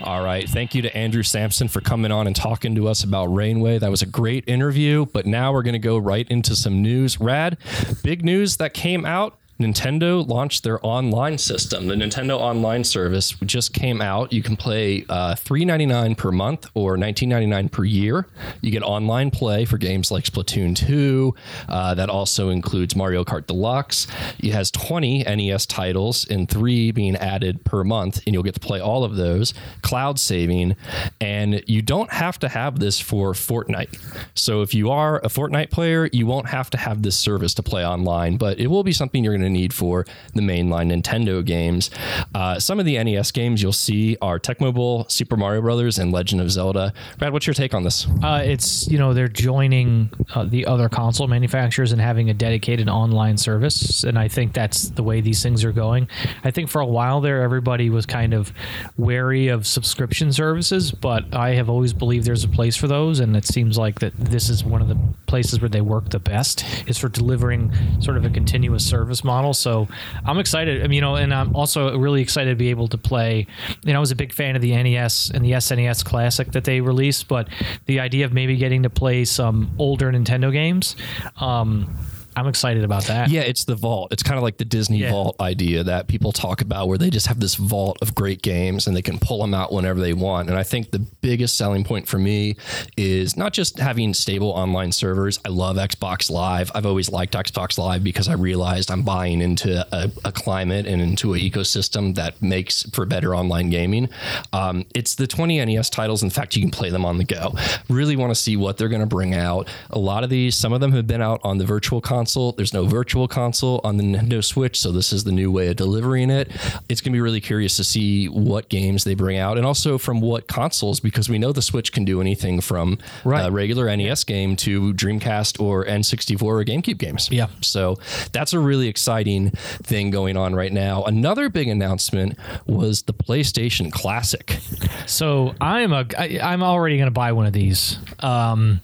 All 0.00 0.22
right. 0.22 0.48
Thank 0.48 0.74
you 0.74 0.82
to 0.82 0.94
Andrew 0.96 1.22
Sampson 1.22 1.68
for 1.68 1.80
coming 1.80 2.12
on 2.12 2.26
and 2.26 2.36
talking 2.36 2.74
to 2.74 2.88
us 2.88 3.04
about 3.04 3.26
Rainway. 3.26 3.78
That 3.78 3.90
was 3.90 4.02
a 4.02 4.06
great 4.06 4.44
interview. 4.46 5.06
But 5.06 5.24
now 5.26 5.52
we're 5.52 5.62
going 5.62 5.72
to 5.72 5.78
go 5.78 5.96
right 5.96 6.28
into 6.28 6.54
some 6.54 6.82
news. 6.82 7.20
Rad, 7.20 7.56
big 8.02 8.24
news 8.24 8.58
that 8.58 8.74
came 8.74 9.06
out 9.06 9.38
Nintendo 9.58 10.26
launched 10.26 10.64
their 10.64 10.84
online 10.84 11.38
system. 11.38 11.86
The 11.86 11.94
Nintendo 11.94 12.38
Online 12.38 12.82
service 12.82 13.30
just 13.44 13.72
came 13.72 14.00
out. 14.02 14.32
You 14.32 14.42
can 14.42 14.56
play 14.56 15.04
uh, 15.08 15.34
$3.99 15.34 16.16
per 16.16 16.32
month 16.32 16.66
or 16.74 16.96
$19.99 16.96 17.70
per 17.70 17.84
year. 17.84 18.26
You 18.62 18.72
get 18.72 18.82
online 18.82 19.30
play 19.30 19.64
for 19.64 19.78
games 19.78 20.10
like 20.10 20.24
Splatoon 20.24 20.74
2. 20.74 21.34
Uh, 21.68 21.94
that 21.94 22.10
also 22.10 22.48
includes 22.48 22.96
Mario 22.96 23.24
Kart 23.24 23.46
Deluxe. 23.46 24.08
It 24.40 24.52
has 24.52 24.72
20 24.72 25.22
NES 25.22 25.66
titles 25.66 26.26
and 26.28 26.48
three 26.48 26.90
being 26.90 27.14
added 27.16 27.64
per 27.64 27.84
month, 27.84 28.20
and 28.26 28.34
you'll 28.34 28.42
get 28.42 28.54
to 28.54 28.60
play 28.60 28.80
all 28.80 29.04
of 29.04 29.14
those. 29.14 29.54
Cloud 29.82 30.18
saving, 30.18 30.74
and 31.20 31.62
you 31.66 31.80
don't 31.80 32.12
have 32.12 32.40
to 32.40 32.48
have 32.48 32.80
this 32.80 32.98
for 32.98 33.32
Fortnite. 33.32 33.96
So 34.34 34.62
if 34.62 34.74
you 34.74 34.90
are 34.90 35.18
a 35.18 35.28
Fortnite 35.28 35.70
player, 35.70 36.08
you 36.12 36.26
won't 36.26 36.48
have 36.48 36.70
to 36.70 36.78
have 36.78 37.02
this 37.02 37.16
service 37.16 37.54
to 37.54 37.62
play 37.62 37.86
online, 37.86 38.36
but 38.36 38.58
it 38.58 38.66
will 38.66 38.82
be 38.82 38.92
something 38.92 39.22
you're 39.22 39.32
going 39.32 39.42
to 39.42 39.43
need 39.50 39.72
for 39.72 40.06
the 40.34 40.40
mainline 40.40 40.92
Nintendo 40.92 41.44
games. 41.44 41.90
Uh, 42.34 42.58
some 42.58 42.78
of 42.80 42.86
the 42.86 43.02
NES 43.02 43.30
games 43.30 43.62
you'll 43.62 43.72
see 43.72 44.16
are 44.20 44.38
Tecmo 44.38 44.74
Bowl, 44.74 45.06
Super 45.08 45.36
Mario 45.36 45.60
Brothers, 45.60 45.98
and 45.98 46.12
Legend 46.12 46.40
of 46.40 46.50
Zelda. 46.50 46.92
Brad, 47.18 47.32
what's 47.32 47.46
your 47.46 47.54
take 47.54 47.74
on 47.74 47.82
this? 47.82 48.06
Uh, 48.22 48.42
it's 48.44 48.88
you 48.88 48.98
know 48.98 49.14
they're 49.14 49.28
joining 49.28 50.10
uh, 50.34 50.44
the 50.44 50.66
other 50.66 50.88
console 50.88 51.28
manufacturers 51.28 51.92
and 51.92 52.00
having 52.00 52.30
a 52.30 52.34
dedicated 52.34 52.88
online 52.88 53.36
service, 53.36 54.04
and 54.04 54.18
I 54.18 54.28
think 54.28 54.52
that's 54.52 54.88
the 54.90 55.02
way 55.02 55.20
these 55.20 55.42
things 55.42 55.64
are 55.64 55.72
going. 55.72 56.08
I 56.42 56.50
think 56.50 56.70
for 56.70 56.80
a 56.80 56.86
while 56.86 57.20
there, 57.20 57.42
everybody 57.42 57.90
was 57.90 58.06
kind 58.06 58.34
of 58.34 58.52
wary 58.96 59.48
of 59.48 59.66
subscription 59.66 60.32
services, 60.32 60.92
but 60.92 61.34
I 61.34 61.50
have 61.50 61.68
always 61.68 61.92
believed 61.92 62.26
there's 62.26 62.44
a 62.44 62.48
place 62.48 62.76
for 62.76 62.88
those, 62.88 63.20
and 63.20 63.36
it 63.36 63.44
seems 63.44 63.76
like 63.78 64.00
that 64.00 64.16
this 64.16 64.48
is 64.48 64.64
one 64.64 64.80
of 64.80 64.88
the 64.88 64.98
places 65.26 65.60
where 65.60 65.68
they 65.68 65.80
work 65.80 66.10
the 66.10 66.18
best 66.18 66.64
is 66.88 66.98
for 66.98 67.08
delivering 67.08 67.72
sort 68.00 68.16
of 68.16 68.24
a 68.24 68.30
continuous 68.30 68.84
service 68.84 69.22
model 69.24 69.33
model. 69.34 69.52
So 69.52 69.88
I'm 70.24 70.38
excited. 70.38 70.82
I 70.82 70.86
mean, 70.86 70.94
you 70.94 71.00
know, 71.00 71.16
and 71.16 71.34
I'm 71.34 71.54
also 71.56 71.98
really 71.98 72.22
excited 72.22 72.50
to 72.50 72.56
be 72.56 72.70
able 72.70 72.88
to 72.88 72.98
play. 72.98 73.46
You 73.84 73.92
know, 73.92 73.98
I 73.98 74.00
was 74.00 74.12
a 74.12 74.16
big 74.16 74.32
fan 74.32 74.54
of 74.54 74.62
the 74.62 74.70
NES 74.70 75.30
and 75.34 75.44
the 75.44 75.52
SNES 75.52 76.04
Classic 76.04 76.52
that 76.52 76.64
they 76.64 76.80
released, 76.80 77.26
but 77.26 77.48
the 77.86 77.98
idea 77.98 78.24
of 78.26 78.32
maybe 78.32 78.56
getting 78.56 78.84
to 78.84 78.90
play 78.90 79.24
some 79.24 79.74
older 79.78 80.12
Nintendo 80.12 80.52
games. 80.52 80.94
Um, 81.38 81.96
I'm 82.36 82.46
excited 82.48 82.84
about 82.84 83.04
that. 83.04 83.30
Yeah, 83.30 83.42
it's 83.42 83.64
the 83.64 83.74
vault. 83.76 84.12
It's 84.12 84.22
kind 84.22 84.36
of 84.36 84.42
like 84.42 84.56
the 84.56 84.64
Disney 84.64 84.98
Yeah. 84.98 85.10
vault 85.10 85.36
idea 85.40 85.84
that 85.84 86.08
people 86.08 86.32
talk 86.32 86.60
about 86.60 86.88
where 86.88 86.98
they 86.98 87.10
just 87.10 87.26
have 87.28 87.40
this 87.40 87.54
vault 87.54 87.98
of 88.02 88.14
great 88.14 88.42
games 88.42 88.86
and 88.86 88.96
they 88.96 89.02
can 89.02 89.18
pull 89.18 89.38
them 89.40 89.54
out 89.54 89.72
whenever 89.72 90.00
they 90.00 90.12
want. 90.12 90.48
And 90.48 90.58
I 90.58 90.62
think 90.62 90.90
the 90.90 90.98
biggest 90.98 91.56
selling 91.56 91.84
point 91.84 92.08
for 92.08 92.18
me 92.18 92.56
is 92.96 93.36
not 93.36 93.52
just 93.52 93.78
having 93.78 94.14
stable 94.14 94.48
online 94.50 94.92
servers. 94.92 95.38
I 95.44 95.48
love 95.50 95.76
Xbox 95.76 96.30
Live. 96.30 96.70
I've 96.74 96.86
always 96.86 97.10
liked 97.10 97.34
Xbox 97.34 97.78
Live 97.78 98.02
because 98.02 98.28
I 98.28 98.32
realized 98.34 98.90
I'm 98.90 99.02
buying 99.02 99.40
into 99.40 99.86
a, 99.94 100.10
a 100.24 100.32
climate 100.32 100.86
and 100.86 101.00
into 101.00 101.34
an 101.34 101.40
ecosystem 101.40 102.14
that 102.16 102.40
makes 102.42 102.82
for 102.92 103.06
better 103.06 103.34
online 103.34 103.70
gaming. 103.70 104.08
Um, 104.52 104.86
it's 104.94 105.14
the 105.14 105.26
20 105.26 105.64
NES 105.64 105.90
titles. 105.90 106.22
In 106.22 106.30
fact, 106.30 106.56
you 106.56 106.62
can 106.62 106.70
play 106.70 106.90
them 106.90 107.04
on 107.04 107.18
the 107.18 107.24
go. 107.24 107.54
Really 107.88 108.16
want 108.16 108.30
to 108.30 108.34
see 108.34 108.56
what 108.56 108.76
they're 108.76 108.88
going 108.88 109.00
to 109.02 109.06
bring 109.06 109.34
out. 109.34 109.68
A 109.90 109.98
lot 109.98 110.24
of 110.24 110.30
these, 110.30 110.56
some 110.56 110.72
of 110.72 110.80
them 110.80 110.92
have 110.92 111.06
been 111.06 111.22
out 111.22 111.40
on 111.44 111.58
the 111.58 111.64
virtual 111.66 112.00
console. 112.00 112.23
There's 112.26 112.72
no 112.72 112.84
virtual 112.86 113.28
console 113.28 113.80
on 113.84 113.96
the 113.96 114.02
Nintendo 114.04 114.42
Switch, 114.44 114.80
so 114.80 114.90
this 114.92 115.12
is 115.12 115.24
the 115.24 115.32
new 115.32 115.50
way 115.50 115.68
of 115.68 115.76
delivering 115.76 116.30
it. 116.30 116.50
It's 116.88 117.00
going 117.00 117.12
to 117.12 117.16
be 117.16 117.20
really 117.20 117.40
curious 117.40 117.76
to 117.76 117.84
see 117.84 118.26
what 118.28 118.68
games 118.68 119.04
they 119.04 119.14
bring 119.14 119.38
out 119.38 119.56
and 119.56 119.66
also 119.66 119.98
from 119.98 120.20
what 120.20 120.46
consoles, 120.48 121.00
because 121.00 121.28
we 121.28 121.38
know 121.38 121.52
the 121.52 121.62
Switch 121.62 121.92
can 121.92 122.04
do 122.04 122.20
anything 122.20 122.60
from 122.60 122.98
Right. 123.24 123.46
a 123.46 123.50
regular 123.50 123.94
NES 123.94 124.24
game 124.24 124.56
to 124.56 124.92
Dreamcast 124.94 125.60
or 125.60 125.84
N64 125.84 126.42
or 126.42 126.64
GameCube 126.64 126.98
games. 126.98 127.28
Yeah. 127.30 127.46
So 127.60 127.98
that's 128.32 128.52
a 128.52 128.58
really 128.58 128.88
exciting 128.88 129.50
thing 129.50 130.10
going 130.10 130.36
on 130.36 130.54
right 130.54 130.72
now. 130.72 131.04
Another 131.04 131.48
big 131.48 131.68
announcement 131.68 132.38
was 132.66 133.02
the 133.02 133.12
PlayStation 133.14 133.90
Classic. 133.92 134.58
So 135.06 135.54
I'm 135.60 135.92
a 135.92 136.06
I, 136.18 136.38
I'm 136.42 136.62
already 136.62 136.96
going 136.96 137.06
to 137.06 137.10
buy 137.12 137.32
one 137.32 137.46
of 137.46 137.52
these. 137.52 137.98
Um, 138.20 138.80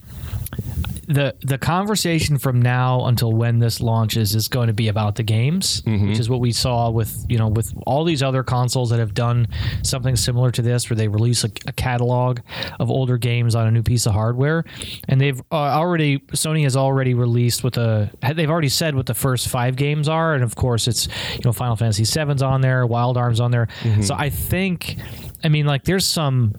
the 1.10 1.34
the 1.40 1.58
conversation 1.58 2.38
from 2.38 2.62
now 2.62 3.06
until 3.06 3.32
when 3.32 3.58
this 3.58 3.80
launches 3.80 4.34
is 4.34 4.46
going 4.46 4.68
to 4.68 4.72
be 4.72 4.88
about 4.88 5.16
the 5.16 5.22
games, 5.24 5.82
which 6.08 6.18
is 6.18 6.30
what 6.30 6.40
we 6.40 6.52
saw 6.52 6.88
with 6.88 7.26
you 7.28 7.36
know 7.36 7.48
with 7.48 7.74
all 7.86 8.04
these 8.04 8.22
other 8.22 8.42
consoles 8.44 8.90
that 8.90 9.00
have 9.00 9.12
done 9.12 9.48
something 9.82 10.14
similar 10.14 10.50
to 10.52 10.62
this, 10.62 10.88
where 10.88 10.96
they 10.96 11.08
release 11.08 11.42
a, 11.42 11.50
a 11.66 11.72
catalog 11.72 12.38
of 12.78 12.90
older 12.90 13.18
games 13.18 13.54
on 13.56 13.66
a 13.66 13.70
new 13.70 13.82
piece 13.82 14.06
of 14.06 14.12
hardware, 14.12 14.64
and 15.08 15.20
they've 15.20 15.40
uh, 15.50 15.54
already 15.56 16.18
Sony 16.32 16.62
has 16.62 16.76
already 16.76 17.14
released 17.14 17.64
with 17.64 17.76
a 17.76 18.10
they've 18.34 18.50
already 18.50 18.68
said 18.68 18.94
what 18.94 19.06
the 19.06 19.14
first 19.14 19.48
five 19.48 19.74
games 19.74 20.08
are, 20.08 20.34
and 20.34 20.44
of 20.44 20.54
course 20.54 20.86
it's 20.86 21.08
you 21.34 21.42
know 21.44 21.52
Final 21.52 21.74
Fantasy 21.76 22.04
VII's 22.04 22.42
on 22.42 22.60
there, 22.60 22.86
Wild 22.86 23.16
Arms 23.16 23.40
on 23.40 23.50
there, 23.50 23.68
so 24.02 24.14
I 24.14 24.30
think. 24.30 24.96
I 25.42 25.48
mean, 25.48 25.64
like, 25.64 25.84
there's 25.84 26.04
some 26.04 26.54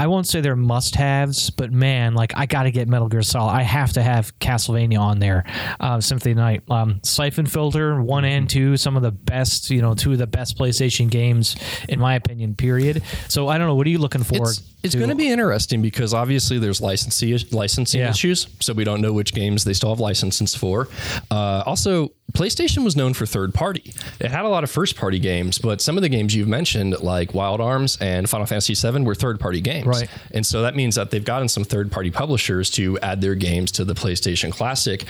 I 0.00 0.06
won't 0.06 0.26
say 0.26 0.40
they're 0.40 0.56
must 0.56 0.94
haves, 0.94 1.50
but 1.50 1.72
man, 1.72 2.14
like 2.14 2.32
I 2.34 2.46
got 2.46 2.62
to 2.62 2.70
get 2.70 2.88
Metal 2.88 3.06
Gear 3.06 3.20
Solid. 3.20 3.52
I 3.52 3.60
have 3.62 3.92
to 3.92 4.02
have 4.02 4.36
Castlevania 4.38 4.98
on 4.98 5.18
there. 5.18 5.44
Uh, 5.78 6.00
Symphony 6.00 6.30
of 6.32 6.36
the 6.36 6.42
Night, 6.42 6.62
um, 6.70 7.00
Siphon 7.02 7.44
Filter, 7.44 8.00
one 8.00 8.24
and 8.24 8.48
two, 8.48 8.78
some 8.78 8.96
of 8.96 9.02
the 9.02 9.10
best, 9.10 9.68
you 9.68 9.82
know, 9.82 9.94
two 9.94 10.12
of 10.12 10.18
the 10.18 10.26
best 10.26 10.56
PlayStation 10.56 11.10
games, 11.10 11.54
in 11.88 12.00
my 12.00 12.14
opinion, 12.14 12.54
period. 12.54 13.02
So 13.28 13.48
I 13.48 13.58
don't 13.58 13.66
know. 13.66 13.74
What 13.74 13.86
are 13.86 13.90
you 13.90 13.98
looking 13.98 14.22
for? 14.22 14.48
It's, 14.48 14.62
it's 14.82 14.94
going 14.94 15.10
to 15.10 15.14
be 15.14 15.28
interesting 15.28 15.82
because 15.82 16.14
obviously 16.14 16.58
there's 16.58 16.80
licensing 16.80 17.36
licensing 17.50 18.00
Yeah. 18.00 18.08
issues, 18.10 18.46
so 18.60 18.72
we 18.72 18.84
don't 18.84 19.02
know 19.02 19.12
which 19.12 19.34
games 19.34 19.64
they 19.64 19.74
still 19.74 19.90
have 19.90 20.00
licenses 20.00 20.54
for. 20.54 20.88
Uh, 21.30 21.62
also, 21.66 22.12
PlayStation 22.32 22.84
was 22.84 22.96
known 22.96 23.14
for 23.14 23.26
third 23.26 23.54
party. 23.54 23.92
It 24.20 24.30
had 24.30 24.44
a 24.44 24.48
lot 24.48 24.64
of 24.64 24.70
first 24.70 24.96
party 24.96 25.18
games, 25.18 25.58
but 25.58 25.80
some 25.80 25.96
of 25.96 26.02
the 26.02 26.08
games 26.08 26.34
you've 26.34 26.48
mentioned, 26.48 27.00
like 27.00 27.34
Wild 27.34 27.60
Arms 27.60 27.98
and 28.00 28.28
Final 28.28 28.46
Fantasy 28.46 28.74
VII, 28.74 29.02
were 29.02 29.14
third 29.14 29.40
party 29.40 29.60
games. 29.60 29.86
Right. 29.86 30.08
And 30.32 30.44
so 30.46 30.62
that 30.62 30.76
means 30.76 30.94
that 30.94 31.10
they've 31.10 31.24
gotten 31.24 31.48
some 31.48 31.64
third 31.64 31.90
party 31.90 32.10
publishers 32.10 32.70
to 32.72 32.98
add 33.00 33.20
their 33.20 33.34
games 33.34 33.72
to 33.72 33.84
the 33.84 33.94
PlayStation 33.94 34.52
Classic. 34.52 35.04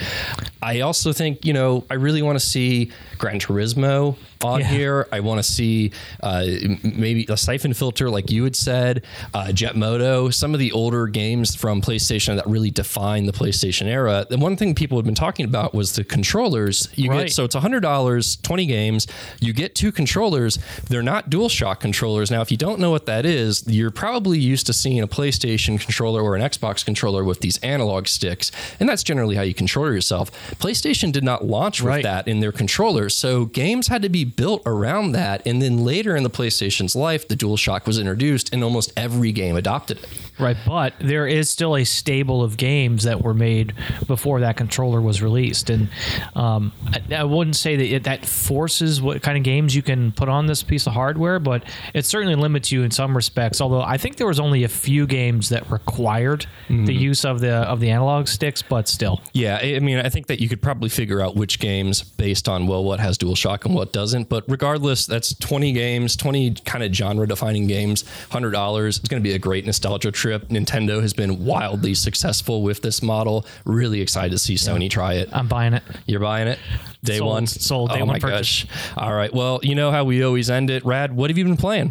I 0.63 0.81
also 0.81 1.13
think, 1.13 1.45
you 1.45 1.53
know, 1.53 1.85
I 1.91 1.95
really 1.95 2.23
want 2.23 2.39
to 2.39 2.45
see 2.45 2.91
Gran 3.19 3.39
Turismo 3.39 4.17
on 4.43 4.61
Yeah. 4.61 4.67
here. 4.69 5.09
I 5.13 5.21
want 5.21 5.39
to 5.39 5.43
see 5.43 5.93
uh, 6.23 6.45
maybe 6.83 7.27
a 7.29 7.37
siphon 7.37 7.75
filter, 7.75 8.09
like 8.09 8.31
you 8.31 8.45
had 8.45 8.57
said, 8.57 9.05
uh, 9.35 9.53
Jet 9.53 9.77
Moto, 9.77 10.31
some 10.31 10.55
of 10.55 10.61
the 10.61 10.73
older 10.73 11.07
games 11.07 11.55
from 11.55 11.83
PlayStation 11.83 12.37
that 12.37 12.47
really 12.47 12.71
define 12.71 13.27
the 13.27 13.33
PlayStation 13.33 13.87
era. 13.87 14.27
The 14.29 14.39
one 14.39 14.57
thing 14.57 14.75
people 14.75 14.97
have 14.97 15.05
been 15.05 15.15
talking 15.15 15.45
about 15.45 15.75
was 15.75 15.93
the 15.95 16.05
controllers. 16.05 16.89
You 16.95 17.10
Right. 17.11 17.25
get 17.25 17.33
so 17.33 17.45
it's 17.45 17.55
hundred 17.55 17.81
dollars, 17.81 18.37
twenty 18.37 18.67
games. 18.67 19.07
You 19.41 19.53
get 19.53 19.75
two 19.75 19.93
controllers. 19.93 20.59
They're 20.89 21.03
not 21.03 21.31
DualShock 21.31 21.81
controllers. 21.81 22.31
Now, 22.31 22.41
if 22.41 22.51
you 22.51 22.57
don't 22.57 22.79
know 22.81 22.91
what 22.91 23.07
that 23.07 23.27
is, 23.27 23.65
you're 23.67 23.91
probably 23.91 24.39
used 24.39 24.67
to 24.67 24.73
seeing 24.73 25.01
a 25.01 25.09
PlayStation 25.09 25.79
controller 25.81 26.23
or 26.23 26.37
an 26.37 26.43
Xbox 26.43 26.85
controller 26.85 27.25
with 27.25 27.41
these 27.41 27.59
analog 27.59 28.07
sticks, 28.07 28.51
and 28.79 28.89
that's 28.89 29.03
generally 29.03 29.37
how 29.37 29.43
you 29.43 29.55
control 29.55 29.93
yourself. 29.93 30.31
PlayStation 30.59 31.13
did 31.13 31.25
not 31.25 31.45
launch 31.45 31.81
with 31.81 31.89
Right. 31.89 32.03
that 32.03 32.29
in 32.29 32.41
their 32.41 32.53
controllers, 32.53 33.17
so 33.17 33.47
games 33.47 33.89
had 33.89 34.03
to 34.03 34.09
be 34.09 34.25
built 34.25 34.63
around 34.67 35.13
that. 35.13 35.43
And 35.47 35.61
then 35.61 35.85
later 35.85 36.17
in 36.17 36.23
the 36.23 36.31
PlayStation's 36.31 36.95
life, 36.95 37.27
the 37.29 37.37
DualShock 37.37 37.87
was 37.87 37.99
introduced, 37.99 38.53
and 38.53 38.63
almost 38.63 38.93
every 38.97 39.33
game 39.33 39.57
adopted 39.57 39.99
it. 39.99 40.09
Right, 40.39 40.57
but 40.67 40.95
there 41.01 41.27
is 41.27 41.51
still 41.51 41.77
a 41.77 41.85
stable 41.85 42.43
of 42.43 42.57
games 42.57 43.03
that 43.05 43.23
were 43.23 43.35
made 43.35 43.75
before 44.07 44.41
that 44.41 44.57
controller 44.57 45.01
was 45.01 45.21
released, 45.23 45.71
and 45.71 45.89
um, 46.35 46.73
I 47.11 47.25
wouldn't 47.25 47.57
say 47.57 47.77
that 47.77 47.95
it, 47.95 48.05
that 48.05 48.27
forces 48.27 49.01
what 49.01 49.23
kind 49.23 49.37
of 49.37 49.45
games 49.45 49.75
you 49.75 49.83
can 49.83 50.13
put 50.13 50.29
on 50.29 50.47
this 50.47 50.63
piece 50.63 50.87
of 50.87 50.93
hardware, 50.93 51.39
but 51.39 51.65
it 51.95 52.05
certainly 52.05 52.35
limits 52.35 52.71
you 52.71 52.83
in 52.83 52.91
some 52.91 53.15
respects. 53.17 53.61
Although 53.61 53.83
I 53.83 53.97
think 53.97 54.17
there 54.17 54.27
was 54.27 54.41
only 54.41 54.65
a 54.65 54.69
few 54.69 55.07
games 55.07 55.49
that 55.51 55.71
required 55.71 56.47
the 56.69 56.75
mm-hmm. 56.75 56.91
use 56.91 57.25
of 57.25 57.41
the 57.41 57.55
of 57.55 57.81
the 57.81 57.91
analog 57.91 58.29
sticks, 58.29 58.63
but 58.63 58.89
still. 58.89 59.21
Yeah, 59.33 59.59
I 59.63 59.79
mean, 59.81 59.99
I 59.99 60.09
think 60.09 60.27
that 60.29 60.41
you 60.41 60.49
could 60.49 60.63
probably 60.63 60.89
figure 60.89 61.21
out 61.21 61.37
which 61.37 61.59
games 61.59 62.03
based 62.03 62.49
on 62.49 62.67
well, 62.67 62.85
what 62.85 63.01
has 63.01 63.19
DualShock 63.19 63.65
and 63.65 63.75
what 63.75 63.93
doesn't. 63.93 64.29
But 64.29 64.45
regardless, 64.49 65.07
that's 65.07 65.35
20 65.35 65.73
games, 65.73 66.17
20 66.17 66.55
kind 66.65 66.85
of 66.85 66.93
genre-defining 66.93 67.67
games, 67.67 68.05
hundred 68.31 68.53
dollars. 68.53 68.99
It's 68.99 69.09
going 69.09 69.23
to 69.23 69.29
be 69.29 69.35
a 69.35 69.39
great 69.39 69.67
nostalgia 69.67 70.11
trip. 70.11 70.49
Nintendo 70.49 71.01
has 71.01 71.13
been 71.13 71.45
wildly 71.45 71.95
successful 71.95 72.63
with 72.63 72.83
this 72.83 73.03
model. 73.03 73.47
Really 73.65 74.01
excited 74.01 74.31
to 74.31 74.39
see 74.39 74.55
Sony 74.55 74.91
try 74.91 75.15
it. 75.15 75.29
I'm 75.33 75.49
buying 75.49 75.75
it. 75.75 75.83
You're 76.07 76.21
buying 76.21 76.49
it 76.49 76.59
day 77.03 77.19
Sold. 77.19 77.33
one. 77.33 77.47
Sold. 77.47 77.91
Day 77.91 77.97
oh 77.97 78.05
one 78.05 78.09
my 78.09 78.19
purchase. 78.19 78.65
gosh! 78.65 78.95
All 78.97 79.13
right. 79.13 79.33
Well, 79.33 79.61
you 79.63 79.75
know 79.75 79.91
how 79.91 80.05
we 80.05 80.23
always 80.23 80.51
end 80.51 80.71
it. 80.71 80.85
Rad, 80.85 81.15
what 81.15 81.31
have 81.31 81.39
you 81.39 81.45
been 81.45 81.57
playing? 81.57 81.91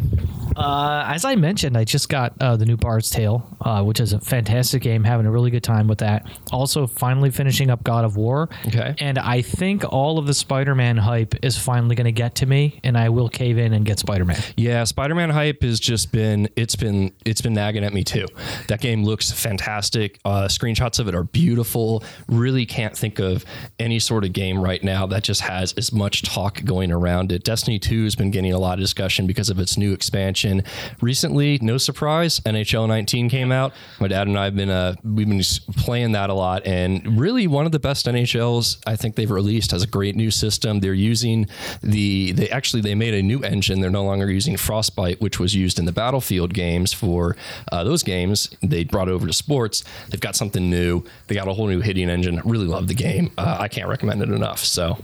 Uh, 0.56 1.04
as 1.06 1.24
I 1.24 1.36
mentioned, 1.36 1.78
I 1.78 1.84
just 1.84 2.08
got 2.08 2.34
uh, 2.40 2.56
the 2.56 2.66
new 2.66 2.76
Bard's 2.76 3.08
Tale, 3.08 3.56
uh, 3.62 3.82
which 3.82 4.00
is 4.00 4.12
a 4.12 4.20
fantastic 4.20 4.82
game. 4.82 5.04
Having 5.04 5.26
a 5.26 5.30
really 5.30 5.50
good 5.50 5.62
time 5.62 5.86
with 5.86 5.98
that. 5.98 6.26
Also, 6.52 6.86
finally 6.86 7.30
finishing 7.30 7.70
up 7.70 7.82
God 7.84 8.04
of 8.04 8.16
War. 8.16 8.48
Okay. 8.66 8.94
And 8.98 9.18
I 9.18 9.42
think 9.42 9.84
all 9.90 10.18
of 10.18 10.26
the 10.26 10.34
Spider-Man 10.34 10.96
hype 10.96 11.36
is 11.44 11.56
finally 11.56 11.94
going 11.94 12.06
to 12.06 12.12
get 12.12 12.34
to 12.36 12.46
me, 12.46 12.80
and 12.84 12.98
I 12.98 13.08
will 13.10 13.28
cave 13.28 13.58
in 13.58 13.72
and 13.72 13.86
get 13.86 14.00
Spider-Man. 14.00 14.42
Yeah, 14.56 14.84
Spider-Man 14.84 15.30
hype 15.30 15.62
has 15.62 15.78
just 15.80 16.12
been 16.12 16.48
it's 16.56 16.76
been 16.76 17.12
it's 17.24 17.40
been 17.40 17.54
nagging 17.54 17.84
at 17.84 17.94
me 17.94 18.02
too. 18.04 18.26
That 18.68 18.80
game 18.80 19.04
looks 19.04 19.30
fantastic. 19.30 20.18
Uh, 20.24 20.42
screenshots 20.48 20.98
of 20.98 21.08
it 21.08 21.14
are 21.14 21.24
beautiful. 21.24 22.02
Really 22.28 22.66
can't 22.66 22.96
think 22.96 23.18
of 23.20 23.44
any 23.78 23.98
sort 24.00 24.24
of 24.24 24.32
game 24.32 24.60
right 24.60 24.79
now 24.82 25.06
that 25.06 25.22
just 25.22 25.42
has 25.42 25.72
as 25.74 25.92
much 25.92 26.22
talk 26.22 26.64
going 26.64 26.92
around 26.92 27.32
it. 27.32 27.44
Destiny 27.44 27.78
2 27.78 28.04
has 28.04 28.14
been 28.14 28.30
getting 28.30 28.52
a 28.52 28.58
lot 28.58 28.74
of 28.74 28.80
discussion 28.80 29.26
because 29.26 29.50
of 29.50 29.58
its 29.58 29.76
new 29.76 29.92
expansion. 29.92 30.62
Recently, 31.00 31.58
no 31.60 31.78
surprise, 31.78 32.40
NHL 32.40 32.88
19 32.88 33.28
came 33.28 33.52
out. 33.52 33.72
My 34.00 34.08
dad 34.08 34.26
and 34.26 34.38
I 34.38 34.44
have 34.44 34.56
been 34.56 34.70
uh, 34.70 34.94
we've 35.04 35.28
been 35.28 35.42
playing 35.76 36.12
that 36.12 36.30
a 36.30 36.34
lot, 36.34 36.66
and 36.66 37.18
really 37.18 37.46
one 37.46 37.66
of 37.66 37.72
the 37.72 37.78
best 37.78 38.06
NHLs 38.06 38.78
I 38.86 38.96
think 38.96 39.16
they've 39.16 39.30
released 39.30 39.70
has 39.72 39.82
a 39.82 39.86
great 39.86 40.16
new 40.16 40.30
system. 40.30 40.80
They're 40.80 40.94
using 40.94 41.46
the 41.82 42.32
they 42.32 42.48
actually 42.50 42.82
they 42.82 42.94
made 42.94 43.14
a 43.14 43.22
new 43.22 43.40
engine. 43.40 43.80
They're 43.80 43.90
no 43.90 44.04
longer 44.04 44.30
using 44.30 44.56
Frostbite, 44.56 45.20
which 45.20 45.38
was 45.38 45.54
used 45.54 45.78
in 45.78 45.84
the 45.84 45.92
Battlefield 45.92 46.54
games 46.54 46.92
for 46.92 47.36
uh, 47.72 47.84
those 47.84 48.02
games. 48.02 48.50
They 48.62 48.84
brought 48.84 49.08
over 49.08 49.26
to 49.26 49.32
sports. 49.32 49.84
They've 50.08 50.20
got 50.20 50.36
something 50.36 50.70
new. 50.70 51.04
They 51.26 51.34
got 51.34 51.48
a 51.48 51.52
whole 51.52 51.66
new 51.66 51.80
hitting 51.80 52.08
engine. 52.10 52.40
Really 52.44 52.66
love 52.66 52.88
the 52.88 52.94
game. 52.94 53.30
Uh, 53.36 53.58
I 53.60 53.68
can't 53.68 53.88
recommend 53.88 54.22
it 54.22 54.30
enough. 54.30 54.64
So, 54.70 54.98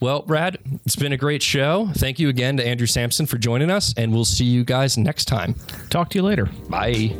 well, 0.00 0.22
Brad, 0.22 0.58
it's 0.86 0.96
been 0.96 1.12
a 1.12 1.16
great 1.16 1.42
show. 1.42 1.90
Thank 1.94 2.18
you 2.18 2.28
again 2.28 2.56
to 2.58 2.66
Andrew 2.66 2.86
Sampson 2.86 3.26
for 3.26 3.36
joining 3.36 3.70
us, 3.70 3.92
and 3.96 4.12
we'll 4.12 4.24
see 4.24 4.44
you 4.44 4.64
guys 4.64 4.96
next 4.96 5.26
time. 5.26 5.54
Talk 5.90 6.10
to 6.10 6.18
you 6.18 6.22
later. 6.22 6.48
Bye. 6.68 7.16